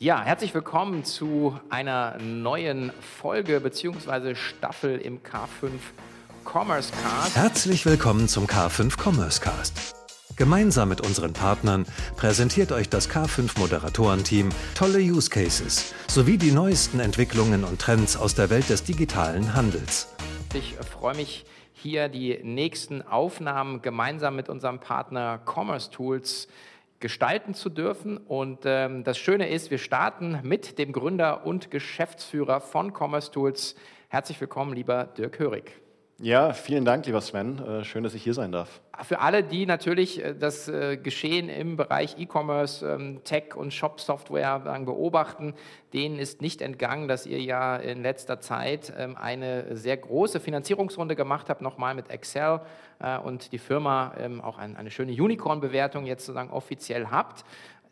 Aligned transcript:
Ja, 0.00 0.22
herzlich 0.22 0.54
willkommen 0.54 1.02
zu 1.04 1.58
einer 1.70 2.18
neuen 2.18 2.92
Folge 3.00 3.58
bzw. 3.58 4.36
Staffel 4.36 4.96
im 5.00 5.24
K5 5.24 5.70
Commerce 6.44 6.92
Cast. 6.92 7.34
Herzlich 7.34 7.84
willkommen 7.84 8.28
zum 8.28 8.46
K5 8.46 8.96
Commerce 8.96 9.40
Cast. 9.40 9.96
Gemeinsam 10.36 10.90
mit 10.90 11.00
unseren 11.00 11.32
Partnern 11.32 11.84
präsentiert 12.16 12.70
euch 12.70 12.88
das 12.88 13.10
K5 13.10 13.58
Moderatorenteam 13.58 14.50
tolle 14.76 15.00
Use 15.00 15.30
Cases 15.30 15.92
sowie 16.06 16.38
die 16.38 16.52
neuesten 16.52 17.00
Entwicklungen 17.00 17.64
und 17.64 17.80
Trends 17.80 18.16
aus 18.16 18.36
der 18.36 18.50
Welt 18.50 18.68
des 18.68 18.84
digitalen 18.84 19.54
Handels. 19.54 20.14
Ich 20.54 20.76
freue 20.76 21.16
mich, 21.16 21.44
hier 21.72 22.08
die 22.08 22.38
nächsten 22.44 23.02
Aufnahmen 23.02 23.82
gemeinsam 23.82 24.36
mit 24.36 24.48
unserem 24.48 24.78
Partner 24.78 25.40
Commerce 25.44 25.90
Tools 25.90 26.46
gestalten 27.00 27.54
zu 27.54 27.70
dürfen. 27.70 28.16
Und 28.16 28.60
ähm, 28.64 29.04
das 29.04 29.18
Schöne 29.18 29.48
ist, 29.48 29.70
wir 29.70 29.78
starten 29.78 30.40
mit 30.42 30.78
dem 30.78 30.92
Gründer 30.92 31.46
und 31.46 31.70
Geschäftsführer 31.70 32.60
von 32.60 32.92
Commerce 32.92 33.30
Tools. 33.30 33.76
Herzlich 34.08 34.40
willkommen, 34.40 34.72
lieber 34.72 35.04
Dirk 35.04 35.38
Hörig. 35.38 35.80
Ja, 36.20 36.52
vielen 36.52 36.84
Dank, 36.84 37.06
lieber 37.06 37.20
Sven. 37.20 37.64
Äh, 37.64 37.84
schön, 37.84 38.02
dass 38.02 38.12
ich 38.12 38.24
hier 38.24 38.34
sein 38.34 38.50
darf. 38.50 38.80
Für 39.02 39.20
alle, 39.20 39.44
die 39.44 39.66
natürlich 39.66 40.24
äh, 40.24 40.34
das 40.34 40.66
äh, 40.66 40.96
Geschehen 40.96 41.48
im 41.48 41.76
Bereich 41.76 42.18
E-Commerce, 42.18 42.84
ähm, 42.84 43.22
Tech 43.22 43.54
und 43.54 43.72
Shop-Software 43.72 44.58
beobachten, 44.84 45.54
denen 45.92 46.18
ist 46.18 46.42
nicht 46.42 46.60
entgangen, 46.60 47.06
dass 47.06 47.24
ihr 47.24 47.40
ja 47.40 47.76
in 47.76 48.02
letzter 48.02 48.40
Zeit 48.40 48.92
ähm, 48.98 49.16
eine 49.16 49.76
sehr 49.76 49.96
große 49.96 50.40
Finanzierungsrunde 50.40 51.14
gemacht 51.14 51.48
habt, 51.50 51.62
nochmal 51.62 51.94
mit 51.94 52.10
Excel 52.10 52.60
und 53.22 53.52
die 53.52 53.58
Firma 53.58 54.12
ähm, 54.18 54.40
auch 54.40 54.58
eine 54.58 54.90
schöne 54.90 55.12
Unicorn-Bewertung 55.12 56.04
jetzt 56.04 56.26
sozusagen 56.26 56.50
offiziell 56.50 57.06
habt. 57.12 57.44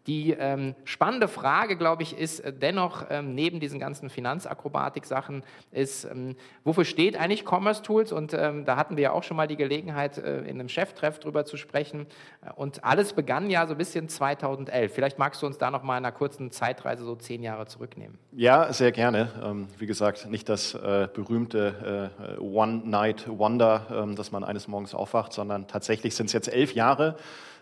Die 0.07 0.33
ähm, 0.33 0.75
spannende 0.85 1.27
Frage, 1.27 1.77
glaube 1.77 2.03
ich, 2.03 2.17
ist 2.17 2.41
äh, 2.41 2.53
dennoch 2.53 3.07
ähm, 3.11 3.35
neben 3.35 3.59
diesen 3.59 3.81
ganzen 3.81 4.09
Finanzakrobatik-Sachen, 4.09 5.43
ist, 5.73 6.05
ähm, 6.05 6.37
wofür 6.63 6.85
steht 6.85 7.17
eigentlich 7.17 7.45
Commerce 7.45 7.83
Tools? 7.83 8.13
Und 8.13 8.33
ähm, 8.33 8.65
da 8.65 8.77
hatten 8.77 8.97
wir 8.97 9.03
ja 9.05 9.13
auch 9.13 9.25
schon 9.25 9.37
mal 9.37 9.49
die 9.49 9.57
Gelegenheit, 9.57 10.19
äh, 10.19 10.39
in 10.41 10.61
einem 10.61 10.69
Cheftreff 10.69 11.19
drüber 11.19 11.45
zu 11.45 11.57
sprechen. 11.57 12.07
Und 12.55 12.85
alles 12.85 13.15
begann 13.15 13.51
ja 13.51 13.67
so 13.67 13.75
ein 13.75 13.79
bisschen 13.79 14.09
2011. 14.09 14.93
Vielleicht 14.95 15.19
magst 15.19 15.43
du 15.43 15.47
uns 15.47 15.59
da 15.59 15.71
noch 15.71 15.83
mal 15.83 15.99
in 15.99 16.05
einer 16.05 16.13
kurzen 16.13 16.53
Zeitreise 16.53 17.05
so 17.05 17.17
zehn 17.17 17.43
Jahre 17.43 17.67
zurücknehmen. 17.67 18.19
Ja, 18.33 18.73
sehr 18.73 18.93
gerne. 18.93 19.31
Ähm, 19.43 19.67
wie 19.79 19.87
gesagt, 19.87 20.31
nicht 20.31 20.49
das 20.49 20.75
äh, 20.75 21.09
berühmte 21.13 22.13
äh, 22.39 22.41
One-Night-Wonder, 22.41 23.87
ähm, 23.91 24.15
dass 24.15 24.31
man 24.31 24.45
eines 24.45 24.69
Morgens 24.69 24.95
aufwacht, 24.95 25.33
sondern 25.33 25.67
tatsächlich 25.67 26.15
sind 26.15 26.27
es 26.27 26.33
jetzt 26.33 26.53
elf 26.53 26.75
Jahre. 26.75 27.17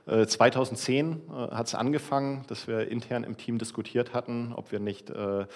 2010 0.07 1.07
äh, 1.07 1.13
äh, 1.15 1.51
hat 1.53 1.67
es 1.67 1.75
angefangen, 1.75 2.45
dass 2.49 2.69
wir 2.69 2.89
intern 2.89 3.25
im 3.25 3.37
Team 3.37 3.59
diskutiert 3.59 4.13
hatten, 4.13 4.53
ob 4.55 4.71
wir 4.71 4.79
nicht 4.79 5.09
äh, 5.11 5.47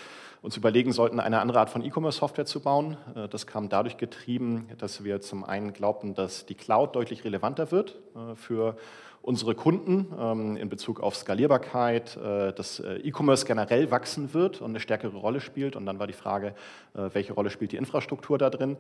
uns 0.41 0.57
überlegen 0.57 0.93
sollten, 0.93 1.21
eine 1.21 1.41
andere 1.41 1.61
Art 1.61 1.69
von 1.69 1.85
E-Commerce-Software 1.85 2.47
zu 2.47 2.61
bauen. 2.61 2.97
das 3.31 3.49
kam 3.49 3.69
dadurch 3.69 3.97
getrieben, 3.97 4.69
dass 4.79 5.03
wir 5.03 5.21
zum 5.21 5.43
einen 5.43 5.73
glaubten, 5.73 6.15
dass 6.15 6.47
die 6.47 6.55
Cloud 6.55 6.95
deutlich 6.95 7.25
relevanter 7.25 7.73
wird 7.73 7.99
für 8.37 8.77
unsere 9.21 9.57
Kunden 9.57 10.15
ähm, 10.17 10.57
in 10.57 10.69
Bezug 10.69 11.01
auf 11.01 11.17
Skalierbarkeit, 11.17 12.17
dass 12.17 12.79
E-Commerce 12.79 13.47
generell 13.47 13.91
wachsen 13.91 14.33
wird 14.33 14.61
und 14.61 14.71
eine 14.71 14.81
stärkere 14.81 15.17
Rolle 15.17 15.41
spielt. 15.41 15.75
Und 15.75 15.87
dann 15.87 15.99
war 15.99 16.07
die 16.07 16.13
Frage, 16.13 16.55
welche 16.95 17.33
Rolle 17.33 17.51
spielt 17.51 17.73
die 17.73 17.77
Infrastruktur 17.77 18.39
da 18.39 18.49
drin? 18.49 18.77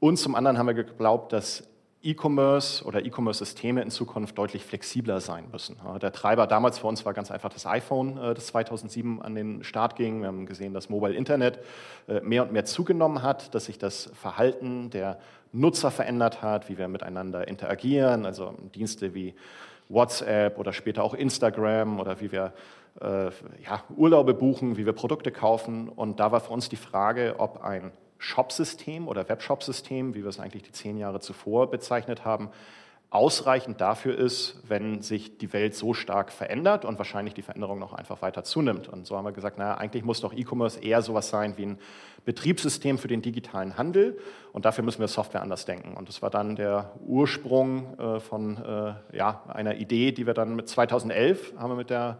Und 0.00 0.18
zum 0.18 0.34
anderen 0.34 0.58
haben 0.58 0.66
wir 0.66 0.74
geglaubt, 0.74 1.32
dass 1.32 1.64
E-Commerce 2.02 2.84
oder 2.84 3.04
E-Commerce-Systeme 3.04 3.82
in 3.82 3.90
Zukunft 3.90 4.38
deutlich 4.38 4.64
flexibler 4.64 5.20
sein 5.20 5.46
müssen. 5.50 5.76
Der 6.00 6.12
Treiber 6.12 6.46
damals 6.46 6.78
für 6.78 6.86
uns 6.86 7.04
war 7.04 7.12
ganz 7.12 7.30
einfach 7.30 7.52
das 7.52 7.66
iPhone, 7.66 8.16
äh, 8.18 8.34
das 8.34 8.46
2007 8.48 9.20
an 9.20 9.34
den 9.34 9.64
Start 9.64 9.96
ging. 9.96 10.20
Wir 10.20 10.28
haben 10.28 10.46
gesehen, 10.46 10.74
dass 10.74 10.88
Mobile 10.88 11.14
Internet 11.14 11.58
äh, 12.06 12.20
mehr 12.20 12.44
und 12.44 12.52
mehr 12.52 12.64
zugenommen 12.64 13.22
hat, 13.22 13.54
dass 13.54 13.64
sich 13.64 13.78
das 13.78 14.10
Verhalten 14.14 14.90
der 14.90 15.18
Nutzer 15.52 15.90
verändert 15.90 16.40
hat, 16.40 16.68
wie 16.68 16.78
wir 16.78 16.88
miteinander 16.88 17.48
interagieren, 17.48 18.26
also 18.26 18.54
Dienste 18.74 19.14
wie 19.14 19.34
WhatsApp 19.88 20.58
oder 20.58 20.72
später 20.72 21.02
auch 21.02 21.14
Instagram 21.14 21.98
oder 21.98 22.20
wie 22.20 22.30
wir 22.30 22.52
äh, 23.00 23.30
ja, 23.64 23.82
Urlaube 23.96 24.34
buchen, 24.34 24.76
wie 24.76 24.86
wir 24.86 24.92
Produkte 24.92 25.32
kaufen. 25.32 25.88
Und 25.88 26.20
da 26.20 26.30
war 26.30 26.40
für 26.40 26.52
uns 26.52 26.68
die 26.68 26.76
Frage, 26.76 27.36
ob 27.38 27.64
ein 27.64 27.92
Shop-System 28.18 29.08
oder 29.08 29.28
Webshop-System, 29.28 30.14
wie 30.14 30.22
wir 30.22 30.28
es 30.28 30.40
eigentlich 30.40 30.64
die 30.64 30.72
zehn 30.72 30.98
Jahre 30.98 31.20
zuvor 31.20 31.70
bezeichnet 31.70 32.24
haben, 32.24 32.50
ausreichend 33.10 33.80
dafür 33.80 34.18
ist, 34.18 34.60
wenn 34.68 35.00
sich 35.00 35.38
die 35.38 35.52
Welt 35.54 35.74
so 35.74 35.94
stark 35.94 36.30
verändert 36.30 36.84
und 36.84 36.98
wahrscheinlich 36.98 37.32
die 37.32 37.40
Veränderung 37.40 37.78
noch 37.78 37.94
einfach 37.94 38.20
weiter 38.20 38.44
zunimmt. 38.44 38.86
Und 38.86 39.06
so 39.06 39.16
haben 39.16 39.24
wir 39.24 39.32
gesagt, 39.32 39.56
naja, 39.56 39.78
eigentlich 39.78 40.04
muss 40.04 40.20
doch 40.20 40.34
E-Commerce 40.34 40.78
eher 40.80 41.00
sowas 41.00 41.30
sein 41.30 41.56
wie 41.56 41.66
ein 41.66 41.78
Betriebssystem 42.26 42.98
für 42.98 43.08
den 43.08 43.22
digitalen 43.22 43.78
Handel 43.78 44.18
und 44.52 44.66
dafür 44.66 44.84
müssen 44.84 45.00
wir 45.00 45.08
Software 45.08 45.40
anders 45.40 45.64
denken. 45.64 45.96
Und 45.96 46.10
das 46.10 46.20
war 46.20 46.28
dann 46.28 46.56
der 46.56 46.92
Ursprung 47.06 47.98
äh, 47.98 48.20
von 48.20 48.58
äh, 48.58 49.16
ja, 49.16 49.42
einer 49.48 49.76
Idee, 49.76 50.12
die 50.12 50.26
wir 50.26 50.34
dann 50.34 50.54
mit 50.54 50.68
2011 50.68 51.54
haben 51.56 51.70
wir 51.70 51.76
mit 51.76 51.88
der 51.88 52.18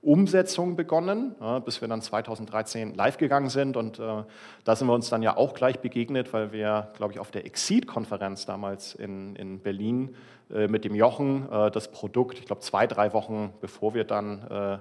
Umsetzung 0.00 0.76
begonnen, 0.76 1.34
bis 1.64 1.80
wir 1.80 1.88
dann 1.88 2.00
2013 2.00 2.94
live 2.94 3.18
gegangen 3.18 3.48
sind. 3.48 3.76
Und 3.76 3.98
äh, 3.98 4.22
da 4.64 4.76
sind 4.76 4.86
wir 4.86 4.94
uns 4.94 5.08
dann 5.08 5.22
ja 5.22 5.36
auch 5.36 5.54
gleich 5.54 5.80
begegnet, 5.80 6.32
weil 6.32 6.52
wir, 6.52 6.92
glaube 6.96 7.12
ich, 7.12 7.18
auf 7.18 7.30
der 7.30 7.44
Exceed-Konferenz 7.44 8.46
damals 8.46 8.94
in, 8.94 9.34
in 9.34 9.58
Berlin 9.58 10.14
äh, 10.50 10.68
mit 10.68 10.84
dem 10.84 10.94
Jochen 10.94 11.50
äh, 11.50 11.70
das 11.70 11.90
Produkt, 11.90 12.38
ich 12.38 12.46
glaube, 12.46 12.62
zwei, 12.62 12.86
drei 12.86 13.12
Wochen 13.12 13.52
bevor 13.60 13.94
wir 13.94 14.04
dann 14.04 14.42
äh, 14.48 14.78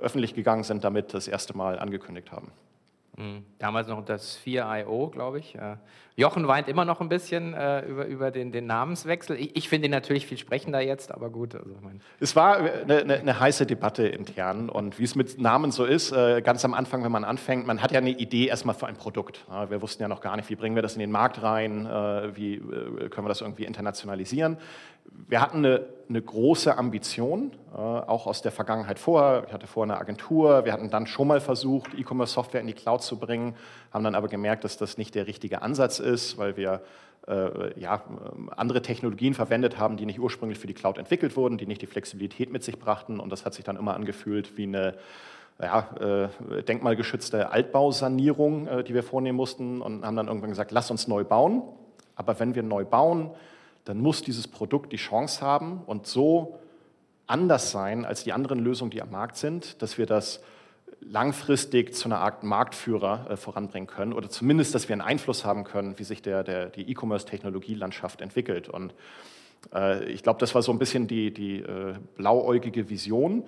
öffentlich 0.00 0.34
gegangen 0.34 0.62
sind, 0.62 0.84
damit 0.84 1.12
das 1.12 1.28
erste 1.28 1.56
Mal 1.56 1.78
angekündigt 1.78 2.32
haben. 2.32 2.50
Mhm. 3.16 3.44
Damals 3.58 3.88
noch 3.88 4.04
das 4.04 4.38
4IO, 4.38 5.10
glaube 5.10 5.38
ich. 5.38 5.56
Jochen 6.14 6.46
weint 6.46 6.68
immer 6.68 6.84
noch 6.84 7.00
ein 7.00 7.08
bisschen 7.08 7.54
äh, 7.54 7.86
über, 7.86 8.06
über 8.06 8.30
den, 8.30 8.52
den 8.52 8.66
Namenswechsel. 8.66 9.38
Ich, 9.38 9.56
ich 9.56 9.68
finde 9.68 9.86
ihn 9.86 9.92
natürlich 9.92 10.26
viel 10.26 10.36
sprechender 10.36 10.80
jetzt, 10.80 11.10
aber 11.12 11.30
gut. 11.30 11.54
Also 11.54 11.70
es 12.20 12.36
war 12.36 12.56
eine, 12.58 12.98
eine, 12.98 13.14
eine, 13.14 13.40
heiße 13.40 13.64
Debatte 13.64 14.06
intern 14.06 14.68
und 14.68 14.98
wie 14.98 15.04
es 15.04 15.14
mit 15.14 15.40
Namen 15.40 15.70
so 15.70 15.86
ist, 15.86 16.12
äh, 16.12 16.42
ganz 16.42 16.64
am 16.66 16.74
Anfang, 16.74 17.02
wenn 17.02 17.12
man 17.12 17.24
anfängt, 17.24 17.66
man 17.66 17.82
hat 17.82 17.92
ja 17.92 17.98
eine 17.98 18.10
Idee 18.10 18.46
erstmal 18.46 18.74
für 18.74 18.86
ein 18.86 18.96
Produkt. 18.96 19.46
Ja, 19.48 19.70
wir 19.70 19.80
wussten 19.80 20.02
ja 20.02 20.08
noch 20.08 20.20
gar 20.20 20.36
nicht, 20.36 20.50
wie 20.50 20.56
bringen 20.56 20.74
wir 20.74 20.82
das 20.82 20.94
in 20.94 21.00
den 21.00 21.10
Markt 21.10 21.42
rein, 21.42 21.86
äh, 21.86 22.36
wie 22.36 22.56
äh, 22.56 23.08
können 23.08 23.24
wir 23.24 23.30
das 23.30 23.40
irgendwie 23.40 23.64
internationalisieren. 23.64 24.58
Wir 25.28 25.40
hatten 25.40 25.58
eine, 25.58 25.86
eine 26.08 26.22
große 26.22 26.76
Ambition, 26.76 27.52
äh, 27.72 27.76
auch 27.76 28.26
aus 28.26 28.42
der 28.42 28.52
Vergangenheit 28.52 28.98
vorher. 28.98 29.44
Ich 29.46 29.52
hatte 29.52 29.66
vorher 29.66 29.94
eine 29.94 30.00
Agentur, 30.00 30.64
wir 30.64 30.72
hatten 30.72 30.90
dann 30.90 31.06
schon 31.06 31.26
mal 31.26 31.40
versucht, 31.40 31.94
E-Commerce-Software 31.94 32.60
in 32.60 32.66
die 32.66 32.72
Cloud 32.72 33.02
zu 33.02 33.18
bringen, 33.18 33.54
haben 33.92 34.04
dann 34.04 34.14
aber 34.14 34.28
gemerkt, 34.28 34.64
dass 34.64 34.76
das 34.76 34.98
nicht 34.98 35.14
der 35.14 35.26
richtige 35.26 35.62
Ansatz 35.62 35.98
ist, 35.98 36.01
weil 36.38 36.56
wir 36.56 36.82
äh, 37.28 37.78
ja, 37.78 38.02
andere 38.56 38.82
Technologien 38.82 39.34
verwendet 39.34 39.78
haben, 39.78 39.96
die 39.96 40.06
nicht 40.06 40.18
ursprünglich 40.18 40.58
für 40.58 40.66
die 40.66 40.74
Cloud 40.74 40.98
entwickelt 40.98 41.36
wurden, 41.36 41.58
die 41.58 41.66
nicht 41.66 41.82
die 41.82 41.86
Flexibilität 41.86 42.50
mit 42.50 42.64
sich 42.64 42.78
brachten. 42.78 43.20
Und 43.20 43.30
das 43.30 43.44
hat 43.44 43.54
sich 43.54 43.64
dann 43.64 43.76
immer 43.76 43.94
angefühlt 43.94 44.56
wie 44.56 44.64
eine 44.64 44.94
ja, 45.60 46.28
äh, 46.48 46.62
denkmalgeschützte 46.62 47.50
Altbausanierung, 47.50 48.66
äh, 48.66 48.84
die 48.84 48.94
wir 48.94 49.02
vornehmen 49.02 49.36
mussten 49.36 49.80
und 49.80 50.04
haben 50.04 50.16
dann 50.16 50.26
irgendwann 50.26 50.50
gesagt, 50.50 50.72
lass 50.72 50.90
uns 50.90 51.06
neu 51.06 51.24
bauen. 51.24 51.62
Aber 52.16 52.38
wenn 52.40 52.54
wir 52.54 52.62
neu 52.62 52.84
bauen, 52.84 53.30
dann 53.84 53.98
muss 53.98 54.22
dieses 54.22 54.48
Produkt 54.48 54.92
die 54.92 54.96
Chance 54.96 55.40
haben 55.40 55.82
und 55.86 56.06
so 56.06 56.58
anders 57.26 57.70
sein 57.70 58.04
als 58.04 58.24
die 58.24 58.32
anderen 58.32 58.58
Lösungen, 58.58 58.90
die 58.90 59.02
am 59.02 59.10
Markt 59.10 59.36
sind, 59.36 59.80
dass 59.82 59.98
wir 59.98 60.06
das 60.06 60.42
langfristig 61.04 61.94
zu 61.94 62.06
einer 62.08 62.18
Art 62.18 62.42
Marktführer 62.42 63.30
äh, 63.30 63.36
voranbringen 63.36 63.86
können 63.86 64.12
oder 64.12 64.28
zumindest, 64.28 64.74
dass 64.74 64.88
wir 64.88 64.94
einen 64.94 65.02
Einfluss 65.02 65.44
haben 65.44 65.64
können, 65.64 65.98
wie 65.98 66.04
sich 66.04 66.22
der, 66.22 66.44
der, 66.44 66.66
die 66.66 66.90
E-Commerce-Technologielandschaft 66.90 68.20
entwickelt. 68.20 68.68
Und 68.68 68.94
äh, 69.74 70.04
ich 70.04 70.22
glaube, 70.22 70.40
das 70.40 70.54
war 70.54 70.62
so 70.62 70.72
ein 70.72 70.78
bisschen 70.78 71.06
die, 71.06 71.32
die 71.32 71.58
äh, 71.58 71.94
blauäugige 72.16 72.88
Vision. 72.88 73.44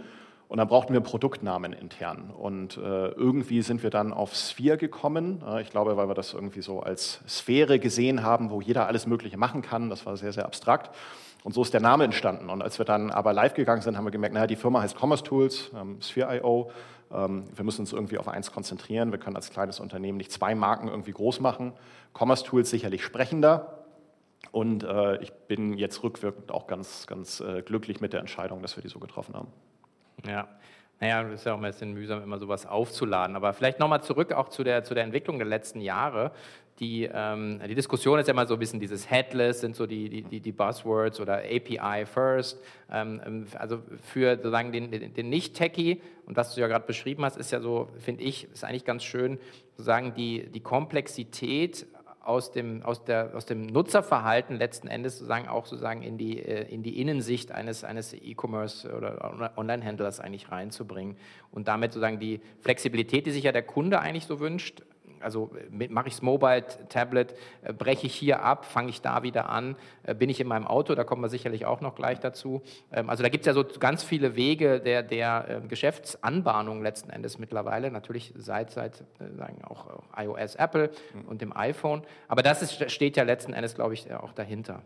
Und 0.47 0.59
dann 0.59 0.69
brauchten 0.69 0.93
wir 0.93 1.01
Produktnamen 1.01 1.73
intern. 1.73 2.31
Und 2.31 2.77
äh, 2.77 3.09
irgendwie 3.09 3.63
sind 3.63 3.83
wir 3.83 3.91
dann 3.91 4.13
auf 4.13 4.35
Sphere 4.35 4.77
gekommen. 4.77 5.43
Äh, 5.47 5.63
ich 5.63 5.71
glaube, 5.71 5.97
weil 5.97 6.07
wir 6.07 6.15
das 6.15 6.35
irgendwie 6.35 6.61
so 6.61 6.81
als 6.81 7.21
Sphäre 7.27 7.79
gesehen 7.79 8.23
haben, 8.23 8.51
wo 8.51 8.61
jeder 8.61 8.87
alles 8.87 9.07
Mögliche 9.07 9.39
machen 9.39 9.63
kann. 9.63 9.91
Das 9.91 10.07
war 10.07 10.17
sehr, 10.17 10.33
sehr 10.33 10.45
abstrakt. 10.45 10.95
Und 11.45 11.53
so 11.53 11.63
ist 11.63 11.75
der 11.75 11.81
Name 11.81 12.05
entstanden. 12.05 12.51
Und 12.51 12.63
als 12.63 12.79
wir 12.79 12.85
dann 12.85 13.11
aber 13.11 13.33
live 13.33 13.55
gegangen 13.55 13.83
sind, 13.83 13.97
haben 13.97 14.05
wir 14.05 14.11
gemerkt, 14.11 14.35
naja, 14.35 14.47
die 14.47 14.57
Firma 14.57 14.81
heißt 14.81 14.97
Commerce 14.99 15.25
Tools, 15.25 15.71
ähm, 15.75 15.99
Sphere.io. 16.01 16.71
Ähm, 17.15 17.45
wir 17.55 17.65
müssen 17.65 17.83
uns 17.83 17.93
irgendwie 17.93 18.19
auf 18.19 18.29
eins 18.29 18.53
konzentrieren. 18.53 19.13
Wir 19.13 19.19
können 19.19 19.37
als 19.37 19.51
kleines 19.51 19.81
Unternehmen 19.81 20.19
nicht 20.19 20.33
zwei 20.33 20.55
Marken 20.55 20.89
irgendwie 20.89 21.13
groß 21.13 21.41
machen. 21.41 21.73
Commerce 22.13 22.45
Tools 22.45 22.71
sicherlich 22.71 23.03
sprechender. 23.03 23.85
Und 24.51 24.85
äh, 24.85 25.23
ich 25.23 25.33
bin 25.33 25.75
jetzt 25.75 26.03
rückwirkend 26.03 26.51
auch 26.53 26.67
ganz, 26.67 27.07
ganz 27.07 27.41
äh, 27.41 27.63
glücklich 27.63 28.01
mit 28.01 28.13
der 28.13 28.21
Entscheidung, 28.21 28.63
dass 28.63 28.77
wir 28.77 28.83
die 28.83 28.89
so 28.89 28.99
getroffen 28.99 29.35
haben. 29.35 29.49
Ja. 30.27 30.49
Naja, 31.01 31.23
es 31.23 31.41
ist 31.41 31.47
ja 31.47 31.55
auch 31.55 31.59
ein 31.59 31.63
bisschen 31.63 31.93
mühsam, 31.93 32.23
immer 32.23 32.39
sowas 32.39 32.67
aufzuladen. 32.67 33.37
Aber 33.37 33.53
vielleicht 33.53 33.81
nochmal 33.81 34.03
zurück 34.03 34.33
auch 34.33 34.49
zu 34.49 34.63
der, 34.63 34.85
zu 34.85 34.95
der 34.95 35.05
Entwicklung 35.05 35.39
der 35.39 35.49
letzten 35.49 35.81
Jahre. 35.81 36.31
Die, 36.81 37.09
ähm, 37.13 37.61
die 37.69 37.75
Diskussion 37.75 38.19
ist 38.19 38.27
ja 38.27 38.33
immer 38.33 38.47
so 38.47 38.55
ein 38.55 38.61
bisschen 38.61 38.81
dieses 38.81 39.09
Headless, 39.09 39.61
sind 39.61 39.77
so 39.77 39.87
die, 39.87 40.23
die, 40.23 40.41
die 40.41 40.53
Buzzwords 40.53 41.21
oder 41.21 41.39
API 41.39 42.05
First. 42.05 42.61
Ähm, 42.91 43.21
ähm, 43.25 43.47
also 43.57 43.81
für 44.03 44.37
sozusagen 44.37 44.73
den, 44.73 44.91
den, 44.91 45.15
den 45.15 45.29
Nicht-Techie, 45.29 46.01
und 46.27 46.37
was 46.37 46.55
du 46.55 46.61
ja 46.61 46.67
gerade 46.67 46.87
beschrieben 46.87 47.25
hast, 47.25 47.37
ist 47.37 47.53
ja 47.53 47.61
so, 47.61 47.91
finde 47.99 48.25
ich, 48.25 48.51
ist 48.53 48.65
eigentlich 48.65 48.85
ganz 48.85 49.05
schön, 49.05 49.39
sozusagen 49.73 50.15
die, 50.15 50.51
die 50.51 50.61
Komplexität 50.61 51.87
aus 52.25 52.51
dem, 52.51 52.83
aus, 52.83 53.05
der, 53.05 53.33
aus 53.35 53.45
dem 53.45 53.67
Nutzerverhalten 53.67 54.57
letzten 54.57 54.89
Endes 54.89 55.19
sozusagen 55.19 55.47
auch 55.47 55.67
sozusagen 55.67 56.03
in 56.03 56.19
die, 56.19 56.41
äh, 56.41 56.73
in 56.73 56.83
die 56.83 57.01
Innensicht 57.01 57.53
eines, 57.53 57.85
eines 57.85 58.15
E-Commerce 58.15 58.93
oder 58.93 59.53
Online-Händlers 59.57 60.21
eigentlich 60.21 60.51
reinzubringen 60.51 61.17
und 61.53 61.69
damit 61.69 61.93
sozusagen 61.93 62.19
die 62.19 62.41
Flexibilität, 62.61 63.27
die 63.27 63.31
sich 63.31 63.45
ja 63.45 63.53
der 63.53 63.63
Kunde 63.63 64.01
eigentlich 64.01 64.25
so 64.25 64.41
wünscht, 64.41 64.83
also 65.21 65.51
mache 65.71 66.09
ich 66.09 66.15
es 66.15 66.23
Mobile, 66.23 66.65
Tablet, 66.89 67.35
äh, 67.63 67.73
breche 67.73 68.07
ich 68.07 68.15
hier 68.15 68.43
ab, 68.43 68.65
fange 68.65 68.91
ich 68.91 69.01
da 69.01 69.23
wieder 69.23 69.49
an, 69.49 69.77
äh, 70.03 70.15
bin 70.15 70.31
ich 70.31 70.41
in 70.41 70.47
meinem 70.47 70.67
Auto, 70.67 70.95
da 70.95 71.05
kommen 71.05 71.23
wir 71.23 71.29
sicherlich 71.29 71.67
auch 71.67 71.81
noch 71.81 71.95
gleich 71.95 72.21
dazu. 72.21 72.63
Ähm, 72.93 73.11
also 73.11 73.23
da 73.23 73.29
gibt 73.29 73.43
es 73.43 73.47
ja 73.47 73.53
so 73.53 73.65
ganz 73.79 74.03
viele 74.03 74.37
Wege 74.37 74.81
der, 74.81 75.03
der 75.03 75.47
ähm, 75.49 75.69
Geschäftsanbahnung 75.69 76.83
letzten 76.83 77.11
Endes 77.11 77.39
mittlerweile, 77.39 77.91
natürlich 77.91 78.33
seit, 78.37 78.71
seit 78.71 79.01
äh, 79.21 79.35
sagen 79.37 79.63
auch 79.65 79.87
iOS, 80.17 80.57
Apple 80.57 80.91
mhm. 81.15 81.29
und 81.29 81.41
dem 81.41 81.57
iPhone. 81.57 82.03
Aber 82.29 82.43
das 82.43 82.63
ist, 82.63 82.91
steht 82.91 83.17
ja 83.17 83.25
letzten 83.25 83.53
Endes, 83.53 83.75
glaube 83.75 83.95
ich, 83.95 84.13
auch 84.13 84.33
dahinter. 84.33 84.83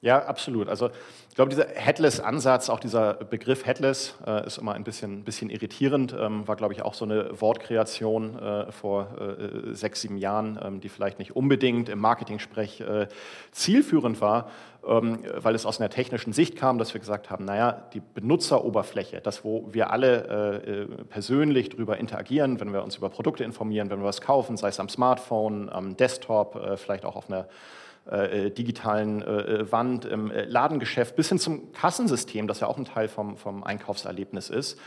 Ja, 0.00 0.24
absolut. 0.26 0.68
Also 0.68 0.90
ich 1.28 1.34
glaube, 1.34 1.50
dieser 1.50 1.66
Headless-Ansatz, 1.66 2.70
auch 2.70 2.78
dieser 2.78 3.14
Begriff 3.14 3.66
Headless, 3.66 4.14
äh, 4.24 4.46
ist 4.46 4.58
immer 4.58 4.74
ein 4.74 4.84
bisschen, 4.84 5.24
bisschen 5.24 5.50
irritierend. 5.50 6.14
Ähm, 6.16 6.46
war, 6.46 6.54
glaube 6.54 6.72
ich, 6.72 6.82
auch 6.82 6.94
so 6.94 7.04
eine 7.04 7.40
Wortkreation 7.40 8.38
äh, 8.38 8.70
vor 8.70 9.08
äh, 9.20 9.74
sechs, 9.74 10.00
sieben 10.00 10.16
Jahren, 10.16 10.56
ähm, 10.62 10.80
die 10.80 10.88
vielleicht 10.88 11.18
nicht 11.18 11.34
unbedingt 11.34 11.88
im 11.88 11.98
Marketing-Sprech 11.98 12.80
äh, 12.80 13.08
zielführend 13.50 14.20
war, 14.20 14.50
ähm, 14.86 15.18
weil 15.34 15.56
es 15.56 15.66
aus 15.66 15.80
einer 15.80 15.90
technischen 15.90 16.32
Sicht 16.32 16.54
kam, 16.54 16.78
dass 16.78 16.94
wir 16.94 17.00
gesagt 17.00 17.28
haben, 17.30 17.44
naja, 17.44 17.88
die 17.92 18.00
Benutzeroberfläche, 18.00 19.20
das, 19.20 19.42
wo 19.42 19.66
wir 19.72 19.90
alle 19.90 20.62
äh, 20.64 20.70
äh, 20.70 20.86
persönlich 21.08 21.70
darüber 21.70 21.98
interagieren, 21.98 22.60
wenn 22.60 22.72
wir 22.72 22.84
uns 22.84 22.94
über 22.96 23.08
Produkte 23.08 23.42
informieren, 23.42 23.90
wenn 23.90 23.98
wir 23.98 24.06
was 24.06 24.20
kaufen, 24.20 24.56
sei 24.56 24.68
es 24.68 24.78
am 24.78 24.88
Smartphone, 24.88 25.68
am 25.68 25.96
Desktop, 25.96 26.78
vielleicht 26.78 27.04
auch 27.04 27.16
auf 27.16 27.28
einer 27.28 27.48
äh, 28.10 28.46
äh, 28.46 28.50
digitalen 28.50 29.20
äh, 29.20 29.70
Wand 29.70 30.06
im 30.06 30.32
Ladengeschäft 30.34 31.14
bis 31.14 31.28
hin 31.28 31.38
zum 31.38 31.72
Kassensystem, 31.72 32.48
das 32.48 32.60
ja 32.60 32.66
auch 32.66 32.78
ein 32.78 32.86
Teil 32.86 33.08
vom, 33.08 33.36
vom 33.36 33.62
Einkaufserlebnis 33.62 34.48
ist. 34.48 34.78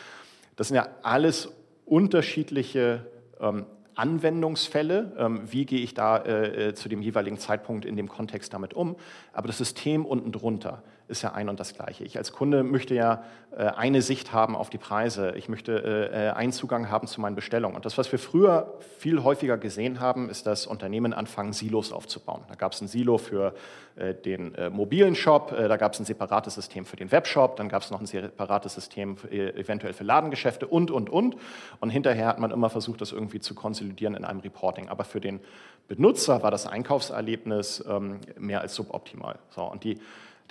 Das 0.55 0.69
sind 0.69 0.75
ja 0.75 0.87
alles 1.03 1.51
unterschiedliche 1.85 3.05
ähm, 3.39 3.65
Anwendungsfälle. 3.93 5.13
Ähm, 5.17 5.41
wie 5.45 5.65
gehe 5.65 5.81
ich 5.81 5.93
da 5.93 6.23
äh, 6.23 6.73
zu 6.73 6.89
dem 6.89 7.01
jeweiligen 7.01 7.37
Zeitpunkt 7.37 7.85
in 7.85 7.95
dem 7.95 8.09
Kontext 8.09 8.53
damit 8.53 8.73
um? 8.73 8.95
Aber 9.33 9.47
das 9.47 9.59
System 9.59 10.05
unten 10.05 10.31
drunter 10.31 10.81
ist 11.11 11.21
ja 11.21 11.33
ein 11.33 11.49
und 11.49 11.59
das 11.59 11.73
Gleiche. 11.73 12.03
Ich 12.03 12.17
als 12.17 12.31
Kunde 12.31 12.63
möchte 12.63 12.95
ja 12.95 13.23
äh, 13.55 13.65
eine 13.65 14.01
Sicht 14.01 14.31
haben 14.31 14.55
auf 14.55 14.69
die 14.69 14.77
Preise. 14.77 15.33
Ich 15.35 15.49
möchte 15.49 16.09
äh, 16.13 16.29
einen 16.29 16.53
Zugang 16.53 16.89
haben 16.89 17.05
zu 17.05 17.19
meinen 17.19 17.35
Bestellungen. 17.35 17.75
Und 17.75 17.85
das, 17.85 17.97
was 17.97 18.11
wir 18.11 18.17
früher 18.17 18.73
viel 18.97 19.23
häufiger 19.23 19.57
gesehen 19.57 19.99
haben, 19.99 20.29
ist, 20.29 20.47
dass 20.47 20.65
Unternehmen 20.65 21.13
anfangen, 21.13 21.51
Silos 21.51 21.91
aufzubauen. 21.91 22.41
Da 22.47 22.55
gab 22.55 22.71
es 22.71 22.81
ein 22.81 22.87
Silo 22.87 23.17
für 23.17 23.53
äh, 23.97 24.13
den 24.13 24.55
mobilen 24.71 25.15
Shop, 25.15 25.53
da 25.55 25.77
gab 25.77 25.93
es 25.93 25.99
ein 25.99 26.05
separates 26.05 26.55
System 26.55 26.85
für 26.85 26.95
den 26.95 27.11
Webshop, 27.11 27.57
dann 27.57 27.67
gab 27.67 27.81
es 27.81 27.91
noch 27.91 27.99
ein 27.99 28.05
separates 28.05 28.73
System 28.73 29.17
eventuell 29.29 29.93
für 29.93 30.03
Ladengeschäfte 30.03 30.65
und, 30.67 30.91
und, 30.91 31.09
und. 31.09 31.35
Und 31.79 31.89
hinterher 31.89 32.27
hat 32.27 32.39
man 32.39 32.51
immer 32.51 32.69
versucht, 32.69 33.01
das 33.01 33.11
irgendwie 33.11 33.39
zu 33.39 33.53
konsolidieren 33.53 34.15
in 34.15 34.23
einem 34.23 34.39
Reporting. 34.39 34.87
Aber 34.89 35.03
für 35.03 35.19
den 35.19 35.41
Benutzer 35.87 36.41
war 36.41 36.51
das 36.51 36.67
Einkaufserlebnis 36.67 37.83
ähm, 37.87 38.21
mehr 38.39 38.61
als 38.61 38.75
suboptimal. 38.75 39.39
So, 39.49 39.63
und 39.63 39.83
die 39.83 39.99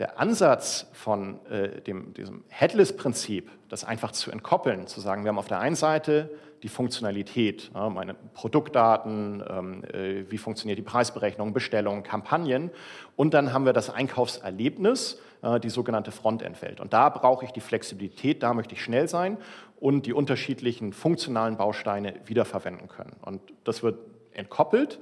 der 0.01 0.19
Ansatz 0.19 0.87
von 0.93 1.39
äh, 1.47 1.81
dem, 1.83 2.15
diesem 2.15 2.43
Headless-Prinzip, 2.49 3.51
das 3.69 3.85
einfach 3.85 4.13
zu 4.13 4.31
entkoppeln, 4.33 4.87
zu 4.87 5.01
sagen, 5.01 5.25
wir 5.25 5.29
haben 5.29 5.39
auf 5.39 5.47
der 5.47 5.61
einen 5.61 5.77
Seite 5.77 6.31
die 6.63 6.69
Funktionalität, 6.69 7.71
ja, 7.75 7.89
meine 7.91 8.15
Produktdaten, 8.15 9.45
ähm, 9.49 9.85
äh, 9.85 10.25
wie 10.31 10.39
funktioniert 10.39 10.79
die 10.79 10.83
Preisberechnung, 10.83 11.53
Bestellungen, 11.53 12.03
Kampagnen 12.03 12.71
und 13.17 13.35
dann 13.35 13.53
haben 13.53 13.67
wir 13.67 13.75
das 13.75 13.91
Einkaufserlebnis, 13.91 15.21
äh, 15.43 15.61
die 15.61 15.71
sogenannte 15.71 16.13
Frontend-Welt. 16.13 16.81
Und 16.81 16.95
da 16.95 17.11
brauche 17.11 17.45
ich 17.45 17.51
die 17.53 17.61
Flexibilität, 17.61 18.43
da 18.43 18.55
möchte 18.55 18.75
ich 18.75 18.83
schnell 18.83 19.07
sein 19.07 19.37
und 19.79 20.07
die 20.07 20.15
unterschiedlichen 20.15 20.95
funktionalen 20.95 21.59
Bausteine 21.59 22.15
wiederverwenden 22.25 22.89
können. 22.89 23.17
Und 23.23 23.41
das 23.65 23.83
wird 23.83 23.99
entkoppelt, 24.33 24.99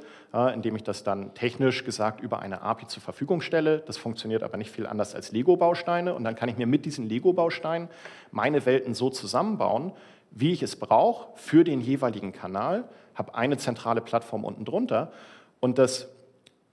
indem 0.55 0.77
ich 0.77 0.83
das 0.83 1.05
dann 1.05 1.35
technisch 1.35 1.85
gesagt 1.85 2.21
über 2.21 2.41
eine 2.41 2.63
API 2.63 2.87
zur 2.87 3.03
Verfügung 3.03 3.41
stelle. 3.41 3.81
Das 3.81 3.97
funktioniert 3.97 4.43
aber 4.43 4.57
nicht 4.57 4.71
viel 4.71 4.87
anders 4.87 5.15
als 5.15 5.33
Lego-Bausteine. 5.33 6.15
Und 6.15 6.25
dann 6.25 6.35
kann 6.35 6.49
ich 6.49 6.57
mir 6.57 6.67
mit 6.67 6.85
diesen 6.85 7.09
Lego-Bausteinen 7.09 7.89
meine 8.31 8.67
Welten 8.67 8.95
so 8.95 9.11
zusammenbauen, 9.11 9.93
wie 10.31 10.53
ich 10.53 10.63
es 10.63 10.77
brauche 10.77 11.29
für 11.37 11.65
den 11.65 11.81
jeweiligen 11.81 12.33
Kanal, 12.33 12.85
habe 13.15 13.35
eine 13.35 13.57
zentrale 13.57 14.01
Plattform 14.01 14.45
unten 14.45 14.65
drunter. 14.65 15.13
Und 15.61 15.79
das 15.79 16.09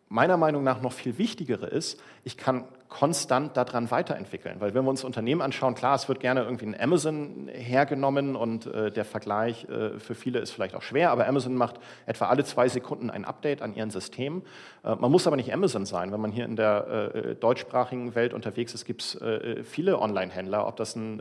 meiner 0.10 0.38
Meinung 0.38 0.63
nach 0.63 0.81
noch 0.81 0.92
viel 0.92 1.18
wichtigere 1.18 1.66
ist, 1.68 2.00
ich 2.24 2.38
kann 2.38 2.66
konstant 2.90 3.58
daran 3.58 3.90
weiterentwickeln. 3.92 4.60
Weil 4.60 4.74
wenn 4.74 4.84
wir 4.84 4.90
uns 4.90 5.04
Unternehmen 5.04 5.42
anschauen, 5.42 5.76
klar, 5.76 5.96
es 5.96 6.08
wird 6.08 6.20
gerne 6.20 6.44
irgendwie 6.44 6.66
ein 6.68 6.80
Amazon 6.80 7.50
hergenommen 7.52 8.36
und 8.36 8.68
äh, 8.68 8.92
der 8.92 9.06
Vergleich 9.06 9.68
äh, 9.70 10.00
für 10.00 10.16
viele 10.16 10.40
ist 10.40 10.52
vielleicht 10.52 10.76
auch 10.76 10.82
schwer, 10.82 11.12
aber 11.12 11.28
Amazon 11.28 11.56
macht 11.56 11.80
etwa 12.06 12.26
alle 12.26 12.44
zwei 12.44 12.70
Sekunden 12.70 13.10
ein 13.10 13.26
Update 13.26 13.62
an 13.62 13.76
ihren 13.76 13.90
System. 13.90 14.44
Äh, 14.84 14.96
man 14.96 15.12
muss 15.12 15.26
aber 15.28 15.36
nicht 15.36 15.52
Amazon 15.52 15.86
sein. 15.86 16.12
Wenn 16.12 16.22
man 16.22 16.32
hier 16.32 16.46
in 16.46 16.56
der 16.56 17.12
äh, 17.14 17.36
deutschsprachigen 17.36 18.16
Welt 18.16 18.34
unterwegs 18.34 18.74
ist, 18.74 18.86
gibt 18.86 19.02
es 19.02 19.16
äh, 19.16 19.64
viele 19.64 20.00
Online-Händler, 20.00 20.68
ob 20.68 20.76
das 20.76 20.96
ein 20.96 21.20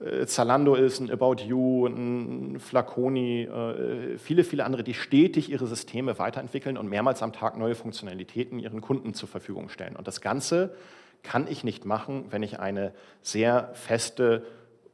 äh, 0.00 0.26
Zalando 0.26 0.74
ist, 0.74 1.00
ein 1.00 1.10
About 1.10 1.42
You, 1.42 1.86
ein 1.86 2.58
Flaconi, 2.60 3.42
äh, 3.42 4.18
viele, 4.18 4.44
viele 4.44 4.64
andere, 4.64 4.82
die 4.82 4.94
stetig 4.94 5.50
ihre 5.50 5.66
Systeme 5.66 6.18
weiterentwickeln 6.18 6.76
und 6.76 6.88
mehrmals 6.88 7.22
am 7.22 7.32
Tag 7.32 7.56
neue 7.56 7.74
Funktionalitäten 7.74 8.58
ihren 8.58 8.80
Kunden 8.80 9.14
zur 9.14 9.28
Verfügung 9.28 9.68
stellen. 9.68 9.96
Und 9.96 10.06
das 10.08 10.20
Ganze 10.20 10.74
kann 11.22 11.46
ich 11.48 11.64
nicht 11.64 11.84
machen, 11.84 12.26
wenn 12.30 12.42
ich 12.42 12.60
eine 12.60 12.92
sehr 13.22 13.70
feste 13.74 14.44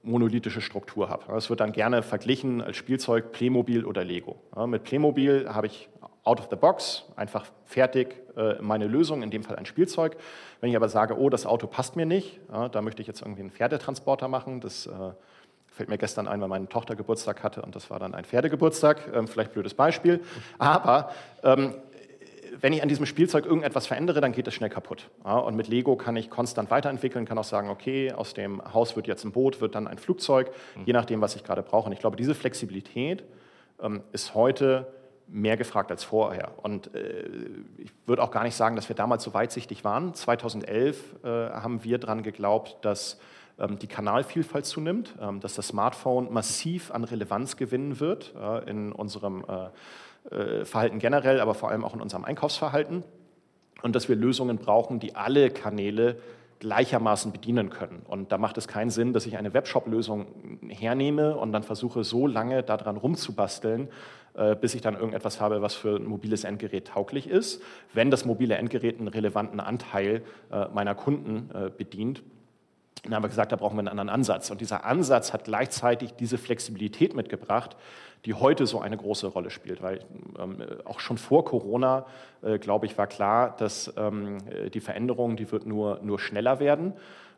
monolithische 0.02 0.60
Struktur 0.60 1.10
habe. 1.10 1.24
Das 1.28 1.50
wird 1.50 1.60
dann 1.60 1.72
gerne 1.72 2.02
verglichen 2.02 2.62
als 2.62 2.76
Spielzeug 2.76 3.32
Playmobil 3.32 3.84
oder 3.84 4.04
Lego. 4.04 4.40
mit 4.66 4.84
Playmobil 4.84 5.48
habe 5.52 5.66
ich 5.66 5.90
out 6.30 6.38
of 6.38 6.46
the 6.48 6.56
box, 6.56 7.02
einfach 7.16 7.44
fertig 7.64 8.14
äh, 8.36 8.54
meine 8.60 8.86
Lösung, 8.86 9.24
in 9.24 9.30
dem 9.30 9.42
Fall 9.42 9.56
ein 9.56 9.66
Spielzeug. 9.66 10.16
Wenn 10.60 10.70
ich 10.70 10.76
aber 10.76 10.88
sage, 10.88 11.18
oh, 11.18 11.28
das 11.28 11.44
Auto 11.44 11.66
passt 11.66 11.96
mir 11.96 12.06
nicht, 12.06 12.38
ja, 12.52 12.68
da 12.68 12.82
möchte 12.82 13.02
ich 13.02 13.08
jetzt 13.08 13.22
irgendwie 13.22 13.40
einen 13.40 13.50
Pferdetransporter 13.50 14.28
machen, 14.28 14.60
das 14.60 14.86
äh, 14.86 14.90
fällt 15.66 15.88
mir 15.88 15.98
gestern 15.98 16.28
ein, 16.28 16.40
weil 16.40 16.48
meine 16.48 16.68
Tochter 16.68 16.94
Geburtstag 16.94 17.42
hatte 17.42 17.62
und 17.62 17.74
das 17.74 17.90
war 17.90 17.98
dann 17.98 18.14
ein 18.14 18.24
Pferdegeburtstag, 18.24 19.10
ähm, 19.12 19.26
vielleicht 19.26 19.52
blödes 19.52 19.74
Beispiel, 19.74 20.20
aber 20.58 21.10
ähm, 21.42 21.74
wenn 22.60 22.72
ich 22.72 22.82
an 22.82 22.88
diesem 22.88 23.06
Spielzeug 23.06 23.44
irgendetwas 23.44 23.86
verändere, 23.88 24.20
dann 24.20 24.32
geht 24.32 24.46
es 24.46 24.54
schnell 24.54 24.70
kaputt. 24.70 25.08
Ja, 25.24 25.38
und 25.38 25.56
mit 25.56 25.68
Lego 25.68 25.96
kann 25.96 26.16
ich 26.16 26.30
konstant 26.30 26.70
weiterentwickeln, 26.70 27.24
kann 27.24 27.38
auch 27.38 27.44
sagen, 27.44 27.70
okay, 27.70 28.12
aus 28.12 28.34
dem 28.34 28.62
Haus 28.72 28.96
wird 28.96 29.06
jetzt 29.06 29.24
ein 29.24 29.32
Boot, 29.32 29.60
wird 29.60 29.74
dann 29.74 29.88
ein 29.88 29.98
Flugzeug, 29.98 30.50
mhm. 30.76 30.82
je 30.84 30.92
nachdem, 30.92 31.20
was 31.20 31.34
ich 31.36 31.44
gerade 31.44 31.62
brauche. 31.62 31.86
Und 31.86 31.92
ich 31.92 31.98
glaube, 31.98 32.16
diese 32.16 32.34
Flexibilität 32.34 33.24
ähm, 33.82 34.02
ist 34.12 34.34
heute 34.34 34.86
mehr 35.30 35.56
gefragt 35.56 35.90
als 35.90 36.04
vorher. 36.04 36.52
Und 36.62 36.94
äh, 36.94 37.24
ich 37.78 37.92
würde 38.06 38.22
auch 38.22 38.30
gar 38.30 38.42
nicht 38.42 38.56
sagen, 38.56 38.76
dass 38.76 38.88
wir 38.88 38.96
damals 38.96 39.22
so 39.22 39.32
weitsichtig 39.32 39.84
waren. 39.84 40.14
2011 40.14 41.24
äh, 41.24 41.28
haben 41.28 41.84
wir 41.84 41.98
daran 41.98 42.22
geglaubt, 42.22 42.78
dass 42.82 43.18
ähm, 43.58 43.78
die 43.78 43.86
Kanalvielfalt 43.86 44.66
zunimmt, 44.66 45.14
ähm, 45.20 45.40
dass 45.40 45.54
das 45.54 45.68
Smartphone 45.68 46.32
massiv 46.32 46.90
an 46.90 47.04
Relevanz 47.04 47.56
gewinnen 47.56 48.00
wird 48.00 48.34
äh, 48.40 48.68
in 48.68 48.92
unserem 48.92 49.44
äh, 49.48 50.34
äh, 50.34 50.64
Verhalten 50.64 50.98
generell, 50.98 51.40
aber 51.40 51.54
vor 51.54 51.70
allem 51.70 51.84
auch 51.84 51.94
in 51.94 52.00
unserem 52.00 52.24
Einkaufsverhalten. 52.24 53.04
Und 53.82 53.96
dass 53.96 54.08
wir 54.08 54.16
Lösungen 54.16 54.58
brauchen, 54.58 55.00
die 55.00 55.14
alle 55.14 55.50
Kanäle 55.50 56.18
gleichermaßen 56.58 57.32
bedienen 57.32 57.70
können. 57.70 58.02
Und 58.06 58.32
da 58.32 58.38
macht 58.38 58.58
es 58.58 58.68
keinen 58.68 58.90
Sinn, 58.90 59.14
dass 59.14 59.24
ich 59.24 59.38
eine 59.38 59.54
Webshop-Lösung 59.54 60.26
hernehme 60.68 61.36
und 61.36 61.52
dann 61.52 61.62
versuche, 61.62 62.04
so 62.04 62.26
lange 62.26 62.62
daran 62.62 62.98
rumzubasteln, 62.98 63.88
bis 64.60 64.74
ich 64.74 64.80
dann 64.80 64.94
irgendetwas 64.94 65.40
habe, 65.40 65.60
was 65.60 65.74
für 65.74 65.96
ein 65.96 66.04
mobiles 66.04 66.44
Endgerät 66.44 66.88
tauglich 66.88 67.28
ist, 67.28 67.62
wenn 67.92 68.10
das 68.10 68.24
mobile 68.24 68.54
Endgerät 68.56 68.98
einen 68.98 69.08
relevanten 69.08 69.60
Anteil 69.60 70.22
äh, 70.50 70.66
meiner 70.72 70.94
Kunden 70.94 71.50
äh, 71.54 71.70
bedient. 71.70 72.22
Dann 73.04 73.14
haben 73.14 73.24
wir 73.24 73.28
gesagt, 73.28 73.52
da 73.52 73.56
brauchen 73.56 73.76
wir 73.76 73.80
einen 73.80 73.88
anderen 73.88 74.10
Ansatz. 74.10 74.50
Und 74.50 74.60
dieser 74.60 74.84
Ansatz 74.84 75.32
hat 75.32 75.44
gleichzeitig 75.44 76.12
diese 76.14 76.36
Flexibilität 76.36 77.14
mitgebracht, 77.14 77.76
die 78.26 78.34
heute 78.34 78.66
so 78.66 78.80
eine 78.80 78.96
große 78.96 79.26
Rolle 79.26 79.50
spielt. 79.50 79.82
Weil 79.82 80.00
ähm, 80.38 80.62
auch 80.84 81.00
schon 81.00 81.16
vor 81.16 81.44
Corona, 81.44 82.04
äh, 82.42 82.58
glaube 82.58 82.86
ich, 82.86 82.98
war 82.98 83.06
klar, 83.06 83.56
dass 83.56 83.92
ähm, 83.96 84.38
die 84.72 84.80
Veränderung, 84.80 85.36
die 85.36 85.50
wird 85.50 85.66
nur, 85.66 86.00
nur 86.02 86.18
schneller 86.18 86.60
werden. 86.60 86.92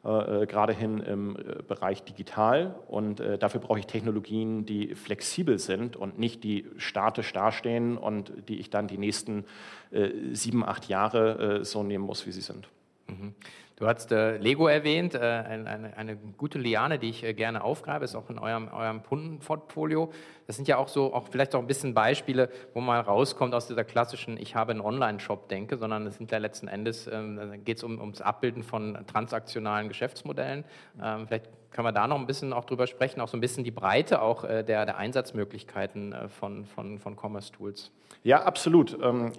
Äh, 0.05 0.47
gerade 0.47 0.73
hin 0.73 0.99
im 0.99 1.37
äh, 1.37 1.63
Bereich 1.63 2.03
digital. 2.03 2.75
Und 2.89 3.21
äh, 3.21 3.39
dafür 3.39 3.61
brauche 3.61 3.79
ich 3.79 3.87
Technologien, 3.87 4.67
die 4.67 4.95
flexibel 4.97 5.59
sind 5.59 5.97
und 5.97 6.19
nicht 6.19 6.43
die 6.43 6.67
statisch 6.77 7.33
dastehen 7.33 7.97
und 7.97 8.33
die 8.49 8.59
ich 8.59 8.69
dann 8.69 8.89
die 8.89 8.99
nächsten 8.99 9.45
äh, 9.93 10.11
sieben, 10.33 10.65
acht 10.65 10.89
Jahre 10.89 11.61
äh, 11.61 11.65
so 11.65 11.85
nehmen 11.85 12.05
muss, 12.05 12.27
wie 12.27 12.33
sie 12.33 12.41
sind. 12.41 12.69
Mhm. 13.07 13.35
Du 13.77 13.89
hast 13.89 14.13
äh, 14.13 14.37
Lego 14.37 14.69
erwähnt, 14.69 15.15
äh, 15.15 15.19
eine, 15.19 15.97
eine, 15.97 16.17
gute 16.17 16.59
Liane, 16.59 17.01
die 17.01 17.09
ich 17.09 17.25
äh, 17.25 17.35
gerne 17.35 17.65
aufgreife, 17.65 18.05
ist 18.05 18.15
auch 18.15 18.31
in 18.31 18.39
eurem, 18.39 18.69
eurem 18.69 19.03
Kundenportfolio. 19.03 20.13
Das 20.47 20.57
sind 20.57 20.69
ja 20.69 20.77
auch 20.77 20.89
so, 20.89 21.15
auch 21.15 21.29
vielleicht 21.29 21.55
auch 21.55 21.61
ein 21.61 21.67
bisschen 21.67 21.95
Beispiele, 21.95 22.49
wo 22.75 22.81
man 22.81 23.05
rauskommt 23.05 23.55
aus 23.55 23.67
dieser 23.67 23.85
klassischen 23.85 24.37
Ich 24.37 24.55
habe 24.55 24.73
einen 24.73 24.81
Online-Shop 24.81 25.49
denke, 25.49 25.77
sondern 25.77 26.07
es 26.07 26.17
sind 26.17 26.31
ja 26.31 26.39
letzten 26.39 26.69
Endes, 26.69 27.07
ähm, 27.07 27.65
geht 27.65 27.79
es 27.79 27.85
um, 27.85 28.01
ums 28.01 28.21
Abbilden 28.21 28.63
von 28.63 28.99
transaktionalen 29.07 29.89
Geschäftsmodellen. 29.89 30.65
Ähm, 31.03 31.27
vielleicht 31.27 31.49
kann 31.73 31.85
man 31.85 31.95
da 31.95 32.07
noch 32.07 32.19
ein 32.19 32.27
bisschen 32.27 32.53
auch 32.53 32.65
drüber 32.65 32.87
sprechen, 32.87 33.21
auch 33.21 33.29
so 33.29 33.37
ein 33.37 33.41
bisschen 33.41 33.65
die 33.65 33.71
Breite 33.71 34.21
auch 34.21 34.45
äh, 34.45 34.63
der, 34.63 34.85
der 34.85 34.99
Einsatzmöglichkeiten 34.99 36.13
äh, 36.13 36.29
von, 36.29 36.67
von, 36.67 36.99
von 36.99 37.17
Commerce 37.17 37.51
Tools. 37.51 37.91
Ja, 38.25 38.43
absolut. 38.43 38.97
Ähm, 39.03 39.33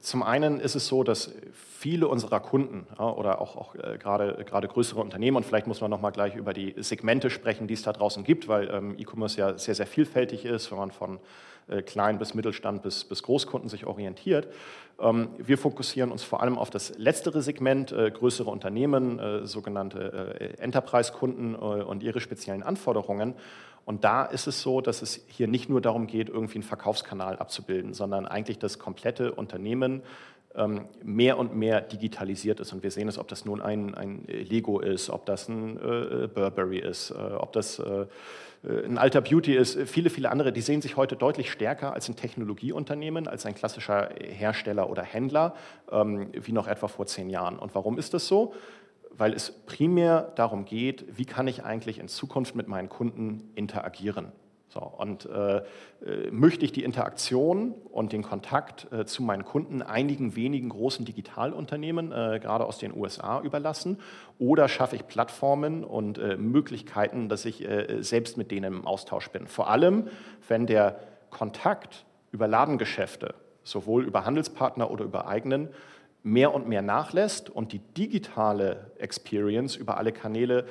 zum 0.00 0.22
einen 0.22 0.58
ist 0.58 0.74
es 0.74 0.86
so, 0.86 1.04
dass 1.04 1.32
viele 1.52 2.08
unserer 2.08 2.40
Kunden 2.40 2.86
oder 2.94 3.40
auch, 3.40 3.56
auch 3.56 3.74
äh, 3.76 3.98
gerade, 3.98 4.42
größere 4.44 5.00
Unternehmen, 5.00 5.36
und 5.36 5.44
vielleicht 5.44 5.66
muss 5.66 5.80
man 5.80 5.90
noch 5.90 6.00
mal 6.00 6.10
gleich 6.10 6.34
über 6.34 6.54
die 6.54 6.74
Segmente 6.78 7.30
sprechen, 7.30 7.68
die 7.68 7.74
es 7.74 7.82
da 7.82 7.92
draußen 7.92 8.24
gibt, 8.24 8.48
weil 8.48 8.68
ähm, 8.70 8.96
E-Commerce 8.98 9.38
ja 9.38 9.58
sehr, 9.58 9.74
sehr 9.74 9.86
vielfältig 9.86 10.13
ist, 10.16 10.70
wenn 10.70 10.78
man 10.78 10.90
von 10.90 11.18
Klein 11.86 12.18
bis 12.18 12.34
Mittelstand 12.34 12.82
bis, 12.82 13.04
bis 13.04 13.22
Großkunden 13.22 13.70
sich 13.70 13.86
orientiert. 13.86 14.48
Ähm, 15.00 15.30
wir 15.38 15.56
fokussieren 15.56 16.12
uns 16.12 16.22
vor 16.22 16.42
allem 16.42 16.58
auf 16.58 16.68
das 16.68 16.98
letztere 16.98 17.40
Segment, 17.40 17.88
größere 17.88 18.50
Unternehmen, 18.50 19.46
sogenannte 19.46 20.58
Enterprise-Kunden 20.58 21.54
und 21.54 22.02
ihre 22.02 22.20
speziellen 22.20 22.62
Anforderungen. 22.62 23.34
Und 23.84 24.04
da 24.04 24.24
ist 24.24 24.46
es 24.46 24.62
so, 24.62 24.80
dass 24.80 25.02
es 25.02 25.24
hier 25.28 25.46
nicht 25.46 25.68
nur 25.68 25.80
darum 25.80 26.06
geht, 26.06 26.28
irgendwie 26.28 26.56
einen 26.56 26.62
Verkaufskanal 26.62 27.36
abzubilden, 27.36 27.92
sondern 27.92 28.26
eigentlich 28.26 28.58
das 28.58 28.78
komplette 28.78 29.32
Unternehmen 29.32 30.02
ähm, 30.54 30.86
mehr 31.02 31.36
und 31.38 31.54
mehr 31.54 31.80
digitalisiert 31.80 32.60
ist. 32.60 32.72
Und 32.72 32.82
wir 32.82 32.90
sehen 32.90 33.08
es, 33.08 33.18
ob 33.18 33.28
das 33.28 33.44
nun 33.44 33.60
ein, 33.60 33.94
ein 33.94 34.24
Lego 34.26 34.80
ist, 34.80 35.10
ob 35.10 35.26
das 35.26 35.48
ein 35.48 35.76
äh, 35.76 36.28
Burberry 36.28 36.78
ist, 36.78 37.10
äh, 37.10 37.14
ob 37.14 37.52
das 37.52 37.78
äh, 37.78 38.06
ein 38.66 38.98
alter 38.98 39.20
Beauty 39.20 39.54
ist, 39.54 39.78
viele, 39.86 40.08
viele 40.10 40.30
andere, 40.30 40.52
die 40.52 40.62
sehen 40.62 40.80
sich 40.80 40.96
heute 40.96 41.16
deutlich 41.16 41.52
stärker 41.52 41.92
als 41.92 42.08
ein 42.08 42.16
Technologieunternehmen, 42.16 43.28
als 43.28 43.44
ein 43.44 43.54
klassischer 43.54 44.10
Hersteller 44.18 44.88
oder 44.88 45.02
Händler, 45.02 45.54
ähm, 45.90 46.28
wie 46.32 46.52
noch 46.52 46.66
etwa 46.66 46.88
vor 46.88 47.06
zehn 47.06 47.28
Jahren. 47.28 47.58
Und 47.58 47.74
warum 47.74 47.98
ist 47.98 48.14
das 48.14 48.26
so? 48.26 48.54
weil 49.16 49.32
es 49.32 49.52
primär 49.66 50.32
darum 50.34 50.64
geht, 50.64 51.04
wie 51.16 51.24
kann 51.24 51.46
ich 51.46 51.64
eigentlich 51.64 51.98
in 51.98 52.08
Zukunft 52.08 52.54
mit 52.54 52.68
meinen 52.68 52.88
Kunden 52.88 53.50
interagieren. 53.54 54.32
So, 54.68 54.80
und 54.80 55.26
äh, 55.26 55.58
äh, 55.58 55.62
möchte 56.32 56.64
ich 56.64 56.72
die 56.72 56.82
Interaktion 56.82 57.72
und 57.92 58.12
den 58.12 58.22
Kontakt 58.22 58.92
äh, 58.92 59.04
zu 59.04 59.22
meinen 59.22 59.44
Kunden 59.44 59.82
einigen 59.82 60.34
wenigen 60.34 60.68
großen 60.68 61.04
Digitalunternehmen, 61.04 62.10
äh, 62.10 62.40
gerade 62.42 62.64
aus 62.64 62.78
den 62.78 62.96
USA, 62.96 63.40
überlassen? 63.40 64.00
Oder 64.38 64.68
schaffe 64.68 64.96
ich 64.96 65.06
Plattformen 65.06 65.84
und 65.84 66.18
äh, 66.18 66.36
Möglichkeiten, 66.36 67.28
dass 67.28 67.44
ich 67.44 67.64
äh, 67.64 68.02
selbst 68.02 68.36
mit 68.36 68.50
denen 68.50 68.74
im 68.74 68.86
Austausch 68.86 69.28
bin? 69.30 69.46
Vor 69.46 69.70
allem, 69.70 70.08
wenn 70.48 70.66
der 70.66 70.98
Kontakt 71.30 72.04
über 72.32 72.48
Ladengeschäfte, 72.48 73.34
sowohl 73.62 74.04
über 74.04 74.24
Handelspartner 74.24 74.90
oder 74.90 75.04
über 75.04 75.28
eigenen, 75.28 75.68
mehr 76.24 76.54
und 76.54 76.66
mehr 76.66 76.82
nachlässt 76.82 77.50
und 77.50 77.72
die 77.72 77.78
digitale 77.78 78.90
Experience 78.98 79.76
über 79.76 79.98
alle 79.98 80.10
Kanäle 80.10 80.66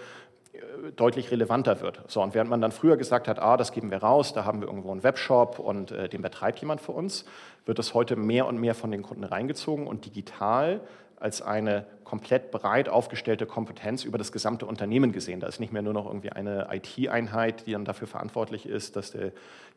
deutlich 0.96 1.32
relevanter 1.32 1.82
wird. 1.82 2.02
So, 2.08 2.22
und 2.22 2.36
während 2.36 2.50
man 2.50 2.62
dann 2.62 2.72
früher 2.72 2.98
gesagt 2.98 3.28
hat, 3.28 3.40
ah, 3.40 3.58
das 3.58 3.72
geben 3.72 3.90
wir 3.90 3.98
raus, 3.98 4.34
da 4.34 4.46
haben 4.46 4.62
wir 4.62 4.68
irgendwo 4.68 4.92
einen 4.92 5.04
Webshop 5.04 5.60
und 5.60 5.92
äh, 5.92 6.10
den 6.10 6.22
betreibt 6.22 6.60
jemand 6.60 6.82
für 6.82 6.92
uns, 6.92 7.26
wird 7.66 7.80
das 7.80 7.94
heute 7.94 8.16
mehr 8.16 8.46
und 8.46 8.60
mehr 8.60 8.76
von 8.76 8.92
den 8.92 9.02
Kunden 9.02 9.24
reingezogen 9.24 9.88
und 9.88 10.06
digital 10.06 10.82
als 11.20 11.42
eine 11.42 11.86
komplett 12.04 12.52
breit 12.52 12.90
aufgestellte 12.90 13.46
Kompetenz 13.46 14.04
über 14.04 14.18
das 14.18 14.32
gesamte 14.32 14.66
Unternehmen 14.66 15.14
gesehen. 15.14 15.40
Da 15.40 15.48
ist 15.48 15.60
nicht 15.60 15.72
mehr 15.74 15.82
nur 15.82 15.94
noch 15.94 16.06
irgendwie 16.06 16.32
eine 16.32 16.68
IT-Einheit, 16.72 17.66
die 17.66 17.72
dann 17.72 17.86
dafür 17.86 18.08
verantwortlich 18.08 18.66
ist, 18.68 18.96
dass 18.96 19.12
der 19.12 19.32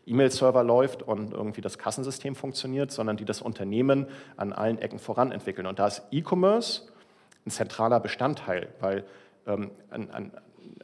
E-Mail-Server 0.06 0.62
läuft 0.64 1.02
und 1.02 1.32
irgendwie 1.32 1.60
das 1.60 1.78
Kassensystem 1.78 2.34
funktioniert, 2.34 2.90
sondern 2.90 3.16
die 3.16 3.24
das 3.24 3.40
Unternehmen 3.40 4.06
an 4.36 4.52
allen 4.52 4.78
Ecken 4.78 4.98
voran 4.98 5.32
entwickeln. 5.32 5.66
Und 5.66 5.78
da 5.78 5.86
ist 5.86 6.02
E-Commerce 6.10 6.82
ein 7.46 7.50
zentraler 7.50 8.00
Bestandteil, 8.00 8.68
weil 8.80 9.04
ähm, 9.46 9.70
an, 9.90 10.10
an, 10.10 10.32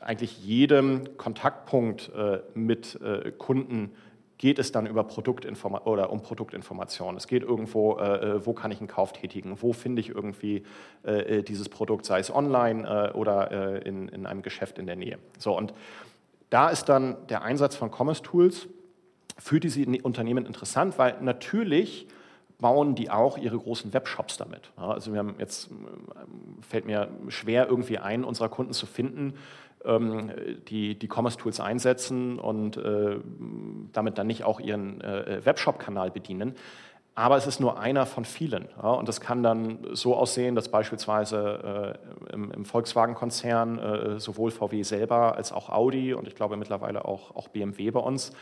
eigentlich 0.03 0.45
jedem 0.45 1.17
Kontaktpunkt 1.17 2.11
äh, 2.15 2.41
mit 2.55 3.01
äh, 3.01 3.33
Kunden 3.33 3.93
geht 4.39 4.59
es 4.59 4.73
dann 4.73 4.87
über 4.87 5.05
Produktinforma 5.05 5.83
oder 5.85 6.11
um 6.11 6.21
Produktinformation. 6.21 7.17
Es 7.17 7.29
geht 7.29 7.45
irgendwo, 7.45 7.99
äh, 7.99 8.37
äh, 8.37 8.47
wo 8.47 8.53
kann 8.53 8.73
ich 8.73 8.79
einen 8.79 8.89
Kauf 8.89 9.13
tätigen, 9.13 9.57
wo 9.63 9.73
finde 9.73 10.01
ich 10.01 10.09
irgendwie 10.09 10.65
äh, 11.05 11.39
äh 11.39 11.43
dieses 11.43 11.69
Produkt, 11.69 12.05
sei 12.05 12.19
es 12.19 12.35
online 12.35 13.13
oder 13.15 13.87
in, 13.87 14.09
in 14.09 14.27
einem 14.27 14.43
Geschäft 14.43 14.79
in 14.79 14.87
der 14.87 14.97
Nähe. 14.97 15.19
So, 15.39 15.57
und 15.57 15.73
da 16.51 16.71
ist 16.71 16.87
dann 16.87 17.17
der 17.29 17.43
Einsatz 17.43 17.77
von 17.77 17.91
Commerce 17.91 18.23
Tools 18.23 18.69
für 19.39 19.61
diese 19.61 19.85
Unternehmen 20.03 20.45
interessant, 20.45 20.99
weil 20.99 21.17
natürlich 21.21 22.09
bauen 22.63 22.95
die 22.95 23.11
auch 23.11 23.37
ihre 23.37 23.59
großen 23.59 23.93
Webshops 23.93 24.39
damit. 24.39 24.73
Also 24.77 25.13
wir 25.13 25.19
haben 25.19 25.35
jetzt, 25.39 25.69
fällt 26.63 26.87
mir 26.87 27.09
schwer, 27.29 27.69
irgendwie 27.69 27.99
einen 27.99 28.25
unserer 28.25 28.49
Kunden 28.49 28.73
zu 28.73 28.87
finden, 28.87 29.35
ähm, 29.85 30.31
die, 30.69 30.99
die 30.99 31.09
Commerce-Tools 31.09 31.61
einsetzen 31.61 32.39
und 32.39 32.79
äh, 32.79 33.19
damit 33.93 34.17
dann 34.17 34.29
nicht 34.29 34.45
auch 34.45 34.61
ihren 34.61 35.03
äh, 35.03 35.45
Webshop-Kanal 35.45 36.11
bedienen. 36.11 36.55
Aber 37.15 37.37
es 37.37 37.47
ist 37.47 37.61
nur 37.61 37.79
einer 37.79 38.07
von 38.07 38.25
vielen. 38.25 38.69
Und 38.69 39.07
das 39.07 39.21
kann 39.21 39.43
dann 39.43 39.81
so 39.93 40.17
aussehen, 40.17 40.55
dass 40.55 40.71
beispielsweise 40.71 41.99
äh, 42.31 42.33
im, 42.33 42.65
Volkswagen-Konzern 42.65 43.79
äh, 43.79 44.21
sowohl 44.21 44.51
VW 44.51 44.83
selber 44.83 45.37
als 45.37 45.53
auch 45.53 45.69
Audi 45.69 46.15
und 46.15 46.27
ich 46.27 46.35
glaube 46.35 46.57
mittlerweile 46.57 47.05
auch, 47.05 47.37
auch 47.37 47.49
BMW 47.49 47.91
bei 47.91 48.01
uns 48.01 48.33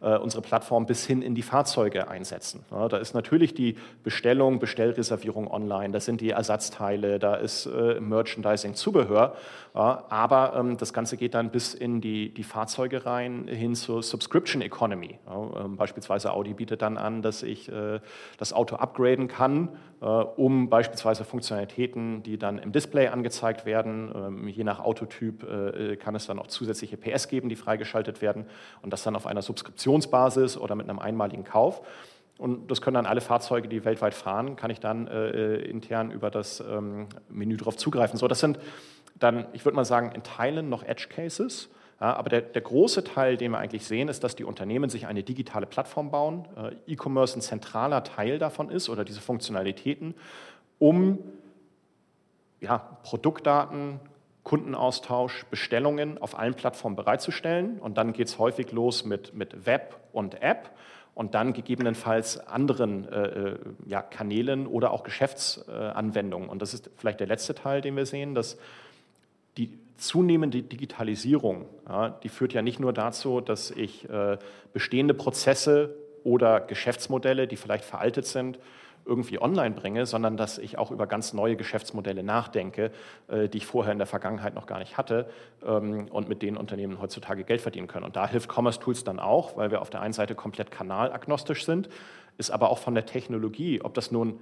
äh, 0.00 0.16
unsere 0.16 0.42
Plattform 0.42 0.86
bis 0.86 1.06
hin 1.06 1.22
in 1.22 1.34
die 1.34 1.42
Fahrzeuge 1.42 2.08
einsetzen. 2.08 2.64
Ja, 2.70 2.88
da 2.88 2.96
ist 2.98 3.14
natürlich 3.14 3.54
die 3.54 3.76
Bestellung, 4.02 4.58
Bestellreservierung 4.58 5.50
online, 5.50 5.92
da 5.92 6.00
sind 6.00 6.20
die 6.20 6.30
Ersatzteile, 6.30 7.18
da 7.18 7.34
ist 7.34 7.66
äh, 7.66 8.00
Merchandising, 8.00 8.74
Zubehör, 8.74 9.34
ja, 9.74 10.04
aber 10.08 10.54
ähm, 10.56 10.76
das 10.76 10.92
Ganze 10.92 11.16
geht 11.16 11.34
dann 11.34 11.50
bis 11.50 11.74
in 11.74 12.00
die, 12.00 12.32
die 12.32 12.44
Fahrzeuge 12.44 13.06
rein 13.06 13.46
hin 13.46 13.74
zur 13.74 14.02
Subscription 14.02 14.62
Economy. 14.62 15.18
Ja, 15.26 15.64
ähm, 15.64 15.76
beispielsweise 15.76 16.32
Audi 16.32 16.54
bietet 16.54 16.82
dann 16.82 16.96
an, 16.96 17.22
dass 17.22 17.42
ich 17.42 17.70
äh, 17.70 18.00
das 18.38 18.52
Auto 18.52 18.76
upgraden 18.76 19.28
kann, 19.28 19.68
äh, 20.00 20.06
um 20.06 20.70
beispielsweise 20.70 21.24
Funktionalitäten, 21.24 22.22
die 22.22 22.38
dann 22.38 22.58
im 22.58 22.72
Display 22.72 23.08
angezeigt 23.08 23.66
werden, 23.66 24.12
ähm, 24.14 24.48
je 24.48 24.64
nach 24.64 24.80
Autotyp 24.80 25.44
äh, 25.44 25.96
kann 25.96 26.14
es 26.14 26.26
dann 26.26 26.38
auch 26.38 26.46
zusätzliche 26.46 26.96
PS 26.96 27.28
geben, 27.28 27.48
die 27.48 27.56
freigeschaltet 27.56 28.22
werden 28.22 28.46
und 28.82 28.92
das 28.92 29.02
dann 29.02 29.14
auf 29.14 29.26
einer 29.26 29.42
Subskription 29.42 29.89
Subskriptionsbasis 29.90 30.56
oder 30.56 30.74
mit 30.74 30.88
einem 30.88 30.98
einmaligen 30.98 31.44
Kauf. 31.44 31.82
Und 32.38 32.70
das 32.70 32.80
können 32.80 32.94
dann 32.94 33.06
alle 33.06 33.20
Fahrzeuge, 33.20 33.68
die 33.68 33.84
weltweit 33.84 34.14
fahren, 34.14 34.56
kann 34.56 34.70
ich 34.70 34.80
dann 34.80 35.06
äh, 35.08 35.56
intern 35.56 36.10
über 36.10 36.30
das 36.30 36.60
ähm, 36.60 37.08
Menü 37.28 37.56
darauf 37.56 37.76
zugreifen. 37.76 38.18
So, 38.18 38.28
das 38.28 38.40
sind 38.40 38.58
dann, 39.18 39.46
ich 39.52 39.64
würde 39.66 39.76
mal 39.76 39.84
sagen, 39.84 40.12
in 40.12 40.22
Teilen 40.22 40.70
noch 40.70 40.82
Edge 40.82 41.08
Cases. 41.14 41.68
Ja, 42.00 42.14
aber 42.16 42.30
der, 42.30 42.40
der, 42.40 42.62
große 42.62 43.04
Teil, 43.04 43.36
den 43.36 43.50
wir 43.50 43.58
eigentlich 43.58 43.84
sehen, 43.84 44.08
ist, 44.08 44.24
dass 44.24 44.34
die 44.34 44.44
Unternehmen 44.44 44.88
sich 44.88 45.06
eine 45.06 45.22
digitale 45.22 45.66
Plattform 45.66 46.10
bauen, 46.10 46.46
äh, 46.56 46.92
E-Commerce 46.92 47.38
ein 47.38 47.42
zentraler 47.42 48.04
Teil 48.04 48.38
davon 48.38 48.70
ist 48.70 48.88
oder 48.88 49.04
diese 49.04 49.20
Funktionalitäten, 49.20 50.14
um 50.78 51.18
ja, 52.60 52.78
Produktdaten, 53.02 54.00
Kundenaustausch, 54.44 55.44
Bestellungen 55.50 56.18
auf 56.18 56.38
allen 56.38 56.54
Plattformen 56.54 56.96
bereitzustellen. 56.96 57.78
Und 57.78 57.98
dann 57.98 58.12
geht 58.12 58.28
es 58.28 58.38
häufig 58.38 58.72
los 58.72 59.04
mit, 59.04 59.34
mit 59.34 59.66
Web 59.66 59.96
und 60.12 60.42
App 60.42 60.70
und 61.14 61.34
dann 61.34 61.52
gegebenenfalls 61.52 62.38
anderen 62.46 63.06
äh, 63.08 63.22
äh, 63.22 63.58
ja, 63.86 64.00
Kanälen 64.00 64.66
oder 64.66 64.92
auch 64.92 65.02
Geschäftsanwendungen. 65.02 66.48
und 66.48 66.62
das 66.62 66.72
ist 66.72 66.90
vielleicht 66.96 67.20
der 67.20 67.26
letzte 67.26 67.54
Teil, 67.54 67.80
den 67.80 67.96
wir 67.96 68.06
sehen, 68.06 68.34
dass 68.34 68.56
die 69.56 69.78
zunehmende 69.98 70.62
Digitalisierung, 70.62 71.66
ja, 71.86 72.08
die 72.08 72.28
führt 72.28 72.54
ja 72.54 72.62
nicht 72.62 72.80
nur 72.80 72.92
dazu, 72.92 73.40
dass 73.40 73.70
ich 73.70 74.08
äh, 74.08 74.38
bestehende 74.72 75.12
Prozesse 75.12 75.94
oder 76.24 76.60
Geschäftsmodelle, 76.60 77.46
die 77.46 77.56
vielleicht 77.56 77.84
veraltet 77.84 78.26
sind, 78.26 78.58
irgendwie 79.10 79.42
online 79.42 79.74
bringe, 79.74 80.06
sondern 80.06 80.36
dass 80.36 80.56
ich 80.56 80.78
auch 80.78 80.92
über 80.92 81.06
ganz 81.08 81.34
neue 81.34 81.56
Geschäftsmodelle 81.56 82.22
nachdenke, 82.22 82.92
äh, 83.28 83.48
die 83.48 83.58
ich 83.58 83.66
vorher 83.66 83.92
in 83.92 83.98
der 83.98 84.06
Vergangenheit 84.06 84.54
noch 84.54 84.66
gar 84.66 84.78
nicht 84.78 84.96
hatte 84.96 85.28
ähm, 85.66 86.06
und 86.10 86.28
mit 86.28 86.40
denen 86.42 86.56
Unternehmen 86.56 87.00
heutzutage 87.02 87.42
Geld 87.44 87.60
verdienen 87.60 87.88
können. 87.88 88.06
Und 88.06 88.14
da 88.14 88.28
hilft 88.28 88.48
Commerce 88.50 88.78
Tools 88.78 89.02
dann 89.04 89.18
auch, 89.18 89.56
weil 89.56 89.72
wir 89.72 89.82
auf 89.82 89.90
der 89.90 90.00
einen 90.00 90.14
Seite 90.14 90.34
komplett 90.36 90.70
kanalagnostisch 90.70 91.66
sind, 91.66 91.88
ist 92.38 92.50
aber 92.50 92.70
auch 92.70 92.78
von 92.78 92.94
der 92.94 93.04
Technologie, 93.04 93.82
ob 93.82 93.94
das 93.94 94.12
nun 94.12 94.38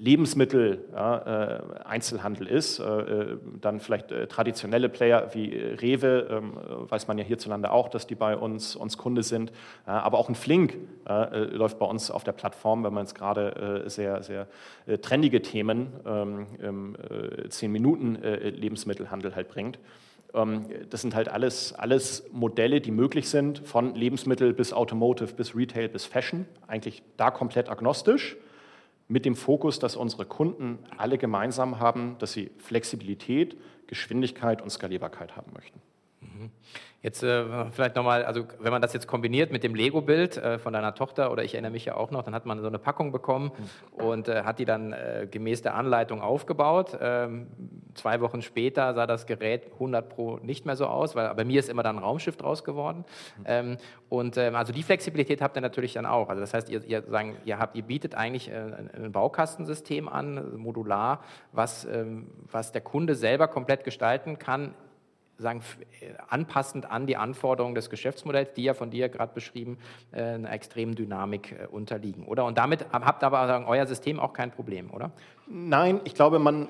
Lebensmittel, 0.00 0.84
ja, 0.92 1.56
äh, 1.56 2.48
ist, 2.48 2.78
äh, 2.78 3.36
dann 3.60 3.80
vielleicht 3.80 4.12
äh, 4.12 4.28
traditionelle 4.28 4.88
Player 4.88 5.34
wie 5.34 5.52
Rewe, 5.54 6.28
ähm, 6.30 6.52
weiß 6.88 7.08
man 7.08 7.18
ja 7.18 7.24
hierzulande 7.24 7.72
auch, 7.72 7.88
dass 7.88 8.06
die 8.06 8.14
bei 8.14 8.36
uns, 8.36 8.76
uns 8.76 8.96
Kunde 8.96 9.24
sind, 9.24 9.52
aber 9.84 10.18
auch 10.18 10.28
ein 10.28 10.34
Flink 10.34 10.76
läuft 11.06 11.78
bei 11.78 11.86
uns 11.86 12.10
auf 12.10 12.24
der 12.24 12.32
Plattform, 12.32 12.84
wenn 12.84 12.92
man 12.92 13.04
jetzt 13.04 13.14
gerade 13.14 13.84
sehr, 13.86 14.22
sehr 14.22 14.46
trendige 15.00 15.42
Themen 15.42 15.88
ähm, 16.06 16.46
im 16.60 16.96
10-Minuten-Lebensmittelhandel 17.48 19.34
halt 19.34 19.48
bringt. 19.48 19.78
Ähm, 20.34 20.66
das 20.90 21.00
sind 21.02 21.14
halt 21.14 21.28
alles, 21.28 21.74
alles 21.74 22.24
Modelle, 22.32 22.80
die 22.80 22.90
möglich 22.90 23.28
sind, 23.28 23.60
von 23.60 23.94
Lebensmittel 23.94 24.52
bis 24.52 24.72
Automotive, 24.72 25.34
bis 25.34 25.56
Retail, 25.56 25.88
bis 25.88 26.04
Fashion, 26.04 26.46
eigentlich 26.66 27.02
da 27.16 27.30
komplett 27.30 27.68
agnostisch 27.68 28.36
mit 29.08 29.24
dem 29.24 29.34
Fokus, 29.36 29.78
dass 29.78 29.96
unsere 29.96 30.26
Kunden 30.26 30.78
alle 30.96 31.18
gemeinsam 31.18 31.80
haben, 31.80 32.16
dass 32.18 32.32
sie 32.32 32.50
Flexibilität, 32.58 33.56
Geschwindigkeit 33.86 34.60
und 34.62 34.70
Skalierbarkeit 34.70 35.34
haben 35.34 35.52
möchten. 35.54 35.80
Mhm. 36.20 36.50
Jetzt 37.00 37.22
äh, 37.22 37.70
vielleicht 37.70 37.94
nochmal, 37.94 38.24
also 38.24 38.44
wenn 38.58 38.72
man 38.72 38.82
das 38.82 38.92
jetzt 38.92 39.06
kombiniert 39.06 39.52
mit 39.52 39.62
dem 39.62 39.76
Lego-Bild 39.76 40.36
äh, 40.36 40.58
von 40.58 40.72
deiner 40.72 40.96
Tochter, 40.96 41.30
oder 41.30 41.44
ich 41.44 41.54
erinnere 41.54 41.70
mich 41.70 41.84
ja 41.84 41.96
auch 41.96 42.10
noch, 42.10 42.24
dann 42.24 42.34
hat 42.34 42.44
man 42.44 42.60
so 42.60 42.66
eine 42.66 42.80
Packung 42.80 43.12
bekommen 43.12 43.52
und 43.92 44.26
äh, 44.26 44.42
hat 44.42 44.58
die 44.58 44.64
dann 44.64 44.92
äh, 44.92 45.28
gemäß 45.30 45.62
der 45.62 45.76
Anleitung 45.76 46.20
aufgebaut. 46.20 46.98
Ähm, 47.00 47.46
zwei 47.94 48.20
Wochen 48.20 48.42
später 48.42 48.94
sah 48.94 49.06
das 49.06 49.26
Gerät 49.26 49.72
100 49.74 50.08
Pro 50.08 50.38
nicht 50.38 50.66
mehr 50.66 50.74
so 50.74 50.86
aus, 50.86 51.14
weil 51.14 51.32
bei 51.36 51.44
mir 51.44 51.60
ist 51.60 51.68
immer 51.68 51.84
dann 51.84 51.98
ein 51.98 52.02
Raumschiff 52.02 52.36
draus 52.36 52.64
geworden. 52.64 53.04
Ähm, 53.44 53.76
und 54.08 54.36
ähm, 54.36 54.56
also 54.56 54.72
die 54.72 54.82
Flexibilität 54.82 55.40
habt 55.40 55.56
ihr 55.56 55.60
natürlich 55.60 55.92
dann 55.92 56.04
auch. 56.04 56.28
Also 56.28 56.40
das 56.40 56.52
heißt, 56.52 56.68
ihr, 56.68 56.82
ihr, 56.84 57.02
sagen, 57.02 57.36
ihr, 57.44 57.60
habt, 57.60 57.76
ihr 57.76 57.84
bietet 57.84 58.16
eigentlich 58.16 58.50
äh, 58.50 58.56
ein 58.56 59.12
Baukastensystem 59.12 60.08
an, 60.08 60.58
modular, 60.58 61.22
was, 61.52 61.84
ähm, 61.84 62.26
was 62.50 62.72
der 62.72 62.80
Kunde 62.80 63.14
selber 63.14 63.46
komplett 63.46 63.84
gestalten 63.84 64.40
kann 64.40 64.74
sagen, 65.38 65.62
äh, 66.00 66.14
anpassend 66.28 66.90
an 66.90 67.06
die 67.06 67.16
Anforderungen 67.16 67.74
des 67.74 67.90
Geschäftsmodells, 67.90 68.52
die 68.54 68.64
ja 68.64 68.74
von 68.74 68.90
dir 68.90 69.08
gerade 69.08 69.32
beschrieben 69.32 69.78
äh, 70.12 70.20
einer 70.20 70.52
extremen 70.52 70.94
Dynamik 70.94 71.52
äh, 71.52 71.66
unterliegen, 71.66 72.24
oder? 72.26 72.44
Und 72.44 72.58
damit 72.58 72.86
habt 72.92 73.24
aber 73.24 73.66
euer 73.66 73.86
System 73.86 74.20
auch 74.20 74.32
kein 74.32 74.50
Problem, 74.50 74.90
oder? 74.90 75.12
Nein, 75.46 76.00
ich 76.04 76.14
glaube, 76.14 76.38
man 76.38 76.68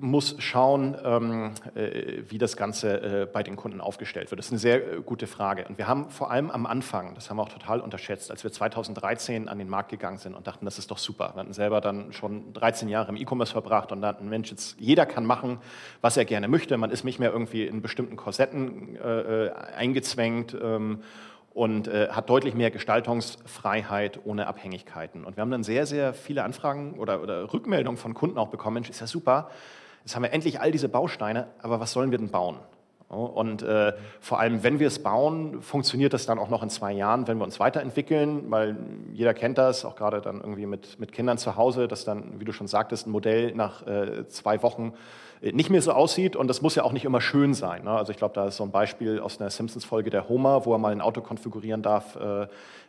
muss 0.00 0.36
schauen, 0.38 0.96
ähm, 1.04 1.52
äh, 1.74 2.22
wie 2.28 2.38
das 2.38 2.56
Ganze 2.56 3.22
äh, 3.22 3.26
bei 3.26 3.42
den 3.42 3.56
Kunden 3.56 3.80
aufgestellt 3.80 4.30
wird. 4.30 4.38
Das 4.38 4.46
ist 4.46 4.52
eine 4.52 4.58
sehr 4.58 4.76
äh, 4.76 5.00
gute 5.00 5.26
Frage. 5.26 5.66
Und 5.68 5.78
wir 5.78 5.88
haben 5.88 6.10
vor 6.10 6.30
allem 6.30 6.50
am 6.50 6.66
Anfang, 6.66 7.14
das 7.14 7.30
haben 7.30 7.36
wir 7.36 7.42
auch 7.42 7.48
total 7.48 7.80
unterschätzt, 7.80 8.30
als 8.30 8.44
wir 8.44 8.52
2013 8.52 9.48
an 9.48 9.58
den 9.58 9.68
Markt 9.68 9.90
gegangen 9.90 10.18
sind 10.18 10.34
und 10.34 10.46
dachten, 10.46 10.64
das 10.64 10.78
ist 10.78 10.90
doch 10.90 10.98
super. 10.98 11.32
Wir 11.34 11.40
hatten 11.40 11.52
selber 11.52 11.80
dann 11.80 12.12
schon 12.12 12.52
13 12.52 12.88
Jahre 12.88 13.10
im 13.10 13.16
E-Commerce 13.16 13.52
verbracht 13.52 13.92
und 13.92 14.02
dachten, 14.02 14.28
Mensch, 14.28 14.50
jetzt 14.50 14.78
jeder 14.78 15.06
kann 15.06 15.26
machen, 15.26 15.58
was 16.00 16.16
er 16.16 16.24
gerne 16.24 16.48
möchte. 16.48 16.76
Man 16.76 16.90
ist 16.90 17.04
nicht 17.04 17.18
mehr 17.18 17.32
irgendwie 17.32 17.66
in 17.66 17.82
bestimmten 17.82 18.16
Korsetten 18.16 18.96
äh, 18.96 19.50
eingezwängt. 19.76 20.56
Ähm, 20.60 21.02
und 21.54 21.86
äh, 21.88 22.08
hat 22.08 22.30
deutlich 22.30 22.54
mehr 22.54 22.70
Gestaltungsfreiheit 22.70 24.20
ohne 24.24 24.46
Abhängigkeiten. 24.46 25.24
Und 25.24 25.36
wir 25.36 25.42
haben 25.42 25.50
dann 25.50 25.62
sehr, 25.62 25.86
sehr 25.86 26.14
viele 26.14 26.44
Anfragen 26.44 26.98
oder, 26.98 27.22
oder 27.22 27.52
Rückmeldungen 27.52 27.98
von 27.98 28.14
Kunden 28.14 28.38
auch 28.38 28.48
bekommen. 28.48 28.74
Mensch, 28.74 28.90
ist 28.90 29.00
ja 29.00 29.06
super, 29.06 29.50
Jetzt 30.04 30.14
haben 30.14 30.22
wir 30.22 30.32
endlich 30.32 30.60
all 30.60 30.70
diese 30.70 30.88
Bausteine, 30.88 31.48
aber 31.60 31.80
was 31.80 31.92
sollen 31.92 32.10
wir 32.10 32.18
denn 32.18 32.30
bauen? 32.30 32.58
Und 33.12 33.62
äh, 33.62 33.92
vor 34.20 34.40
allem, 34.40 34.62
wenn 34.62 34.78
wir 34.78 34.86
es 34.86 35.02
bauen, 35.02 35.60
funktioniert 35.60 36.14
das 36.14 36.24
dann 36.24 36.38
auch 36.38 36.48
noch 36.48 36.62
in 36.62 36.70
zwei 36.70 36.92
Jahren, 36.92 37.28
wenn 37.28 37.36
wir 37.36 37.44
uns 37.44 37.60
weiterentwickeln, 37.60 38.50
weil 38.50 38.74
jeder 39.12 39.34
kennt 39.34 39.58
das, 39.58 39.84
auch 39.84 39.96
gerade 39.96 40.22
dann 40.22 40.40
irgendwie 40.40 40.64
mit, 40.64 40.98
mit 40.98 41.12
Kindern 41.12 41.36
zu 41.36 41.56
Hause, 41.56 41.88
dass 41.88 42.06
dann, 42.06 42.40
wie 42.40 42.46
du 42.46 42.52
schon 42.52 42.68
sagtest, 42.68 43.06
ein 43.06 43.10
Modell 43.10 43.54
nach 43.54 43.86
äh, 43.86 44.26
zwei 44.28 44.62
Wochen 44.62 44.94
äh, 45.42 45.52
nicht 45.52 45.68
mehr 45.68 45.82
so 45.82 45.92
aussieht 45.92 46.36
und 46.36 46.48
das 46.48 46.62
muss 46.62 46.74
ja 46.74 46.84
auch 46.84 46.92
nicht 46.92 47.04
immer 47.04 47.20
schön 47.20 47.52
sein. 47.52 47.84
Ne? 47.84 47.90
Also 47.90 48.12
ich 48.12 48.16
glaube, 48.16 48.34
da 48.34 48.46
ist 48.46 48.56
so 48.56 48.64
ein 48.64 48.70
Beispiel 48.70 49.20
aus 49.20 49.38
einer 49.38 49.50
Simpsons-Folge 49.50 50.08
der 50.08 50.30
Homer, 50.30 50.64
wo 50.64 50.72
er 50.72 50.78
mal 50.78 50.92
ein 50.92 51.02
Auto 51.02 51.20
konfigurieren 51.20 51.82
darf, 51.82 52.16
äh, 52.16 52.46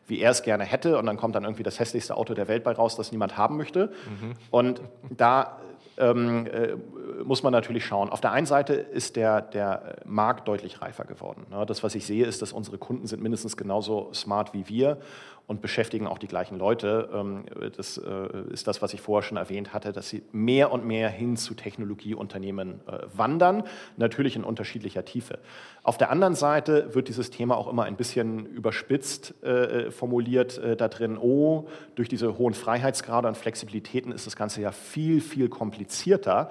wie 0.08 0.20
er 0.20 0.32
es 0.32 0.42
gerne 0.44 0.64
hätte 0.64 0.98
und 0.98 1.06
dann 1.06 1.18
kommt 1.18 1.36
dann 1.36 1.44
irgendwie 1.44 1.64
das 1.64 1.82
hässlichste 1.82 2.16
Auto 2.16 2.34
der 2.34 2.48
Welt 2.48 2.64
bei 2.64 2.72
raus, 2.72 2.96
das 2.96 3.12
niemand 3.12 3.38
haben 3.38 3.58
möchte. 3.58 3.88
Mhm. 4.22 4.36
Und 4.52 4.82
da 5.10 5.58
ähm, 5.98 6.48
äh, 6.48 6.76
muss 7.24 7.44
man 7.44 7.52
natürlich 7.52 7.86
schauen. 7.86 8.10
Auf 8.10 8.22
der 8.22 8.32
einen 8.32 8.46
Seite 8.46 8.74
ist 8.74 9.16
der, 9.16 9.42
der 9.42 9.98
Markt 10.06 10.48
deutlich 10.48 10.82
reifer 10.82 11.06
geworden. 11.06 11.46
Ne? 11.50 11.66
Das, 11.66 11.84
was 11.84 11.96
ich 11.96 12.06
sehe, 12.06 12.26
ist, 12.26 12.42
dass 12.42 12.54
unsere 12.54 12.78
Kunden 12.78 13.08
sind 13.08 13.22
mindestens 13.22 13.58
genauso 13.58 14.12
smart 14.14 14.54
wie 14.54 14.68
wir 14.68 14.98
und 15.46 15.62
beschäftigen 15.62 16.08
auch 16.08 16.18
die 16.18 16.28
gleichen 16.28 16.58
Leute. 16.58 17.10
Ähm, 17.14 17.46
das 17.76 17.98
äh, 17.98 18.52
ist 18.52 18.68
das, 18.68 18.82
was 18.82 18.94
ich 18.94 19.02
vorher 19.02 19.28
schon 19.28 19.38
erwähnt 19.38 19.74
hatte, 19.74 19.92
dass 19.92 20.10
sie 20.10 20.24
mehr 20.32 20.72
und 20.72 20.86
mehr 20.86 21.10
hin 21.10 21.36
zu 21.36 21.54
Technologieunternehmen 21.54 22.80
äh, 22.88 23.00
wandern, 23.14 23.64
natürlich 23.98 24.36
in 24.36 24.44
unterschiedlicher 24.44 25.04
Tiefe. 25.04 25.40
Auf 25.84 25.98
der 25.98 26.12
anderen 26.12 26.36
Seite 26.36 26.96
wird 26.96 27.10
dieses 27.10 27.30
Thema 27.30 27.58
auch 27.58 27.68
immer 27.68 27.84
ein 27.84 27.98
bisschen 27.98 28.46
überspitzt 28.46 29.44
äh, 29.44 29.92
formuliert 29.92 30.62
da 30.78 30.88
drin, 30.88 31.18
oh, 31.18 31.68
durch 31.96 32.08
diese 32.08 32.38
hohen 32.38 32.54
Freiheitsgrade 32.54 33.28
und 33.28 33.38
Flexibilitäten 33.38 34.12
ist 34.12 34.28
das 34.28 34.36
Ganze 34.36 34.62
ja 34.62 34.72
viel, 34.72 35.20
viel 35.22 35.50
komplizierter. 35.50 36.50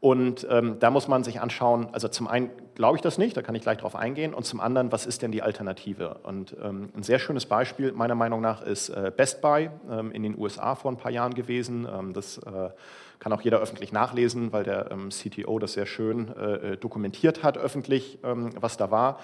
Und 0.00 0.46
ähm, 0.50 0.78
da 0.78 0.90
muss 0.90 1.08
man 1.08 1.24
sich 1.24 1.40
anschauen, 1.40 1.88
also 1.92 2.08
zum 2.08 2.28
einen 2.28 2.50
glaube 2.74 2.96
ich 2.96 3.02
das 3.02 3.16
nicht, 3.16 3.36
da 3.36 3.42
kann 3.42 3.54
ich 3.54 3.62
gleich 3.62 3.78
darauf 3.78 3.96
eingehen, 3.96 4.34
und 4.34 4.44
zum 4.44 4.60
anderen, 4.60 4.92
was 4.92 5.06
ist 5.06 5.22
denn 5.22 5.32
die 5.32 5.42
Alternative? 5.42 6.18
Und 6.22 6.54
ähm, 6.62 6.90
ein 6.94 7.02
sehr 7.02 7.18
schönes 7.18 7.46
Beispiel 7.46 7.92
meiner 7.92 8.14
Meinung 8.14 8.42
nach 8.42 8.62
ist 8.62 8.90
äh, 8.90 9.10
Best 9.16 9.40
Buy 9.40 9.70
ähm, 9.90 10.12
in 10.12 10.22
den 10.22 10.38
USA 10.38 10.74
vor 10.74 10.90
ein 10.90 10.98
paar 10.98 11.10
Jahren 11.10 11.34
gewesen. 11.34 11.88
Ähm, 11.90 12.12
das 12.12 12.38
äh, 12.38 12.70
kann 13.18 13.32
auch 13.32 13.40
jeder 13.40 13.58
öffentlich 13.58 13.92
nachlesen, 13.92 14.52
weil 14.52 14.64
der 14.64 14.90
ähm, 14.90 15.08
CTO 15.08 15.58
das 15.58 15.72
sehr 15.72 15.86
schön 15.86 16.28
äh, 16.36 16.72
äh, 16.72 16.76
dokumentiert 16.76 17.42
hat 17.42 17.56
öffentlich, 17.56 18.18
ähm, 18.22 18.50
was 18.60 18.76
da 18.76 18.90
war. 18.90 19.18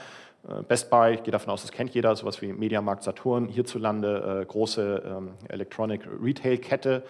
Äh, 0.49 0.63
Best 0.63 0.89
Buy, 0.89 1.15
ich 1.15 1.23
gehe 1.23 1.33
davon 1.33 1.53
aus, 1.53 1.61
das 1.61 1.73
kennt 1.73 1.95
jeder, 1.95 2.17
sowas 2.17 2.41
wie 2.41 2.53
Mediamarkt 2.53 3.03
Saturn, 3.03 3.47
hierzulande 3.47 4.41
äh, 4.41 4.45
große 4.47 5.23
Electronic 5.49 6.09
Retail 6.23 6.57
Kette, 6.57 7.03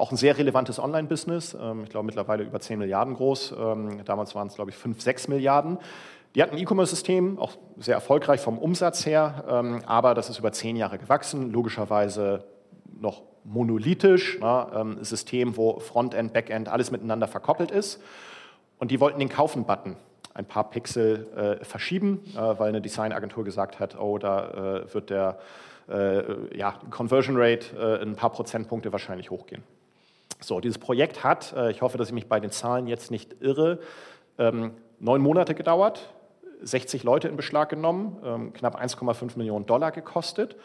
auch 0.00 0.10
ein 0.10 0.16
sehr 0.16 0.36
relevantes 0.36 0.78
Online-Business, 0.78 1.56
ähm, 1.60 1.84
ich 1.84 1.90
glaube 1.90 2.06
mittlerweile 2.06 2.42
über 2.42 2.58
10 2.60 2.78
Milliarden 2.78 3.14
groß. 3.14 3.54
Ähm, 3.58 4.04
damals 4.04 4.34
waren 4.34 4.48
es, 4.48 4.54
glaube 4.54 4.70
ich, 4.70 4.76
5, 4.76 5.00
6 5.00 5.28
Milliarden. 5.28 5.78
Die 6.34 6.42
hatten 6.42 6.54
ein 6.54 6.62
E-Commerce-System, 6.62 7.38
auch 7.38 7.56
sehr 7.76 7.94
erfolgreich 7.94 8.40
vom 8.40 8.58
Umsatz 8.58 9.04
her, 9.04 9.44
ähm, 9.48 9.82
aber 9.86 10.14
das 10.14 10.30
ist 10.30 10.38
über 10.38 10.52
zehn 10.52 10.76
Jahre 10.76 10.98
gewachsen, 10.98 11.50
logischerweise 11.50 12.44
noch 13.00 13.22
monolithisch, 13.44 14.38
ne, 14.38 14.72
ein 14.72 15.04
System, 15.04 15.56
wo 15.56 15.80
Frontend, 15.80 16.32
Backend, 16.32 16.68
alles 16.68 16.90
miteinander 16.90 17.26
verkoppelt 17.26 17.70
ist. 17.70 18.00
Und 18.78 18.90
die 18.90 19.00
wollten 19.00 19.18
den 19.18 19.28
Kaufen-Button 19.28 19.96
ein 20.34 20.44
paar 20.44 20.70
Pixel 20.70 21.58
äh, 21.60 21.64
verschieben, 21.64 22.22
äh, 22.34 22.36
weil 22.36 22.68
eine 22.68 22.80
Designagentur 22.80 23.44
gesagt 23.44 23.80
hat, 23.80 23.98
oh, 23.98 24.18
da 24.18 24.82
äh, 24.84 24.94
wird 24.94 25.10
der 25.10 25.38
ja, 26.54 26.78
Conversion 26.90 27.34
Rate 27.36 28.00
ein 28.00 28.14
paar 28.14 28.30
Prozentpunkte 28.30 28.92
wahrscheinlich 28.92 29.32
hochgehen. 29.32 29.64
So, 30.40 30.60
dieses 30.60 30.78
Projekt 30.78 31.22
hat, 31.22 31.52
äh, 31.52 31.70
ich 31.70 31.82
hoffe, 31.82 31.98
dass 31.98 32.08
ich 32.08 32.14
mich 32.14 32.28
bei 32.28 32.40
den 32.40 32.50
Zahlen 32.50 32.86
jetzt 32.86 33.10
nicht 33.10 33.36
irre, 33.40 33.78
ähm, 34.38 34.72
neun 34.98 35.20
Monate 35.20 35.54
gedauert, 35.54 36.12
60 36.62 37.04
Leute 37.04 37.28
in 37.28 37.36
Beschlag 37.36 37.68
genommen, 37.68 38.18
ähm, 38.24 38.52
knapp 38.52 38.76
1,5 38.76 39.36
Millionen 39.36 39.66
Dollar 39.66 39.92
gekostet. 39.92 40.56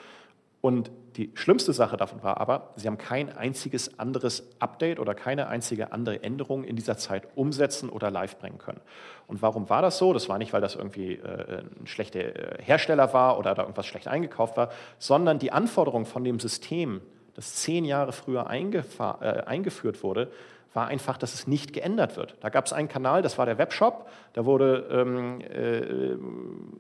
Und 0.61 0.89
die 1.15 1.31
schlimmste 1.35 1.73
Sache 1.73 1.95
davon 1.95 2.23
war 2.23 2.41
aber, 2.41 2.71
sie 2.75 2.87
haben 2.87 2.97
kein 2.97 3.29
einziges 3.37 3.99
anderes 3.99 4.49
Update 4.59 4.99
oder 4.99 5.13
keine 5.13 5.47
einzige 5.47 5.91
andere 5.91 6.23
Änderung 6.23 6.63
in 6.63 6.75
dieser 6.75 6.97
Zeit 6.97 7.27
umsetzen 7.35 7.87
oder 7.87 8.09
live 8.09 8.39
bringen 8.39 8.57
können. 8.57 8.81
Und 9.27 9.43
warum 9.43 9.69
war 9.69 9.83
das 9.83 9.99
so? 9.99 10.11
Das 10.11 10.27
war 10.27 10.39
nicht, 10.39 10.53
weil 10.53 10.61
das 10.61 10.75
irgendwie 10.75 11.17
äh, 11.17 11.61
ein 11.79 11.85
schlechter 11.85 12.19
Hersteller 12.59 13.13
war 13.13 13.37
oder 13.37 13.53
da 13.53 13.61
irgendwas 13.61 13.85
schlecht 13.85 14.07
eingekauft 14.07 14.57
war, 14.57 14.69
sondern 14.97 15.37
die 15.37 15.51
Anforderungen 15.51 16.05
von 16.05 16.23
dem 16.23 16.39
System, 16.39 17.01
das 17.35 17.55
zehn 17.55 17.85
Jahre 17.85 18.11
früher 18.11 18.49
äh, 18.49 19.43
eingeführt 19.45 20.03
wurde, 20.03 20.31
war 20.75 20.87
einfach, 20.87 21.17
dass 21.17 21.33
es 21.33 21.47
nicht 21.47 21.71
geändert 21.71 22.17
wird. 22.17 22.35
Da 22.41 22.49
gab 22.49 22.65
es 22.65 22.73
einen 22.73 22.89
Kanal, 22.89 23.21
das 23.21 23.37
war 23.37 23.45
der 23.45 23.57
Webshop, 23.57 24.09
da 24.33 24.45
wurde 24.45 24.87
ähm, 24.91 25.39
äh, 25.41 26.15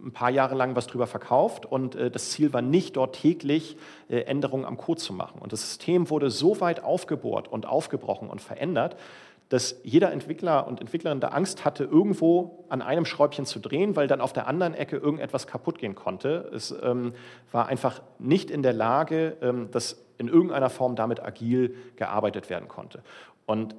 ein 0.05 0.11
paar 0.11 0.29
Jahre 0.29 0.55
lang 0.55 0.75
was 0.75 0.87
drüber 0.87 1.07
verkauft 1.07 1.65
und 1.65 1.95
äh, 1.95 2.11
das 2.11 2.31
Ziel 2.31 2.51
war 2.51 2.61
nicht, 2.61 2.97
dort 2.97 3.15
täglich 3.15 3.77
äh, 4.09 4.19
Änderungen 4.21 4.65
am 4.65 4.75
Code 4.75 4.99
zu 4.99 5.13
machen. 5.13 5.39
Und 5.41 5.53
das 5.53 5.61
System 5.61 6.09
wurde 6.09 6.29
so 6.29 6.59
weit 6.59 6.83
aufgebohrt 6.83 7.47
und 7.47 7.65
aufgebrochen 7.65 8.29
und 8.29 8.41
verändert, 8.41 8.97
dass 9.49 9.79
jeder 9.83 10.11
Entwickler 10.11 10.67
und 10.67 10.81
Entwicklerin 10.81 11.19
da 11.19 11.29
Angst 11.29 11.65
hatte, 11.65 11.83
irgendwo 11.83 12.65
an 12.69 12.81
einem 12.81 13.05
Schräubchen 13.05 13.45
zu 13.45 13.59
drehen, 13.59 13.95
weil 13.95 14.07
dann 14.07 14.21
auf 14.21 14.33
der 14.33 14.47
anderen 14.47 14.73
Ecke 14.73 14.97
irgendetwas 14.97 15.45
kaputt 15.45 15.77
gehen 15.77 15.95
konnte. 15.95 16.49
Es 16.53 16.75
ähm, 16.83 17.13
war 17.51 17.67
einfach 17.67 18.01
nicht 18.17 18.49
in 18.49 18.63
der 18.63 18.73
Lage, 18.73 19.37
ähm, 19.41 19.69
dass 19.71 20.03
in 20.17 20.27
irgendeiner 20.27 20.69
Form 20.69 20.95
damit 20.95 21.21
agil 21.21 21.75
gearbeitet 21.95 22.49
werden 22.49 22.67
konnte. 22.67 23.03
Und 23.45 23.75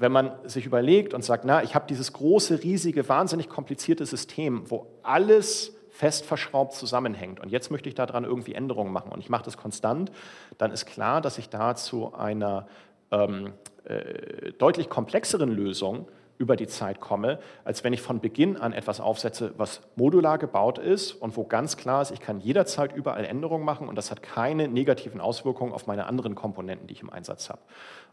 wenn 0.00 0.12
man 0.12 0.32
sich 0.44 0.66
überlegt 0.66 1.14
und 1.14 1.22
sagt, 1.24 1.44
na, 1.44 1.62
ich 1.62 1.74
habe 1.74 1.86
dieses 1.86 2.12
große, 2.12 2.62
riesige, 2.62 3.08
wahnsinnig 3.08 3.48
komplizierte 3.48 4.06
System, 4.06 4.70
wo 4.70 4.86
alles 5.02 5.76
fest 5.90 6.24
verschraubt 6.24 6.72
zusammenhängt 6.72 7.40
und 7.40 7.50
jetzt 7.50 7.70
möchte 7.70 7.88
ich 7.88 7.94
daran 7.94 8.24
irgendwie 8.24 8.54
Änderungen 8.54 8.92
machen 8.92 9.12
und 9.12 9.20
ich 9.20 9.28
mache 9.28 9.44
das 9.44 9.58
konstant, 9.58 10.10
dann 10.56 10.70
ist 10.72 10.86
klar, 10.86 11.20
dass 11.20 11.36
ich 11.36 11.50
da 11.50 11.74
zu 11.74 12.14
einer 12.14 12.66
ähm, 13.10 13.52
äh, 13.84 14.52
deutlich 14.52 14.88
komplexeren 14.88 15.50
Lösung 15.50 16.06
über 16.40 16.56
die 16.56 16.66
Zeit 16.66 17.00
komme, 17.00 17.38
als 17.64 17.84
wenn 17.84 17.92
ich 17.92 18.00
von 18.00 18.20
Beginn 18.20 18.56
an 18.56 18.72
etwas 18.72 18.98
aufsetze, 18.98 19.52
was 19.58 19.82
modular 19.94 20.38
gebaut 20.38 20.78
ist 20.78 21.12
und 21.12 21.36
wo 21.36 21.44
ganz 21.44 21.76
klar 21.76 22.00
ist, 22.00 22.12
ich 22.12 22.20
kann 22.20 22.40
jederzeit 22.40 22.96
überall 22.96 23.26
Änderungen 23.26 23.64
machen 23.64 23.88
und 23.88 23.94
das 23.94 24.10
hat 24.10 24.22
keine 24.22 24.66
negativen 24.66 25.20
Auswirkungen 25.20 25.74
auf 25.74 25.86
meine 25.86 26.06
anderen 26.06 26.34
Komponenten, 26.34 26.86
die 26.86 26.94
ich 26.94 27.02
im 27.02 27.10
Einsatz 27.10 27.50
habe. 27.50 27.60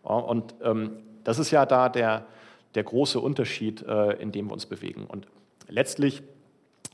Und 0.03 0.55
ähm, 0.61 0.97
das 1.23 1.39
ist 1.39 1.51
ja 1.51 1.65
da 1.65 1.87
der, 1.87 2.25
der 2.75 2.83
große 2.83 3.17
Unterschied, 3.17 3.83
äh, 3.83 4.13
in 4.21 4.33
dem 4.33 4.47
wir 4.47 4.53
uns 4.53 4.65
bewegen. 4.65 5.05
Und 5.05 5.27
letztlich 5.69 6.21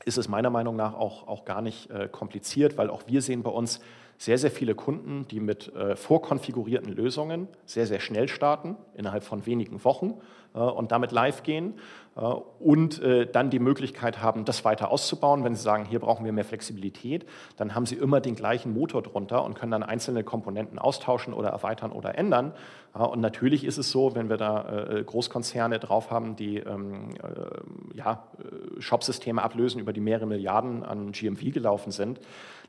ist 0.04 0.18
es 0.18 0.28
meiner 0.28 0.50
Meinung 0.50 0.76
nach 0.76 0.94
auch, 0.94 1.26
auch 1.26 1.44
gar 1.44 1.62
nicht 1.62 1.90
äh, 1.90 2.08
kompliziert, 2.08 2.78
weil 2.78 2.90
auch 2.90 3.02
wir 3.08 3.22
sehen 3.22 3.42
bei 3.42 3.50
uns 3.50 3.80
sehr, 4.18 4.38
sehr 4.38 4.50
viele 4.50 4.74
Kunden, 4.74 5.26
die 5.28 5.40
mit 5.40 5.74
äh, 5.74 5.96
vorkonfigurierten 5.96 6.92
Lösungen 6.92 7.48
sehr, 7.64 7.86
sehr 7.86 8.00
schnell 8.00 8.28
starten, 8.28 8.76
innerhalb 8.94 9.24
von 9.24 9.46
wenigen 9.46 9.84
Wochen 9.84 10.20
und 10.60 10.92
damit 10.92 11.12
live 11.12 11.42
gehen 11.42 11.74
äh, 12.16 12.20
und 12.20 13.02
äh, 13.02 13.26
dann 13.26 13.50
die 13.50 13.58
Möglichkeit 13.58 14.22
haben, 14.22 14.44
das 14.44 14.64
weiter 14.64 14.90
auszubauen. 14.90 15.44
Wenn 15.44 15.54
Sie 15.54 15.62
sagen, 15.62 15.84
hier 15.84 15.98
brauchen 15.98 16.24
wir 16.24 16.32
mehr 16.32 16.44
Flexibilität, 16.44 17.26
dann 17.56 17.74
haben 17.74 17.86
Sie 17.86 17.96
immer 17.96 18.20
den 18.20 18.36
gleichen 18.36 18.72
Motor 18.72 19.02
drunter 19.02 19.44
und 19.44 19.54
können 19.54 19.72
dann 19.72 19.82
einzelne 19.82 20.22
Komponenten 20.24 20.78
austauschen 20.78 21.34
oder 21.34 21.48
erweitern 21.48 21.92
oder 21.92 22.16
ändern. 22.16 22.52
Und 22.92 23.20
natürlich 23.20 23.64
ist 23.64 23.76
es 23.76 23.90
so, 23.90 24.14
wenn 24.14 24.28
wir 24.28 24.36
da 24.36 25.02
Großkonzerne 25.04 25.80
drauf 25.80 26.12
haben, 26.12 26.36
die 26.36 26.58
ähm, 26.58 27.08
ja, 27.92 28.28
Shopsysteme 28.78 29.42
ablösen, 29.42 29.80
über 29.80 29.92
die 29.92 30.00
mehrere 30.00 30.26
Milliarden 30.26 30.84
an 30.84 31.10
GMV 31.10 31.52
gelaufen 31.52 31.90
sind, 31.90 32.20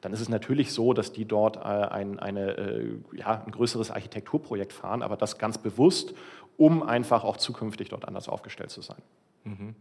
dann 0.02 0.14
ist 0.14 0.22
es 0.22 0.30
natürlich 0.30 0.74
so, 0.74 0.94
dass 0.94 1.14
die 1.14 1.26
dort 1.26 1.64
ein, 1.64 2.20
eine, 2.20 2.98
ja, 3.14 3.44
ein 3.46 3.52
größeres 3.52 3.92
Architekturprojekt 3.92 4.74
fahren, 4.74 5.04
aber 5.04 5.16
das 5.16 5.38
ganz 5.38 5.60
bewusst, 5.60 6.16
um 6.58 6.84
einfach 6.84 7.24
auch 7.24 7.38
zukünftig 7.38 7.90
dort 7.90 8.08
anders 8.08 8.30
aufgestellt 8.30 8.72
zu 8.72 8.82
sein. 8.82 9.02
Mhm. 9.46 9.76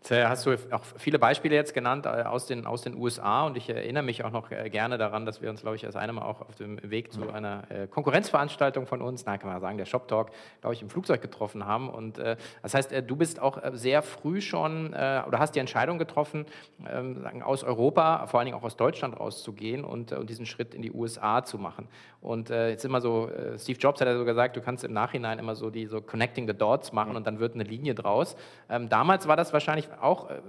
Jetzt 0.00 0.10
äh, 0.10 0.26
hast 0.26 0.44
du 0.44 0.52
auch 0.70 0.82
viele 0.98 1.18
Beispiele 1.18 1.54
jetzt 1.54 1.72
genannt 1.72 2.04
äh, 2.04 2.24
aus 2.24 2.44
den, 2.44 2.66
aus 2.66 2.82
den 2.82 2.94
USA 2.94 3.46
und 3.46 3.56
ich 3.56 3.70
erinnere 3.70 4.02
mich 4.02 4.22
auch 4.22 4.32
noch 4.32 4.50
äh, 4.50 4.68
gerne 4.68 4.98
daran, 4.98 5.24
dass 5.24 5.40
wir 5.40 5.48
uns, 5.48 5.62
glaube 5.62 5.76
ich, 5.76 5.86
als 5.86 5.96
einem 5.96 6.18
auch 6.18 6.42
auf 6.42 6.56
dem 6.56 6.78
Weg 6.82 7.10
zu 7.10 7.30
einer 7.32 7.62
Konkurrenzveranstaltung 7.90 8.86
von 8.86 9.00
uns, 9.00 9.24
na, 9.24 9.38
kann 9.38 9.48
man 9.48 9.60
sagen, 9.60 9.78
der 9.78 9.86
Shop 9.86 10.08
Talk, 10.08 10.30
glaube 10.60 10.74
ich, 10.74 10.82
im 10.82 10.90
Flugzeug 10.90 11.22
getroffen 11.22 11.64
haben. 11.64 11.88
Und 11.88 12.18
das 12.18 12.74
heißt, 12.74 12.92
du 13.06 13.16
bist 13.16 13.40
auch 13.40 13.58
sehr 13.72 14.02
früh 14.02 14.40
schon 14.40 14.88
oder 14.88 15.38
hast 15.38 15.54
die 15.54 15.60
Entscheidung 15.60 15.98
getroffen, 15.98 16.46
ähm, 16.90 17.24
aus 17.42 17.62
Europa, 17.62 18.26
vor 18.26 18.40
allen 18.40 18.46
Dingen 18.46 18.58
auch 18.58 18.64
aus 18.64 18.76
Deutschland 18.76 19.18
rauszugehen 19.18 19.84
und, 19.84 20.12
und 20.12 20.28
diesen 20.28 20.46
Schritt 20.46 20.74
in 20.74 20.82
die 20.82 20.92
USA 20.92 21.44
zu 21.44 21.58
machen. 21.58 21.88
Und 22.20 22.48
jetzt 22.50 22.84
immer 22.84 23.00
so, 23.00 23.30
Steve 23.58 23.78
Jobs 23.78 24.00
hat 24.00 24.08
ja 24.08 24.16
so 24.16 24.24
gesagt, 24.24 24.56
du 24.56 24.60
kannst 24.60 24.84
im 24.84 24.92
Nachhinein 24.92 25.38
immer 25.38 25.54
so 25.54 25.70
die 25.70 25.86
so 25.86 26.00
Connecting 26.14 26.46
the 26.46 26.54
Dots 26.54 26.92
machen 26.92 27.10
mhm. 27.10 27.16
und 27.16 27.26
dann 27.26 27.40
wird 27.40 27.54
eine 27.54 27.64
Linie 27.64 27.96
draus. 27.96 28.36
Ähm, 28.70 28.88
damals 28.88 29.26
war 29.26 29.34
das 29.36 29.52
wahrscheinlich 29.52 29.88
auch, 30.00 30.30
äh, 30.30 30.40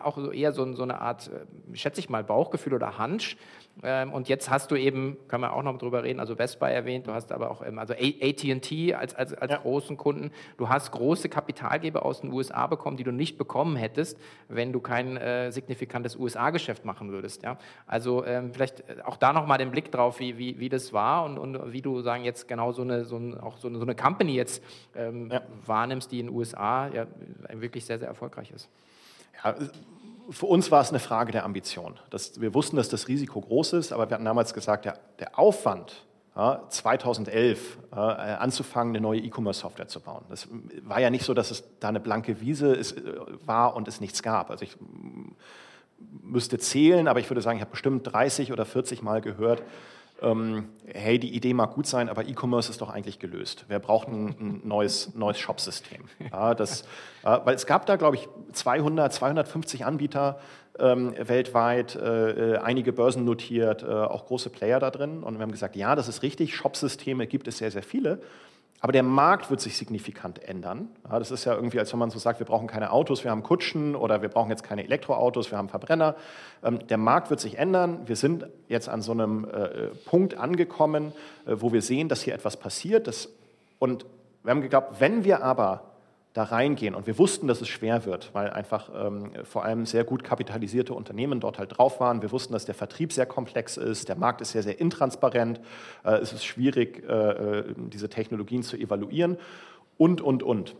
auch 0.00 0.16
so 0.16 0.30
eher 0.30 0.52
so, 0.52 0.72
so, 0.74 0.84
eine 0.84 1.00
Art, 1.00 1.28
äh, 1.28 1.76
schätze 1.76 1.98
ich 1.98 2.08
mal, 2.08 2.22
Bauchgefühl 2.22 2.72
oder 2.72 3.00
Hunch. 3.00 3.36
Ähm, 3.82 4.12
und 4.12 4.28
jetzt 4.28 4.50
hast 4.50 4.70
du 4.70 4.76
eben, 4.76 5.16
kann 5.28 5.40
man 5.40 5.50
auch 5.50 5.62
noch 5.62 5.78
drüber 5.78 6.02
reden, 6.02 6.18
also 6.20 6.34
Vespa 6.34 6.68
erwähnt, 6.68 7.06
du 7.06 7.12
hast 7.12 7.30
aber 7.30 7.50
auch 7.50 7.64
ähm, 7.64 7.78
also 7.78 7.94
AT&T 7.94 8.94
als, 8.94 9.14
als, 9.14 9.34
als 9.34 9.52
ja. 9.52 9.58
großen 9.58 9.96
Kunden. 9.96 10.32
Du 10.56 10.68
hast 10.68 10.90
große 10.90 11.28
Kapitalgeber 11.28 12.04
aus 12.04 12.20
den 12.20 12.32
USA 12.32 12.66
bekommen, 12.66 12.96
die 12.96 13.04
du 13.04 13.12
nicht 13.12 13.38
bekommen 13.38 13.76
hättest, 13.76 14.18
wenn 14.48 14.72
du 14.72 14.80
kein 14.80 15.16
äh, 15.16 15.52
signifikantes 15.52 16.16
USA-Geschäft 16.16 16.84
machen 16.84 17.10
würdest. 17.12 17.42
Ja? 17.42 17.58
Also 17.86 18.24
ähm, 18.24 18.52
vielleicht 18.52 18.80
äh, 18.80 19.02
auch 19.04 19.16
da 19.16 19.32
nochmal 19.32 19.58
den 19.58 19.70
Blick 19.70 19.92
drauf, 19.92 20.18
wie, 20.18 20.38
wie, 20.38 20.58
wie 20.58 20.68
das 20.68 20.92
war 20.92 21.24
und, 21.24 21.38
und 21.38 21.72
wie 21.72 21.82
du 21.82 22.00
sagen 22.00 22.24
jetzt 22.24 22.48
genau 22.48 22.72
so 22.72 22.82
eine, 22.82 23.04
so 23.04 23.16
ein, 23.16 23.38
auch 23.38 23.58
so 23.58 23.68
eine, 23.68 23.78
so 23.78 23.84
eine 23.84 23.94
Company 23.94 24.34
jetzt 24.34 24.62
ähm, 24.96 25.30
ja. 25.30 25.42
wahrnimmst, 25.66 26.10
die 26.10 26.20
in 26.20 26.26
den 26.26 26.34
USA 26.34 26.88
ja 26.88 27.06
wirklich 27.52 27.84
sehr, 27.84 27.98
sehr 27.98 28.08
erfolgreich 28.08 28.50
ist. 28.50 28.68
Ja, 29.44 29.54
für 30.30 30.46
uns 30.46 30.70
war 30.70 30.82
es 30.82 30.90
eine 30.90 30.98
Frage 30.98 31.32
der 31.32 31.44
Ambition. 31.44 31.98
Das, 32.10 32.40
wir 32.40 32.54
wussten, 32.54 32.76
dass 32.76 32.88
das 32.88 33.08
Risiko 33.08 33.40
groß 33.40 33.74
ist, 33.74 33.92
aber 33.92 34.08
wir 34.10 34.14
hatten 34.14 34.24
damals 34.24 34.54
gesagt, 34.54 34.84
ja, 34.84 34.94
der 35.18 35.38
Aufwand, 35.38 36.04
ja, 36.36 36.62
2011 36.68 37.78
äh, 37.90 37.94
anzufangen, 37.96 38.94
eine 38.94 39.00
neue 39.00 39.20
E-Commerce-Software 39.20 39.88
zu 39.88 40.00
bauen. 40.00 40.24
Das 40.28 40.48
war 40.82 41.00
ja 41.00 41.10
nicht 41.10 41.24
so, 41.24 41.34
dass 41.34 41.50
es 41.50 41.64
da 41.80 41.88
eine 41.88 42.00
blanke 42.00 42.40
Wiese 42.40 42.74
ist, 42.74 42.92
äh, 42.92 43.02
war 43.44 43.74
und 43.74 43.88
es 43.88 44.00
nichts 44.00 44.22
gab. 44.22 44.50
Also 44.50 44.64
ich 44.64 44.76
müsste 46.22 46.58
zählen, 46.58 47.08
aber 47.08 47.20
ich 47.20 47.28
würde 47.28 47.40
sagen, 47.40 47.56
ich 47.56 47.62
habe 47.62 47.72
bestimmt 47.72 48.12
30 48.12 48.52
oder 48.52 48.64
40 48.64 49.02
Mal 49.02 49.20
gehört, 49.20 49.62
ähm, 50.20 50.68
hey, 50.86 51.18
die 51.18 51.34
Idee 51.34 51.54
mag 51.54 51.74
gut 51.74 51.86
sein, 51.86 52.08
aber 52.08 52.26
E-Commerce 52.26 52.70
ist 52.70 52.80
doch 52.80 52.90
eigentlich 52.90 53.18
gelöst. 53.18 53.66
Wir 53.68 53.78
brauchen 53.78 54.34
ein, 54.40 54.60
neues, 54.64 55.14
neues 55.14 55.38
Shop-System. 55.38 56.04
Ja, 56.30 56.52
äh, 56.52 56.66
weil 57.22 57.54
es 57.54 57.66
gab 57.66 57.86
da, 57.86 57.96
glaube 57.96 58.16
ich, 58.16 58.28
200, 58.52 59.12
250 59.12 59.84
Anbieter 59.84 60.38
ähm, 60.78 61.14
weltweit, 61.18 61.96
äh, 61.96 62.54
äh, 62.54 62.58
einige 62.58 62.92
Börsen 62.92 63.24
notiert, 63.24 63.82
äh, 63.82 63.86
auch 63.86 64.26
große 64.26 64.50
Player 64.50 64.78
da 64.80 64.90
drin. 64.90 65.22
Und 65.22 65.34
wir 65.34 65.42
haben 65.42 65.52
gesagt, 65.52 65.76
ja, 65.76 65.94
das 65.94 66.08
ist 66.08 66.22
richtig, 66.22 66.54
Shop-Systeme 66.54 67.26
gibt 67.26 67.48
es 67.48 67.58
sehr, 67.58 67.70
sehr 67.70 67.82
viele. 67.82 68.20
Aber 68.80 68.92
der 68.92 69.02
Markt 69.02 69.50
wird 69.50 69.60
sich 69.60 69.76
signifikant 69.76 70.42
ändern. 70.44 70.88
Ja, 71.08 71.18
das 71.18 71.32
ist 71.32 71.44
ja 71.44 71.54
irgendwie, 71.54 71.80
als 71.80 71.92
wenn 71.92 71.98
man 71.98 72.10
so 72.10 72.18
sagt, 72.20 72.38
wir 72.38 72.46
brauchen 72.46 72.68
keine 72.68 72.92
Autos, 72.92 73.24
wir 73.24 73.32
haben 73.32 73.42
Kutschen 73.42 73.96
oder 73.96 74.22
wir 74.22 74.28
brauchen 74.28 74.50
jetzt 74.50 74.62
keine 74.62 74.84
Elektroautos, 74.84 75.50
wir 75.50 75.58
haben 75.58 75.68
Verbrenner. 75.68 76.14
Ähm, 76.62 76.86
der 76.86 76.98
Markt 76.98 77.30
wird 77.30 77.40
sich 77.40 77.58
ändern. 77.58 78.06
Wir 78.06 78.14
sind 78.14 78.46
jetzt 78.68 78.88
an 78.88 79.02
so 79.02 79.10
einem 79.10 79.44
äh, 79.46 79.88
Punkt 80.06 80.36
angekommen, 80.36 81.12
äh, 81.44 81.56
wo 81.58 81.72
wir 81.72 81.82
sehen, 81.82 82.08
dass 82.08 82.22
hier 82.22 82.34
etwas 82.34 82.56
passiert. 82.56 83.08
Das, 83.08 83.28
und 83.80 84.06
wir 84.44 84.52
haben 84.52 84.62
geglaubt, 84.62 85.00
wenn 85.00 85.24
wir 85.24 85.42
aber 85.42 85.87
da 86.38 86.44
reingehen. 86.44 86.94
Und 86.94 87.08
wir 87.08 87.18
wussten, 87.18 87.48
dass 87.48 87.60
es 87.60 87.68
schwer 87.68 88.04
wird, 88.06 88.30
weil 88.32 88.50
einfach 88.50 88.90
ähm, 88.94 89.32
vor 89.42 89.64
allem 89.64 89.86
sehr 89.86 90.04
gut 90.04 90.22
kapitalisierte 90.22 90.94
Unternehmen 90.94 91.40
dort 91.40 91.58
halt 91.58 91.76
drauf 91.76 91.98
waren. 91.98 92.22
Wir 92.22 92.30
wussten, 92.30 92.52
dass 92.52 92.64
der 92.64 92.76
Vertrieb 92.76 93.12
sehr 93.12 93.26
komplex 93.26 93.76
ist, 93.76 94.08
der 94.08 94.14
Markt 94.14 94.40
ist 94.40 94.52
sehr, 94.52 94.62
sehr 94.62 94.80
intransparent, 94.80 95.60
äh, 96.04 96.12
es 96.12 96.32
ist 96.32 96.44
schwierig, 96.44 97.02
äh, 97.08 97.12
äh 97.12 97.74
diese 97.76 98.08
Technologien 98.08 98.62
zu 98.62 98.76
evaluieren 98.76 99.36
und, 99.96 100.20
und, 100.20 100.44
und. 100.44 100.76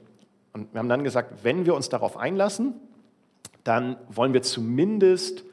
Und 0.53 0.73
wir 0.73 0.79
haben 0.79 0.89
dann 0.89 1.03
gesagt, 1.03 1.43
wenn 1.43 1.67
wir 1.67 1.75
uns 1.75 1.89
darauf 1.89 2.17
einlassen, 2.17 2.75
dann 3.65 3.97
wollen 4.09 4.33
wir 4.33 4.43
zumindest 4.43 5.45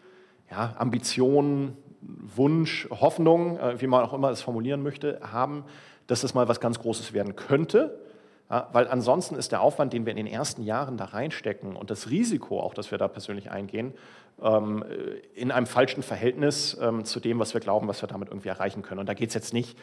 ja, 0.51 0.75
Ambitionen, 0.77 1.75
Wunsch, 2.01 2.87
Hoffnung, 2.91 3.57
äh, 3.57 3.81
wie 3.81 3.87
man 3.87 4.03
auch 4.03 4.13
immer 4.13 4.29
es 4.29 4.41
formulieren 4.41 4.83
möchte, 4.83 5.19
haben, 5.23 5.63
dass 6.05 6.21
das 6.21 6.35
mal 6.35 6.47
was 6.47 6.59
ganz 6.59 6.77
Großes 6.77 7.13
werden 7.13 7.35
könnte 7.35 8.04
weil 8.47 8.87
ansonsten 8.87 9.35
ist 9.35 9.51
der 9.51 9.61
Aufwand, 9.61 9.91
den 9.93 10.05
wir 10.05 10.11
in 10.11 10.17
den 10.17 10.27
ersten 10.27 10.61
Jahren 10.61 10.97
da 10.97 11.05
reinstecken 11.05 11.75
und 11.75 11.89
das 11.89 12.09
Risiko, 12.11 12.59
auch 12.59 12.75
das 12.75 12.91
wir 12.91 12.99
da 12.99 13.07
persönlich 13.07 13.49
eingehen, 13.49 13.93
ähm, 14.41 14.83
in 15.33 15.51
einem 15.51 15.65
falschen 15.65 16.03
Verhältnis 16.03 16.77
ähm, 16.81 17.05
zu 17.05 17.19
dem, 17.19 17.39
was 17.39 17.53
wir 17.53 17.61
glauben, 17.61 17.87
was 17.87 18.03
wir 18.03 18.07
damit 18.07 18.29
irgendwie 18.29 18.49
erreichen 18.49 18.81
können. 18.81 18.99
Und 18.99 19.07
da 19.07 19.13
geht 19.13 19.29
es 19.29 19.33
jetzt 19.33 19.53
nicht 19.53 19.77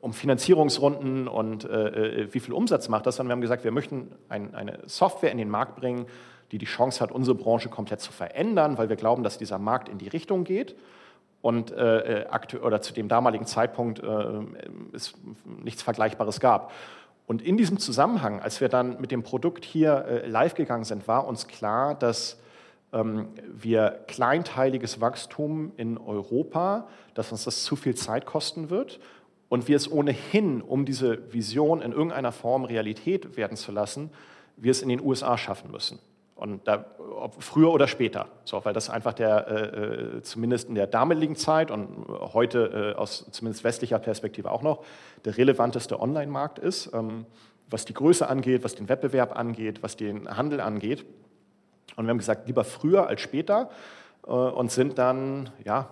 um 0.00 0.12
Finanzierungsrunden 0.12 1.28
und 1.28 1.64
äh, 1.64 2.22
äh, 2.22 2.34
wie 2.34 2.40
viel 2.40 2.54
Umsatz 2.54 2.88
macht 2.88 3.06
das, 3.06 3.16
sondern 3.16 3.28
wir 3.28 3.32
haben 3.34 3.40
gesagt, 3.42 3.64
wir 3.64 3.70
möchten 3.70 4.10
ein, 4.28 4.54
eine 4.54 4.80
Software 4.86 5.30
in 5.30 5.38
den 5.38 5.50
Markt 5.50 5.76
bringen, 5.76 6.06
die 6.50 6.58
die 6.58 6.66
Chance 6.66 7.00
hat, 7.00 7.12
unsere 7.12 7.36
Branche 7.36 7.68
komplett 7.68 8.00
zu 8.00 8.12
verändern, 8.12 8.78
weil 8.78 8.88
wir 8.88 8.96
glauben, 8.96 9.22
dass 9.22 9.38
dieser 9.38 9.58
Markt 9.58 9.88
in 9.88 9.98
die 9.98 10.08
Richtung 10.08 10.44
geht 10.44 10.74
und 11.40 11.70
äh, 11.72 12.22
äh 12.22 12.56
oder 12.62 12.80
zu 12.80 12.92
dem 12.92 13.08
damaligen 13.08 13.46
Zeitpunkt 13.46 14.00
äh, 14.00 14.06
es 14.92 15.14
nichts 15.62 15.82
Vergleichbares 15.82 16.40
gab. 16.40 16.72
Und 17.26 17.42
in 17.42 17.56
diesem 17.56 17.78
Zusammenhang, 17.78 18.40
als 18.40 18.60
wir 18.60 18.68
dann 18.68 19.00
mit 19.00 19.10
dem 19.10 19.22
Produkt 19.22 19.64
hier 19.64 20.04
äh, 20.06 20.26
live 20.26 20.54
gegangen 20.54 20.84
sind, 20.84 21.08
war 21.08 21.26
uns 21.26 21.46
klar, 21.46 21.94
dass 21.94 22.38
ähm, 22.92 23.28
wir 23.46 24.04
kleinteiliges 24.08 25.00
Wachstum 25.00 25.72
in 25.76 25.98
Europa, 25.98 26.88
dass 27.14 27.32
uns 27.32 27.44
das 27.44 27.64
zu 27.64 27.76
viel 27.76 27.94
Zeit 27.94 28.26
kosten 28.26 28.70
wird 28.70 29.00
und 29.48 29.68
wir 29.68 29.76
es 29.76 29.90
ohnehin, 29.90 30.62
um 30.62 30.84
diese 30.84 31.32
Vision 31.32 31.80
in 31.82 31.92
irgendeiner 31.92 32.32
Form 32.32 32.64
Realität 32.64 33.36
werden 33.36 33.56
zu 33.56 33.72
lassen, 33.72 34.10
wir 34.56 34.70
es 34.70 34.82
in 34.82 34.88
den 34.88 35.00
USA 35.00 35.38
schaffen 35.38 35.70
müssen. 35.70 35.98
Und 36.34 36.66
da, 36.66 36.86
früher 37.38 37.72
oder 37.72 37.86
später, 37.86 38.26
so, 38.44 38.64
weil 38.64 38.72
das 38.72 38.90
einfach 38.90 39.12
der, 39.12 39.46
äh, 39.46 40.16
äh, 40.16 40.22
zumindest 40.22 40.68
in 40.68 40.74
der 40.74 40.86
damaligen 40.86 41.36
Zeit 41.36 41.70
und 41.70 42.06
heute 42.08 42.94
äh, 42.96 42.98
aus 42.98 43.26
zumindest 43.30 43.64
westlicher 43.64 43.98
Perspektive 43.98 44.50
auch 44.50 44.62
noch, 44.62 44.84
der 45.24 45.36
relevanteste 45.36 46.00
Online-Markt 46.00 46.58
ist, 46.58 46.92
ähm, 46.94 47.26
was 47.70 47.84
die 47.84 47.94
Größe 47.94 48.28
angeht, 48.28 48.64
was 48.64 48.74
den 48.74 48.88
Wettbewerb 48.88 49.36
angeht, 49.38 49.82
was 49.82 49.96
den 49.96 50.28
Handel 50.36 50.60
angeht. 50.60 51.04
Und 51.96 52.06
wir 52.06 52.10
haben 52.10 52.18
gesagt, 52.18 52.46
lieber 52.46 52.64
früher 52.64 53.06
als 53.06 53.20
später 53.20 53.70
äh, 54.26 54.30
und 54.30 54.72
sind 54.72 54.98
dann 54.98 55.50
ja, 55.64 55.90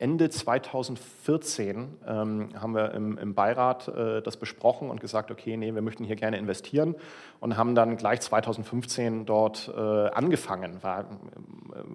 Ende 0.00 0.30
2014 0.30 1.98
ähm, 2.06 2.48
haben 2.58 2.74
wir 2.74 2.92
im, 2.92 3.18
im 3.18 3.34
Beirat 3.34 3.86
äh, 3.88 4.22
das 4.22 4.38
besprochen 4.38 4.88
und 4.88 4.98
gesagt, 4.98 5.30
okay, 5.30 5.58
nee, 5.58 5.74
wir 5.74 5.82
möchten 5.82 6.04
hier 6.04 6.16
gerne 6.16 6.38
investieren 6.38 6.94
und 7.38 7.58
haben 7.58 7.74
dann 7.74 7.98
gleich 7.98 8.22
2015 8.22 9.26
dort 9.26 9.70
äh, 9.76 9.78
angefangen. 9.78 10.82
War 10.82 11.00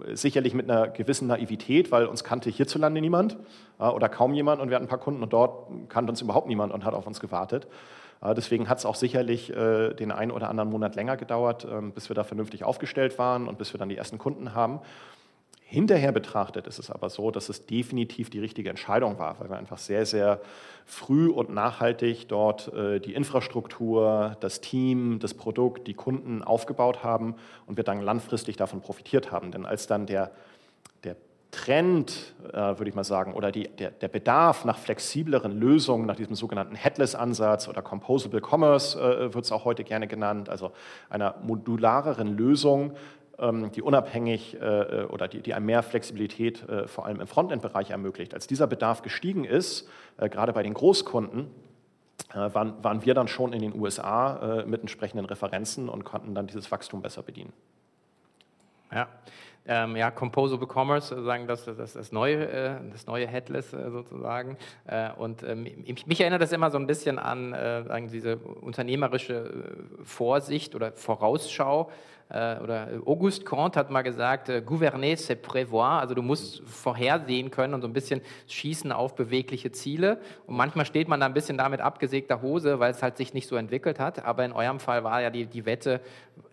äh, 0.08 0.16
sicherlich 0.16 0.54
mit 0.54 0.70
einer 0.70 0.88
gewissen 0.88 1.28
Naivität, 1.28 1.92
weil 1.92 2.06
uns 2.06 2.24
kannte 2.24 2.52
hierzulande 2.52 3.02
niemand 3.02 3.38
äh, 3.80 3.86
oder 3.86 4.08
kaum 4.08 4.36
jemand 4.36 4.62
und 4.62 4.70
wir 4.70 4.76
hatten 4.76 4.86
ein 4.86 4.90
paar 4.90 5.00
Kunden 5.00 5.24
und 5.24 5.34
dort 5.34 5.68
kannte 5.90 6.12
uns 6.12 6.22
überhaupt 6.22 6.48
niemand 6.48 6.74
und 6.74 6.86
hat 6.86 6.94
auf 6.94 7.08
uns 7.08 7.20
gewartet. 7.20 7.68
Deswegen 8.24 8.70
hat 8.70 8.80
es 8.80 8.86
auch 8.86 8.96
sicherlich 8.96 9.48
den 9.50 10.12
einen 10.12 10.32
oder 10.32 10.50
anderen 10.50 10.70
Monat 10.70 10.96
länger 10.96 11.16
gedauert, 11.16 11.68
ähm, 11.70 11.92
bis 11.92 12.10
wir 12.10 12.16
da 12.16 12.24
vernünftig 12.24 12.64
aufgestellt 12.64 13.20
waren 13.20 13.48
und 13.48 13.60
bis 13.60 13.74
wir 13.74 13.78
dann 13.78 13.90
die 13.90 13.98
ersten 13.98 14.18
Kunden 14.18 14.56
haben. 14.56 14.80
Hinterher 15.68 16.12
betrachtet 16.12 16.68
ist 16.68 16.78
es 16.78 16.92
aber 16.92 17.10
so, 17.10 17.32
dass 17.32 17.50
es 17.50 17.66
definitiv 17.66 18.30
die 18.30 18.40
richtige 18.40 18.70
Entscheidung 18.70 19.18
war, 19.18 19.40
weil 19.40 19.50
wir 19.50 19.58
einfach 19.58 19.80
sehr, 19.80 20.06
sehr 20.06 20.40
früh 20.86 21.28
und 21.28 21.50
nachhaltig 21.50 22.28
dort 22.28 22.72
äh, 22.72 23.00
die 23.00 23.16
Infrastruktur, 23.16 24.38
das 24.42 24.62
Team, 24.62 25.18
das 25.18 25.34
Produkt, 25.34 25.88
die 25.88 25.96
Kunden 25.96 26.44
aufgebaut 26.44 27.04
haben 27.04 27.34
und 27.66 27.78
wir 27.78 27.84
dann 27.84 28.00
langfristig 28.00 28.58
davon 28.58 28.82
profitiert 28.82 29.32
haben. 29.32 29.52
Denn 29.52 29.66
als 29.66 29.88
dann 29.88 30.06
der, 30.06 30.30
der 31.04 31.16
Trend, 31.50 32.36
äh, 32.54 32.58
würde 32.58 32.90
ich 32.90 32.96
mal 32.96 33.04
sagen, 33.04 33.34
oder 33.34 33.52
die, 33.52 33.68
der, 33.68 33.90
der, 33.90 34.08
Bedarf 34.08 34.66
nach 34.66 34.78
flexibleren 34.78 35.60
Lösungen, 35.60 36.06
nach 36.06 36.16
diesem 36.16 36.36
sogenannten 36.36 36.76
Headless-Ansatz 36.76 37.68
oder 37.68 37.82
Composable 37.82 38.40
Commerce 38.40 39.00
äh, 39.00 39.34
wird 39.34 39.46
es 39.46 39.52
auch 39.52 39.66
heute 39.66 39.84
gerne 39.84 40.08
genannt, 40.08 40.48
also 40.48 40.74
einer 41.10 41.34
modulareren 41.42 42.38
Lösung, 42.38 42.92
die 43.38 43.82
unabhängig 43.82 44.56
äh, 44.62 45.02
äh, 45.02 45.06
oder 45.06 45.28
die, 45.28 45.42
die 45.42 45.54
einem 45.54 45.66
mehr 45.66 45.84
Flexibilität 45.84 46.68
äh, 46.70 46.88
vor 46.88 47.06
allem 47.06 47.20
im 47.20 47.28
Frontend-Bereich 47.28 47.90
ermöglicht. 47.90 48.34
Als 48.34 48.48
dieser 48.48 48.66
Bedarf 48.66 49.02
gestiegen 49.02 49.44
ist, 49.44 49.90
gerade 50.18 50.54
bei 50.54 50.64
den 50.64 50.74
Großkunden, 50.74 51.52
waren, 52.34 52.82
waren 52.82 53.06
wir 53.06 53.14
dann 53.14 53.28
schon 53.28 53.52
in 53.52 53.62
den 53.62 53.78
USA 53.78 54.64
mit 54.66 54.82
entsprechenden 54.82 55.26
Referenzen 55.26 55.90
und 55.90 56.06
konnten 56.06 56.34
dann 56.34 56.48
dieses 56.48 56.72
Wachstum 56.72 57.02
besser 57.02 57.22
bedienen. 57.24 57.52
Ja, 58.92 59.10
ähm, 59.68 59.96
ja, 59.96 60.12
Composable 60.12 60.68
Commerce, 60.68 61.24
sagen 61.24 61.48
das, 61.48 61.66
das, 61.66 61.94
das, 61.94 62.12
neue, 62.12 62.48
äh, 62.48 62.76
das 62.92 63.08
neue 63.08 63.28
Headless 63.28 63.74
äh, 63.74 63.90
sozusagen. 63.90 64.58
Äh, 64.86 65.12
und 65.14 65.44
ähm, 65.44 65.66
ich, 65.66 66.06
mich 66.06 66.22
erinnert 66.22 66.42
das 66.42 66.52
immer 66.52 66.72
so 66.72 66.78
ein 66.78 66.88
bisschen 66.88 67.20
an 67.20 67.56
diese 68.12 68.38
unternehmerische 68.38 69.52
Vorsicht 70.04 70.76
oder 70.76 70.92
Vorausschau 70.92 71.90
äh, 72.30 72.58
oder 72.60 72.88
Auguste 73.06 73.46
Comte 73.46 73.80
hat 73.80 73.92
mal 73.92 74.02
gesagt, 74.02 74.50
äh, 74.50 74.62
gouverner 74.62 75.16
c'est 75.16 75.36
prévoir, 75.36 76.00
also 76.00 76.16
du 76.16 76.24
musst 76.24 76.64
vorhersehen 76.66 77.52
können 77.52 77.76
und 77.76 77.82
so 77.82 77.88
ein 77.88 77.94
bisschen 77.94 78.22
schießen 78.48 78.92
auf 78.92 79.16
bewegliche 79.16 79.72
Ziele. 79.72 80.20
Und 80.48 80.58
manchmal 80.58 80.86
steht 80.86 81.08
man 81.08 81.20
da 81.20 81.28
ein 81.28 81.36
bisschen 81.36 81.58
damit 81.58 81.82
abgesägter 81.82 82.42
Hose, 82.42 82.80
weil 82.80 82.92
es 82.92 83.04
halt 83.04 83.18
sich 83.18 83.34
nicht 83.36 83.48
so 83.48 83.56
entwickelt 83.56 84.00
hat. 84.00 84.26
Aber 84.26 84.44
in 84.44 84.54
eurem 84.54 84.80
Fall 84.80 85.04
war 85.04 85.22
ja 85.22 85.30
die, 85.30 85.46
die 85.46 85.66
Wette, 85.66 86.02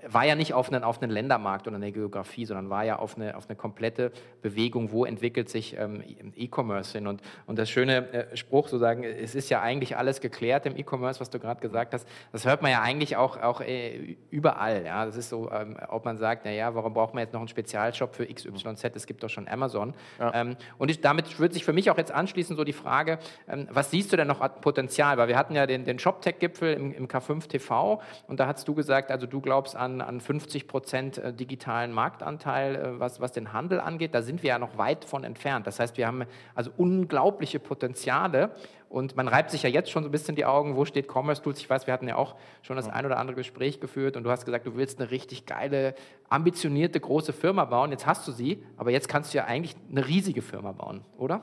war 0.07 0.27
ja 0.27 0.35
nicht 0.35 0.53
auf 0.53 0.71
einen, 0.71 0.85
auf 0.85 1.01
einen 1.01 1.11
Ländermarkt 1.11 1.67
oder 1.67 1.77
eine 1.77 1.91
Geografie, 1.91 2.45
sondern 2.45 2.69
war 2.69 2.85
ja 2.85 2.99
auf 3.03 3.17
eine, 3.17 3.37
auf 3.37 3.49
eine 3.49 3.57
komplette 3.57 4.13
Bewegung, 4.43 4.93
wo 4.93 5.05
entwickelt 5.05 5.49
sich 5.49 5.77
ähm, 5.79 6.03
E-Commerce 6.37 6.93
hin. 6.93 7.07
Und, 7.07 7.23
und 7.47 7.59
das 7.59 7.71
schöne 7.71 8.13
äh, 8.13 8.37
Spruch, 8.37 8.69
so 8.69 8.79
sagen, 8.79 9.05
es 9.05 9.35
ist 9.35 9.49
ja 9.49 9.63
eigentlich 9.63 9.97
alles 9.97 10.21
geklärt 10.21 10.67
im 10.67 10.77
E-Commerce, 10.77 11.21
was 11.21 11.31
du 11.31 11.39
gerade 11.39 11.61
gesagt 11.61 11.95
hast, 11.95 12.07
das 12.31 12.45
hört 12.45 12.61
man 12.63 12.71
ja 12.71 12.83
eigentlich 12.83 13.17
auch, 13.17 13.41
auch 13.41 13.61
äh, 13.61 14.17
überall. 14.31 14.85
Ja? 14.85 15.07
Das 15.07 15.17
ist 15.17 15.29
so, 15.29 15.51
äh, 15.51 15.63
ähm, 15.63 15.77
ob 15.89 16.05
man 16.05 16.17
sagt, 16.17 16.45
naja, 16.45 16.75
warum 16.75 16.95
braucht 16.95 17.15
man 17.15 17.23
jetzt 17.23 17.33
noch 17.33 17.41
einen 17.41 17.49
Spezialshop 17.49 18.15
für 18.15 18.27
XYZ, 18.27 18.85
es 18.95 19.07
gibt 19.07 19.23
doch 19.23 19.31
schon 19.31 19.49
Amazon. 19.49 19.95
Ja. 20.19 20.35
Ähm, 20.35 20.57
und 20.79 20.91
ich, 20.91 21.01
damit 21.01 21.39
würde 21.39 21.55
sich 21.55 21.65
für 21.65 21.73
mich 21.73 21.91
auch 21.91 21.99
jetzt 21.99 22.13
anschließen 22.13 22.57
so 22.57 22.65
die 22.65 22.73
Frage, 22.73 23.19
ähm, 23.49 23.69
was 23.71 23.91
siehst 23.91 24.13
du 24.13 24.17
denn 24.17 24.29
noch 24.29 24.41
an 24.41 24.53
Potenzial? 24.61 25.17
Weil 25.17 25.29
wir 25.29 25.37
hatten 25.37 25.55
ja 25.55 25.67
den, 25.67 25.85
den 25.85 25.99
ShopTech-Gipfel 25.99 26.75
im, 26.75 26.93
im, 26.93 27.09
K5 27.09 27.49
TV 27.49 28.01
und 28.27 28.41
da 28.41 28.47
hast 28.47 28.67
du 28.69 28.75
gesagt, 28.75 29.11
also 29.11 29.27
du 29.27 29.41
glaubst 29.41 29.77
an, 29.77 30.01
an 30.01 30.21
50 30.21 30.67
Prozent 30.69 31.19
äh, 31.19 31.33
digitalen 31.33 31.93
Marktanteil, 31.93 32.77
äh, 32.77 32.92
was, 33.01 33.21
was 33.21 33.33
den 33.33 33.53
Handel 33.53 33.81
angeht. 33.81 34.15
Da 34.15 34.23
sind 34.23 34.43
wir 34.43 34.49
ja 34.49 34.59
noch 34.59 34.79
weit 34.79 35.05
von 35.05 35.25
entfernt. 35.25 35.67
Das 35.67 35.79
heißt, 35.79 35.97
wir 35.97 36.07
haben 36.07 36.25
also 36.55 36.71
unglaubliche 36.77 37.59
Potenziale 37.59 38.51
und 38.89 39.17
man 39.17 39.27
reibt 39.27 39.51
sich 39.51 39.63
ja 39.63 39.71
jetzt 39.71 39.91
schon 39.91 40.03
so 40.03 40.11
ein 40.11 40.13
bisschen 40.13 40.37
die 40.37 40.45
Augen, 40.45 40.77
wo 40.77 40.85
steht 40.85 41.09
Commerce 41.11 41.43
Tools? 41.43 41.59
Ich 41.59 41.71
weiß, 41.71 41.87
wir 41.87 41.95
hatten 41.95 42.09
ja 42.09 42.17
auch 42.17 42.37
schon 42.61 42.77
das 42.77 42.89
ein 42.89 43.07
oder 43.07 43.19
andere 43.19 43.37
Gespräch 43.37 43.81
geführt 43.81 44.17
und 44.17 44.25
du 44.25 44.31
hast 44.31 44.45
gesagt, 44.45 44.67
du 44.67 44.77
willst 44.77 45.01
eine 45.01 45.11
richtig 45.11 45.47
geile, 45.47 45.95
ambitionierte, 46.29 47.01
große 47.01 47.33
Firma 47.33 47.65
bauen. 47.65 47.91
Jetzt 47.91 48.07
hast 48.07 48.29
du 48.29 48.33
sie, 48.33 48.63
aber 48.77 48.91
jetzt 48.91 49.09
kannst 49.09 49.33
du 49.33 49.39
ja 49.39 49.47
eigentlich 49.47 49.77
eine 49.91 50.07
riesige 50.07 50.43
Firma 50.43 50.73
bauen, 50.73 51.01
oder? 51.17 51.43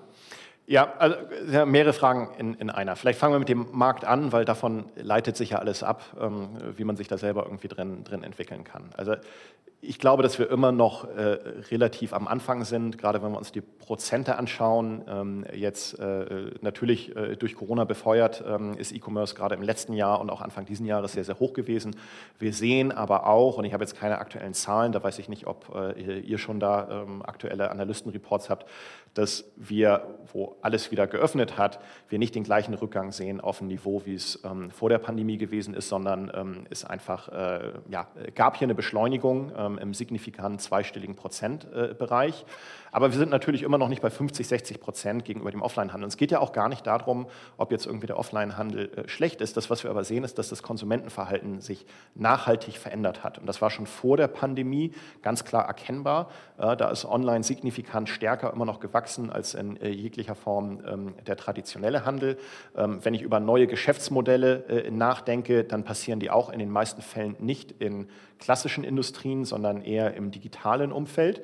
Ja, 0.70 0.94
also 1.00 1.16
mehrere 1.66 1.94
Fragen 1.94 2.30
in, 2.38 2.54
in, 2.54 2.70
einer. 2.70 2.96
Vielleicht 2.96 3.18
fangen 3.18 3.34
wir 3.34 3.40
mit 3.40 3.50
dem 3.50 3.66
Markt 3.72 4.06
an, 4.06 4.32
weil 4.32 4.46
davon 4.46 4.86
leitet 4.96 5.36
sich 5.36 5.50
ja 5.50 5.58
alles 5.58 5.82
ab, 5.82 6.04
ähm, 6.22 6.50
wie 6.78 6.84
man 6.84 6.96
sich 6.96 7.08
da 7.08 7.18
selber 7.18 7.46
irgendwie 7.46 7.68
drin, 7.68 8.04
drin 8.04 8.22
entwickeln 8.22 8.64
kann. 8.64 8.92
Also 8.96 9.16
ich 9.82 9.98
glaube, 9.98 10.24
dass 10.24 10.40
wir 10.40 10.50
immer 10.52 10.74
noch 10.74 11.06
äh, 11.06 11.40
relativ 11.72 12.12
am 12.14 12.28
Anfang 12.28 12.66
sind, 12.66 12.98
gerade 12.98 13.22
wenn 13.22 13.32
wir 13.32 13.38
uns 13.38 13.54
die 13.54 13.62
Prozente 13.62 14.38
anschauen. 14.38 15.04
Ähm, 15.08 15.46
jetzt 15.54 15.98
äh, 16.00 16.52
natürlich 16.60 17.16
äh, 17.16 17.38
durch 17.38 17.56
Corona 17.56 17.86
befeuert 17.86 18.44
ähm, 18.46 18.74
ist 18.78 18.92
E-Commerce 18.92 19.36
gerade 19.36 19.56
im 19.56 19.62
letzten 19.62 19.94
Jahr 19.94 20.20
und 20.20 20.30
auch 20.30 20.42
Anfang 20.42 20.66
diesen 20.66 20.86
Jahres 20.86 21.14
sehr, 21.14 21.24
sehr 21.24 21.40
hoch 21.40 21.54
gewesen. 21.54 21.96
Wir 22.40 22.52
sehen 22.52 22.92
aber 22.92 23.26
auch, 23.26 23.58
und 23.58 23.64
ich 23.64 23.72
habe 23.72 23.84
jetzt 23.84 23.98
keine 23.98 24.20
aktuellen 24.20 24.54
Zahlen, 24.54 24.92
da 24.92 25.02
weiß 25.02 25.18
ich 25.20 25.30
nicht, 25.30 25.48
ob 25.48 25.74
äh, 25.74 26.20
ihr 26.20 26.40
schon 26.40 26.60
da 26.60 27.04
ähm, 27.04 27.22
aktuelle 27.22 27.72
Analystenreports 27.72 28.50
habt, 28.50 28.66
dass 29.14 29.46
wir, 29.56 30.08
wo 30.34 30.58
alles 30.62 30.92
wieder 30.92 31.08
geöffnet 31.08 31.58
hat, 31.58 31.80
wir 32.10 32.20
nicht 32.20 32.36
den 32.36 32.44
gleichen 32.44 32.74
Rückgang 32.74 33.12
sehen 33.12 33.42
auf 33.42 33.62
ein 33.62 33.68
Niveau, 33.68 34.02
wie 34.06 34.16
es 34.16 34.40
ähm, 34.44 34.72
vor 34.72 34.90
der 34.90 35.00
Pandemie 35.00 35.38
gewesen 35.38 35.74
ist, 35.74 35.90
sondern 35.90 36.32
ähm, 36.36 36.68
es 36.70 36.86
einfach 36.86 37.30
äh, 37.30 37.72
ja, 37.90 38.08
gab 38.36 38.58
hier 38.58 38.66
eine 38.66 38.76
Beschleunigung 38.76 39.52
ähm, 39.58 39.69
im 39.78 39.94
signifikanten 39.94 40.60
zweistelligen 40.60 41.16
Prozentbereich. 41.16 42.42
Äh, 42.42 42.46
aber 42.92 43.12
wir 43.12 43.20
sind 43.20 43.30
natürlich 43.30 43.64
immer 43.64 43.78
noch 43.78 43.90
nicht 43.90 44.02
bei 44.02 44.10
50, 44.10 44.48
60 44.48 44.80
Prozent 44.80 45.26
gegenüber 45.26 45.52
dem 45.52 45.62
Offline-Handel. 45.62 46.08
Es 46.08 46.18
geht 46.18 46.32
ja 46.32 46.40
auch 46.40 46.52
gar 46.52 46.70
nicht 46.70 46.88
darum, 46.88 47.28
ob 47.58 47.72
jetzt 47.72 47.86
irgendwie 47.86 48.08
der 48.08 48.18
Offline-Handel 48.18 48.92
äh, 48.96 49.08
schlecht 49.08 49.42
ist. 49.42 49.58
Das, 49.58 49.70
was 49.70 49.84
wir 49.84 49.92
aber 49.92 50.04
sehen, 50.04 50.24
ist, 50.24 50.38
dass 50.38 50.50
das 50.50 50.64
Konsumentenverhalten 50.64 51.62
sich 51.62 51.86
nachhaltig 52.16 52.78
verändert 52.78 53.24
hat. 53.24 53.38
Und 53.38 53.46
das 53.46 53.62
war 53.62 53.70
schon 53.70 53.86
vor 53.86 54.18
der 54.18 54.28
Pandemie 54.28 54.94
ganz 55.22 55.46
klar 55.46 55.66
erkennbar. 55.66 56.30
Äh, 56.58 56.76
da 56.78 56.90
ist 56.90 57.06
online 57.06 57.44
signifikant 57.44 58.10
stärker 58.10 58.52
immer 58.54 58.66
noch 58.66 58.80
gewachsen 58.80 59.30
als 59.30 59.54
in 59.54 59.76
jeglicher 59.82 60.36
Form 60.36 60.82
ähm, 60.86 61.14
der 61.28 61.38
traditionelle 61.38 62.06
Handel. 62.06 62.38
Ähm, 62.76 63.00
wenn 63.04 63.14
ich 63.14 63.22
über 63.22 63.40
neue 63.40 63.68
Geschäftsmodelle 63.68 64.90
nachdenke, 64.92 65.64
dann 65.64 65.84
passieren 65.84 66.20
die 66.20 66.30
auch 66.30 66.50
in 66.50 66.60
den 66.60 66.70
meisten 66.70 67.02
Fällen 67.02 67.36
nicht 67.40 67.72
in 67.72 68.08
klassischen 68.40 68.84
Industrien, 68.84 69.46
sondern 69.46 69.82
eher 69.82 70.16
im 70.16 70.32
digitalen 70.32 70.92
Umfeld. 70.92 71.44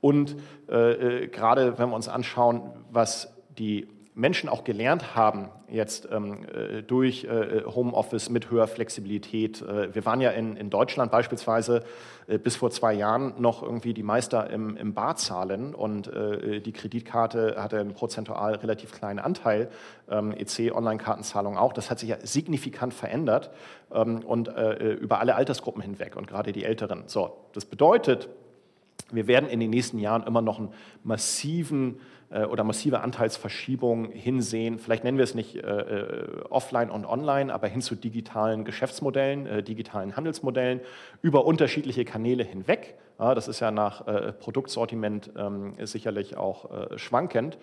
Und 0.00 0.36
äh, 0.68 1.22
äh, 1.22 1.28
gerade 1.28 1.78
wenn 1.78 1.88
wir 1.88 1.96
uns 1.96 2.08
anschauen, 2.08 2.70
was 2.90 3.34
die 3.58 3.88
Menschen 4.16 4.48
auch 4.48 4.62
gelernt 4.62 5.16
haben, 5.16 5.48
jetzt 5.68 6.08
ähm, 6.10 6.46
äh, 6.54 6.82
durch 6.82 7.24
äh, 7.24 7.62
Homeoffice 7.66 8.30
mit 8.30 8.48
höherer 8.48 8.68
Flexibilität. 8.68 9.60
Äh, 9.60 9.92
wir 9.92 10.06
waren 10.06 10.20
ja 10.20 10.30
in, 10.30 10.56
in 10.56 10.70
Deutschland 10.70 11.10
beispielsweise 11.10 11.82
äh, 12.28 12.38
bis 12.38 12.54
vor 12.54 12.70
zwei 12.70 12.94
Jahren 12.94 13.34
noch 13.38 13.64
irgendwie 13.64 13.92
die 13.92 14.04
Meister 14.04 14.48
im, 14.50 14.76
im 14.76 14.94
Barzahlen 14.94 15.74
und 15.74 16.06
äh, 16.06 16.60
die 16.60 16.70
Kreditkarte 16.70 17.56
hatte 17.58 17.80
einen 17.80 17.94
prozentual 17.94 18.54
relativ 18.54 18.92
kleinen 18.92 19.18
Anteil, 19.18 19.68
ähm, 20.08 20.32
EC-Online-Kartenzahlung 20.32 21.58
auch. 21.58 21.72
Das 21.72 21.90
hat 21.90 21.98
sich 21.98 22.10
ja 22.10 22.18
signifikant 22.22 22.94
verändert 22.94 23.50
ähm, 23.92 24.20
und 24.24 24.46
äh, 24.46 24.92
über 24.92 25.18
alle 25.18 25.34
Altersgruppen 25.34 25.82
hinweg 25.82 26.14
und 26.14 26.28
gerade 26.28 26.52
die 26.52 26.62
Älteren. 26.62 27.02
So, 27.06 27.36
das 27.52 27.64
bedeutet, 27.64 28.28
wir 29.10 29.26
werden 29.26 29.48
in 29.48 29.58
den 29.58 29.70
nächsten 29.70 29.98
Jahren 29.98 30.22
immer 30.22 30.40
noch 30.40 30.58
einen 30.58 30.72
massiven 31.02 32.00
oder 32.42 32.64
massive 32.64 33.00
Anteilsverschiebung 33.00 34.10
hinsehen. 34.10 34.78
Vielleicht 34.78 35.04
nennen 35.04 35.18
wir 35.18 35.24
es 35.24 35.34
nicht 35.34 35.56
äh, 35.56 35.60
äh, 35.60 36.42
offline 36.50 36.90
und 36.90 37.04
online, 37.04 37.54
aber 37.54 37.68
hin 37.68 37.80
zu 37.80 37.94
digitalen 37.94 38.64
Geschäftsmodellen, 38.64 39.46
äh, 39.46 39.62
digitalen 39.62 40.16
Handelsmodellen 40.16 40.80
über 41.22 41.44
unterschiedliche 41.44 42.04
Kanäle 42.04 42.44
hinweg. 42.44 42.94
Ja, 43.18 43.34
das 43.34 43.46
ist 43.46 43.60
ja 43.60 43.70
nach 43.70 44.06
äh, 44.06 44.32
Produktsortiment 44.32 45.30
ähm, 45.36 45.74
sicherlich 45.82 46.36
auch 46.36 46.90
äh, 46.90 46.98
schwankend. 46.98 47.58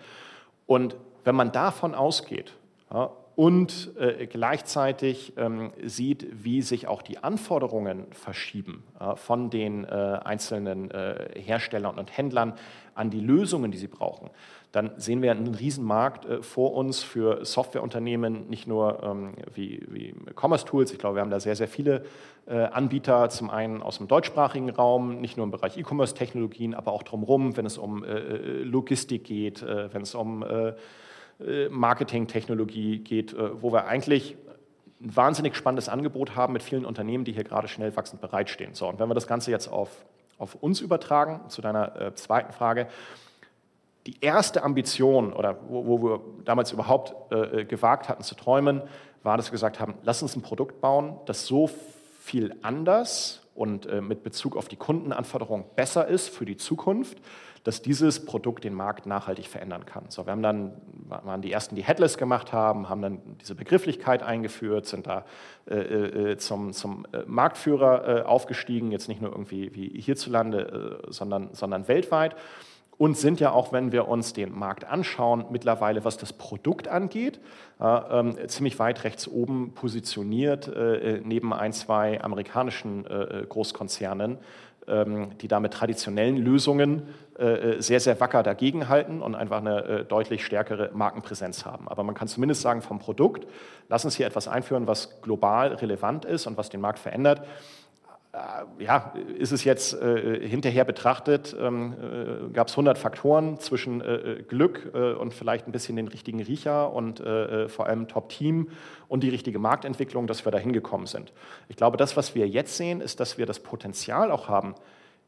Und 0.66 0.96
wenn 1.24 1.34
man 1.34 1.52
davon 1.52 1.94
ausgeht, 1.94 2.54
ja, 2.92 3.10
und 3.34 3.92
äh, 3.98 4.26
gleichzeitig 4.26 5.32
ähm, 5.38 5.72
sieht, 5.82 6.26
wie 6.44 6.60
sich 6.60 6.86
auch 6.86 7.00
die 7.00 7.18
Anforderungen 7.18 8.06
verschieben 8.12 8.84
äh, 9.00 9.16
von 9.16 9.48
den 9.48 9.84
äh, 9.84 9.88
einzelnen 9.88 10.90
äh, 10.90 11.30
Herstellern 11.40 11.98
und 11.98 12.14
Händlern 12.16 12.54
an 12.94 13.10
die 13.10 13.20
Lösungen, 13.20 13.70
die 13.70 13.78
sie 13.78 13.88
brauchen, 13.88 14.30
dann 14.70 14.92
sehen 14.96 15.20
wir 15.20 15.30
einen 15.30 15.54
Riesenmarkt 15.54 16.24
äh, 16.24 16.42
vor 16.42 16.74
uns 16.74 17.02
für 17.02 17.44
Softwareunternehmen, 17.44 18.48
nicht 18.48 18.66
nur 18.66 19.02
ähm, 19.02 19.34
wie, 19.54 19.82
wie 19.88 20.14
Commerce 20.34 20.64
Tools. 20.64 20.92
Ich 20.92 20.98
glaube, 20.98 21.16
wir 21.16 21.22
haben 21.22 21.30
da 21.30 21.40
sehr, 21.40 21.56
sehr 21.56 21.68
viele 21.68 22.04
äh, 22.46 22.54
Anbieter, 22.54 23.28
zum 23.28 23.50
einen 23.50 23.82
aus 23.82 23.98
dem 23.98 24.08
deutschsprachigen 24.08 24.70
Raum, 24.70 25.20
nicht 25.20 25.36
nur 25.36 25.44
im 25.44 25.50
Bereich 25.50 25.76
E-Commerce-Technologien, 25.76 26.74
aber 26.74 26.92
auch 26.92 27.02
drumherum, 27.02 27.56
wenn 27.56 27.66
es 27.66 27.78
um 27.78 28.04
Logistik 28.04 29.24
geht, 29.24 29.62
wenn 29.62 30.02
es 30.02 30.14
um 30.14 30.44
äh, 31.40 31.68
Marketingtechnologie 31.68 32.98
geht, 32.98 33.32
äh, 33.32 33.62
wo 33.62 33.72
wir 33.72 33.86
eigentlich 33.86 34.36
ein 35.00 35.16
wahnsinnig 35.16 35.56
spannendes 35.56 35.88
Angebot 35.88 36.36
haben 36.36 36.52
mit 36.52 36.62
vielen 36.62 36.84
Unternehmen, 36.84 37.24
die 37.24 37.32
hier 37.32 37.44
gerade 37.44 37.68
schnell 37.68 37.96
wachsend 37.96 38.20
bereitstehen. 38.20 38.74
So, 38.74 38.88
und 38.88 39.00
wenn 39.00 39.08
wir 39.08 39.14
das 39.14 39.26
Ganze 39.26 39.50
jetzt 39.50 39.68
auf, 39.68 40.04
auf 40.42 40.56
uns 40.56 40.80
übertragen, 40.80 41.48
zu 41.48 41.62
deiner 41.62 42.00
äh, 42.00 42.14
zweiten 42.14 42.52
Frage, 42.52 42.88
die 44.06 44.16
erste 44.20 44.64
Ambition 44.64 45.32
oder 45.32 45.56
wo, 45.68 45.86
wo 45.86 46.02
wir 46.02 46.20
damals 46.44 46.72
überhaupt 46.72 47.14
äh, 47.32 47.64
gewagt 47.64 48.08
hatten 48.08 48.24
zu 48.24 48.34
träumen, 48.34 48.82
war, 49.22 49.36
dass 49.36 49.46
wir 49.46 49.52
gesagt 49.52 49.78
haben, 49.78 49.94
lass 50.02 50.20
uns 50.20 50.34
ein 50.34 50.42
Produkt 50.42 50.80
bauen, 50.80 51.20
das 51.26 51.46
so 51.46 51.70
viel 52.20 52.56
anders 52.62 53.46
und 53.54 53.86
äh, 53.86 54.00
mit 54.00 54.24
Bezug 54.24 54.56
auf 54.56 54.68
die 54.68 54.76
Kundenanforderungen 54.76 55.64
besser 55.76 56.08
ist 56.08 56.28
für 56.28 56.44
die 56.44 56.56
Zukunft, 56.56 57.18
dass 57.64 57.82
dieses 57.82 58.24
Produkt 58.24 58.64
den 58.64 58.74
Markt 58.74 59.06
nachhaltig 59.06 59.46
verändern 59.46 59.86
kann. 59.86 60.06
So, 60.08 60.26
wir 60.26 60.32
haben 60.32 60.42
dann, 60.42 60.72
waren 61.08 61.42
die 61.42 61.52
ersten, 61.52 61.76
die 61.76 61.84
Headless 61.84 62.18
gemacht 62.18 62.52
haben, 62.52 62.88
haben 62.88 63.02
dann 63.02 63.20
diese 63.40 63.54
Begrifflichkeit 63.54 64.22
eingeführt, 64.22 64.86
sind 64.86 65.06
da 65.06 65.24
äh, 65.70 65.74
äh 66.32 66.36
zum, 66.38 66.72
zum 66.72 67.06
äh, 67.12 67.22
Marktführer 67.26 68.18
äh, 68.18 68.22
aufgestiegen, 68.22 68.90
jetzt 68.90 69.08
nicht 69.08 69.20
nur 69.20 69.30
irgendwie 69.30 69.74
wie 69.74 70.00
hierzulande, 70.00 71.02
äh, 71.08 71.12
sondern, 71.12 71.50
sondern 71.52 71.88
weltweit 71.88 72.36
und 73.02 73.16
sind 73.18 73.40
ja 73.40 73.50
auch, 73.50 73.72
wenn 73.72 73.90
wir 73.90 74.06
uns 74.06 74.32
den 74.32 74.56
Markt 74.56 74.84
anschauen, 74.84 75.46
mittlerweile, 75.50 76.04
was 76.04 76.18
das 76.18 76.32
Produkt 76.32 76.86
angeht, 76.86 77.40
äh, 77.80 78.46
ziemlich 78.46 78.78
weit 78.78 79.02
rechts 79.02 79.26
oben 79.26 79.74
positioniert, 79.74 80.68
äh, 80.68 81.20
neben 81.24 81.52
ein, 81.52 81.72
zwei 81.72 82.22
amerikanischen 82.22 83.04
äh, 83.06 83.44
Großkonzernen, 83.48 84.38
die 84.86 85.48
da 85.48 85.60
mit 85.60 85.72
traditionellen 85.72 86.36
Lösungen 86.36 87.02
äh, 87.38 87.80
sehr, 87.80 88.00
sehr 88.00 88.20
wacker 88.20 88.42
dagegenhalten 88.42 89.22
und 89.22 89.34
einfach 89.34 89.58
eine 89.58 89.84
äh, 89.84 90.04
deutlich 90.04 90.44
stärkere 90.44 90.90
Markenpräsenz 90.92 91.64
haben. 91.64 91.88
Aber 91.88 92.02
man 92.02 92.14
kann 92.14 92.28
zumindest 92.28 92.60
sagen, 92.60 92.82
vom 92.82 92.98
Produkt, 92.98 93.46
lass 93.88 94.04
uns 94.04 94.16
hier 94.16 94.26
etwas 94.26 94.48
einführen, 94.48 94.86
was 94.86 95.20
global 95.22 95.68
relevant 95.74 96.24
ist 96.24 96.46
und 96.46 96.56
was 96.56 96.68
den 96.68 96.80
Markt 96.80 96.98
verändert. 96.98 97.46
Äh, 98.32 98.82
ja, 98.82 99.12
ist 99.36 99.52
es 99.52 99.62
jetzt 99.64 99.92
äh, 99.92 100.48
hinterher 100.48 100.84
betrachtet, 100.84 101.54
ähm, 101.60 101.92
äh, 101.92 102.52
gab 102.52 102.68
es 102.68 102.72
100 102.72 102.96
Faktoren 102.96 103.58
zwischen 103.58 104.00
äh, 104.00 104.42
Glück 104.48 104.90
äh, 104.94 105.12
und 105.12 105.34
vielleicht 105.34 105.66
ein 105.68 105.72
bisschen 105.72 105.96
den 105.96 106.08
richtigen 106.08 106.40
Riecher 106.40 106.94
und 106.94 107.20
äh, 107.20 107.68
vor 107.68 107.86
allem 107.86 108.08
Top-Team 108.08 108.70
und 109.08 109.22
die 109.22 109.28
richtige 109.28 109.58
Marktentwicklung, 109.58 110.26
dass 110.26 110.46
wir 110.46 110.52
da 110.52 110.56
hingekommen 110.56 111.06
sind. 111.06 111.34
Ich 111.68 111.76
glaube, 111.76 111.98
das, 111.98 112.16
was 112.16 112.34
wir 112.34 112.48
jetzt 112.48 112.78
sehen, 112.78 113.02
ist, 113.02 113.20
dass 113.20 113.36
wir 113.36 113.44
das 113.44 113.60
Potenzial 113.60 114.30
auch 114.30 114.48
haben, 114.48 114.76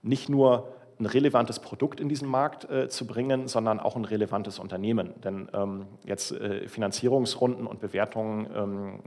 nicht 0.03 0.31
nur 0.31 0.73
ein 0.99 1.07
relevantes 1.07 1.59
Produkt 1.59 2.01
in 2.01 2.09
diesen 2.09 2.29
Markt 2.29 2.71
äh, 2.71 2.89
zu 2.89 3.07
bringen, 3.07 3.49
sondern 3.49 3.81
auch 3.81 3.97
ein 3.97 4.05
relevantes 4.05 4.59
Unternehmen. 4.59 5.13
Denn 5.23 5.49
ähm, 5.53 5.87
jetzt 6.05 6.33
äh, 6.33 6.69
Finanzierungsrunden 6.69 7.67
und 7.67 7.81
Bewertungen 7.81 8.49
ähm, 8.55 9.01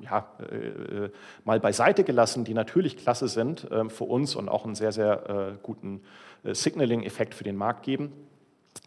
ja, 0.00 0.26
äh, 0.40 1.10
mal 1.44 1.60
beiseite 1.60 2.04
gelassen, 2.04 2.44
die 2.44 2.54
natürlich 2.54 2.96
klasse 2.96 3.28
sind 3.28 3.68
ähm, 3.70 3.90
für 3.90 4.04
uns 4.04 4.34
und 4.34 4.48
auch 4.48 4.64
einen 4.64 4.74
sehr, 4.74 4.92
sehr 4.92 5.28
äh, 5.28 5.58
guten 5.62 6.00
äh, 6.44 6.54
Signaling-Effekt 6.54 7.34
für 7.34 7.44
den 7.44 7.56
Markt 7.56 7.84
geben, 7.84 8.12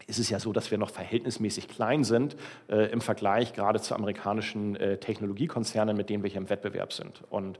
ist 0.06 0.18
es 0.18 0.28
ja 0.30 0.38
so, 0.38 0.52
dass 0.52 0.70
wir 0.70 0.78
noch 0.78 0.90
verhältnismäßig 0.90 1.68
klein 1.68 2.04
sind 2.04 2.36
äh, 2.68 2.90
im 2.90 3.00
Vergleich 3.00 3.52
gerade 3.54 3.80
zu 3.80 3.94
amerikanischen 3.94 4.74
Technologiekonzernen, 5.00 5.96
mit 5.96 6.10
denen 6.10 6.22
wir 6.22 6.30
hier 6.30 6.40
im 6.40 6.50
Wettbewerb 6.50 6.92
sind. 6.92 7.22
Und 7.30 7.58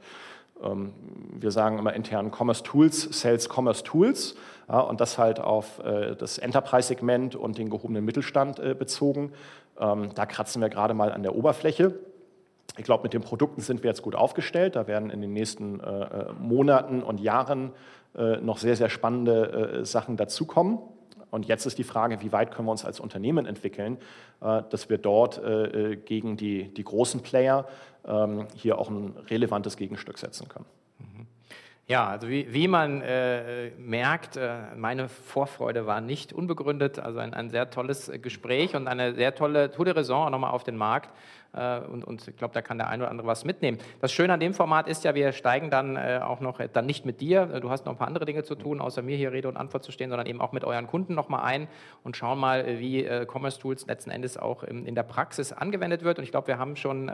wir 0.63 1.51
sagen 1.51 1.79
immer 1.79 1.93
intern 1.93 2.31
Commerce 2.31 2.63
Tools, 2.63 3.09
Sales 3.21 3.49
Commerce 3.49 3.83
Tools 3.83 4.37
ja, 4.69 4.81
und 4.81 5.01
das 5.01 5.19
halt 5.19 5.41
auf 5.41 5.81
äh, 5.85 6.15
das 6.17 6.39
Enterprise-Segment 6.39 7.37
und 7.37 7.59
den 7.59 7.69
gehobenen 7.71 8.05
Mittelstand 8.05 8.59
äh, 8.59 8.75
bezogen. 8.75 9.33
Ähm, 9.79 10.11
da 10.15 10.27
kratzen 10.27 10.63
wir 10.63 10.69
gerade 10.69 10.95
mal 10.95 11.13
an 11.13 11.23
der 11.23 11.35
Oberfläche. 11.35 11.95
Ich 12.79 12.85
glaube, 12.85 13.03
mit 13.03 13.13
den 13.13 13.23
Produkten 13.23 13.61
sind 13.61 13.83
wir 13.83 13.91
jetzt 13.91 14.03
gut 14.03 14.15
aufgestellt. 14.15 14.77
Da 14.77 14.87
werden 14.87 15.11
in 15.11 15.21
den 15.21 15.33
nächsten 15.33 15.81
äh, 15.81 16.33
Monaten 16.39 17.03
und 17.03 17.21
Jahren 17.21 17.73
noch 18.43 18.59
sehr, 18.59 18.77
sehr 18.77 18.91
spannende 18.91 19.87
Sachen 19.87 20.19
dazukommen. 20.19 20.81
Und 21.33 21.47
jetzt 21.47 21.67
ist 21.67 21.79
die 21.79 21.85
Frage, 21.85 22.23
wie 22.23 22.31
weit 22.31 22.53
können 22.53 22.69
wir 22.69 22.73
uns 22.73 22.85
als 22.85 23.01
Unternehmen 23.01 23.47
entwickeln, 23.47 23.99
dass 24.39 24.89
wir 24.91 24.99
dort 24.99 25.41
gegen 26.05 26.37
die, 26.37 26.73
die 26.75 26.85
großen 26.85 27.23
Player 27.23 27.67
ähm, 28.07 28.47
hier 28.55 28.79
auch 28.79 28.91
ein 28.91 29.15
relevantes 29.31 29.77
Gegenstück 29.77 30.19
setzen 30.19 30.49
können. 30.49 30.67
Mhm. 30.99 31.27
Ja, 31.87 32.09
also 32.09 32.29
wie, 32.29 32.53
wie 32.53 32.69
man 32.69 33.01
äh, 33.03 33.71
merkt, 33.79 34.37
äh, 34.37 34.75
meine 34.77 35.09
Vorfreude 35.09 35.87
war 35.87 36.01
nicht 36.01 36.33
unbegründet. 36.33 36.99
Also 36.99 37.19
ein, 37.19 37.35
ein 37.35 37.51
sehr 37.51 37.71
tolles 37.71 38.11
Gespräch 38.21 38.75
und 38.75 38.89
eine 38.89 39.15
sehr 39.15 39.35
tolle 39.35 39.71
Tour 39.71 39.85
de 39.85 39.95
Raison 39.95 40.31
nochmal 40.31 40.51
auf 40.51 40.65
den 40.65 40.77
Markt. 40.77 41.11
Äh, 41.55 41.81
und, 41.81 42.05
und, 42.05 42.27
ich 42.27 42.37
glaube, 42.37 42.55
da 42.55 42.63
kann 42.63 42.79
der 42.79 42.89
eine 42.89 43.05
oder 43.05 43.11
andere 43.11 43.27
was 43.27 43.45
mitnehmen. 43.45 43.79
Das 44.01 44.13
Schöne 44.13 44.33
an 44.33 44.41
dem 44.41 44.55
Format 44.55 44.89
ist 44.89 45.05
ja, 45.05 45.15
wir 45.15 45.33
steigen 45.33 45.71
dann 45.71 45.97
äh, 45.97 46.21
auch 46.23 46.41
noch, 46.41 46.61
äh, 46.61 46.69
dann 46.73 46.87
nicht 46.87 47.05
mit 47.05 47.21
dir, 47.21 47.47
du 47.61 47.71
hast 47.71 47.87
noch 47.87 47.93
ein 47.93 47.99
paar 47.99 48.07
andere 48.07 48.25
Dinge 48.25 48.43
zu 48.43 48.55
tun, 48.55 48.81
außer 48.81 49.03
mir 49.03 49.17
hier 49.17 49.33
Rede 49.33 49.49
und 49.49 49.57
Antwort 49.57 49.85
zu 49.85 49.93
stehen, 49.93 50.11
sondern 50.11 50.27
eben 50.27 50.41
auch 50.41 50.53
mit 50.53 50.65
euren 50.65 50.87
Kunden 50.87 51.15
nochmal 51.15 51.45
ein 51.45 51.69
und 52.05 52.17
schauen 52.17 52.39
mal, 52.39 52.79
wie 52.79 53.07
Commerce 53.27 53.59
Tools 53.59 53.87
letzten 53.87 54.11
Endes 54.11 54.37
auch 54.37 54.63
in 54.63 54.95
der 54.95 55.03
Praxis 55.03 55.53
angewendet 55.53 56.03
wird. 56.03 56.19
Und 56.19 56.25
ich 56.25 56.31
glaube, 56.31 56.49
wir 56.49 56.59
haben 56.59 56.77
schon 56.77 57.11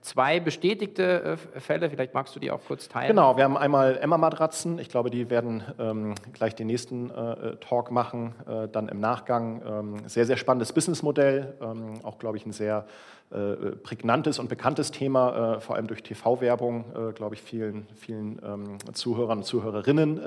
zwei 0.00 0.40
bestätigte 0.40 1.36
Fälle, 1.56 1.90
vielleicht 1.90 2.14
magst 2.14 2.34
du 2.34 2.40
die 2.40 2.50
auch 2.50 2.60
kurz 2.66 2.88
teilen. 2.88 3.08
Genau, 3.08 3.36
wir 3.36 3.44
haben 3.44 3.56
einmal 3.56 3.98
Emma-Matratzen, 3.98 4.78
ich 4.78 4.88
glaube, 4.88 5.10
die 5.10 5.30
werden 5.30 5.62
ähm, 5.78 6.14
gleich 6.32 6.54
den 6.54 6.66
nächsten 6.66 7.10
äh, 7.10 7.56
Talk 7.56 7.90
machen, 7.90 8.34
äh, 8.46 8.68
dann 8.68 8.88
im 8.88 9.00
Nachgang. 9.00 9.62
Ähm, 9.66 10.08
sehr, 10.08 10.26
sehr 10.26 10.36
spannendes 10.36 10.72
Businessmodell, 10.72 11.54
ähm, 11.60 11.94
auch, 12.02 12.18
glaube 12.18 12.36
ich, 12.36 12.46
ein 12.46 12.52
sehr 12.52 12.86
äh, 13.30 13.71
prägnantes 13.76 14.38
und 14.38 14.48
bekanntes 14.48 14.90
Thema, 14.90 15.56
äh, 15.56 15.60
vor 15.60 15.76
allem 15.76 15.86
durch 15.86 16.02
TV-Werbung, 16.02 16.84
äh, 16.94 17.12
glaube 17.12 17.34
ich, 17.34 17.42
vielen, 17.42 17.86
vielen 17.96 18.40
ähm, 18.44 18.78
Zuhörern 18.92 19.38
und 19.38 19.44
Zuhörerinnen 19.44 20.20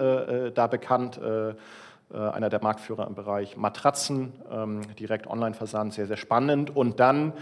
da 0.54 0.68
bekannt. 0.68 1.20
einer 2.14 2.50
der 2.50 2.62
Marktführer 2.62 3.08
im 3.08 3.16
Bereich 3.16 3.58
Matratzen, 3.58 4.34
ähm, 4.52 4.82
direkt 5.00 5.26
Online-Versand, 5.26 5.92
sehr, 5.94 6.06
sehr 6.06 6.18
spannend. 6.18 6.76
Und 6.76 7.00
dann 7.00 7.34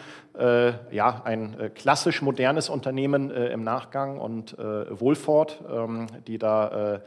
ja, 0.89 1.22
ein 1.26 1.72
klassisch 1.76 2.22
modernes 2.22 2.70
Unternehmen 2.70 3.30
im 3.30 3.63
Nachgang 3.63 4.20
und 4.20 4.58
Wohlfort, 4.58 5.60
ähm, 5.70 6.08
die 6.28 6.38
da 6.38 7.02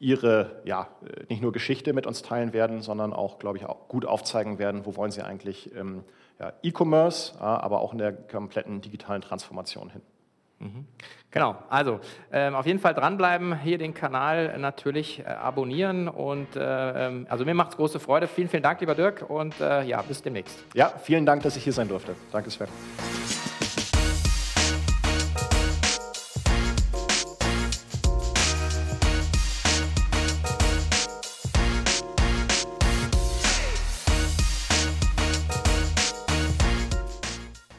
ihre, 0.00 0.62
ja, 0.64 0.88
nicht 1.28 1.42
nur 1.42 1.52
Geschichte 1.52 1.92
mit 1.92 2.06
uns 2.06 2.22
teilen 2.22 2.52
werden, 2.52 2.80
sondern 2.80 3.12
auch, 3.12 3.38
glaube 3.38 3.58
ich, 3.58 3.66
auch 3.66 3.86
gut 3.88 4.06
aufzeigen 4.06 4.58
werden, 4.58 4.86
wo 4.86 4.96
wollen 4.96 5.10
sie 5.10 5.22
eigentlich 5.22 5.70
ja, 6.38 6.52
E-Commerce, 6.62 7.40
aber 7.40 7.80
auch 7.80 7.92
in 7.92 7.98
der 7.98 8.12
kompletten 8.12 8.80
digitalen 8.80 9.22
Transformation 9.22 9.90
hin. 9.90 10.02
Mhm. 10.60 10.86
Genau, 11.30 11.56
also 11.68 11.98
ähm, 12.32 12.54
auf 12.54 12.64
jeden 12.64 12.78
Fall 12.78 12.94
dranbleiben, 12.94 13.58
hier 13.60 13.76
den 13.76 13.92
Kanal 13.92 14.56
natürlich 14.58 15.18
äh, 15.18 15.24
abonnieren 15.24 16.06
und 16.06 16.54
äh, 16.54 17.06
ähm, 17.06 17.26
also 17.28 17.44
mir 17.44 17.54
macht 17.54 17.70
es 17.70 17.76
große 17.76 17.98
Freude. 17.98 18.28
Vielen, 18.28 18.48
vielen 18.48 18.62
Dank, 18.62 18.80
lieber 18.80 18.94
Dirk 18.94 19.28
und 19.28 19.60
äh, 19.60 19.82
ja, 19.82 20.00
bis 20.02 20.22
demnächst. 20.22 20.64
Ja, 20.74 20.92
vielen 21.02 21.26
Dank, 21.26 21.42
dass 21.42 21.56
ich 21.56 21.64
hier 21.64 21.72
sein 21.72 21.88
durfte. 21.88 22.14
Danke, 22.30 22.50
Sven. 22.50 22.68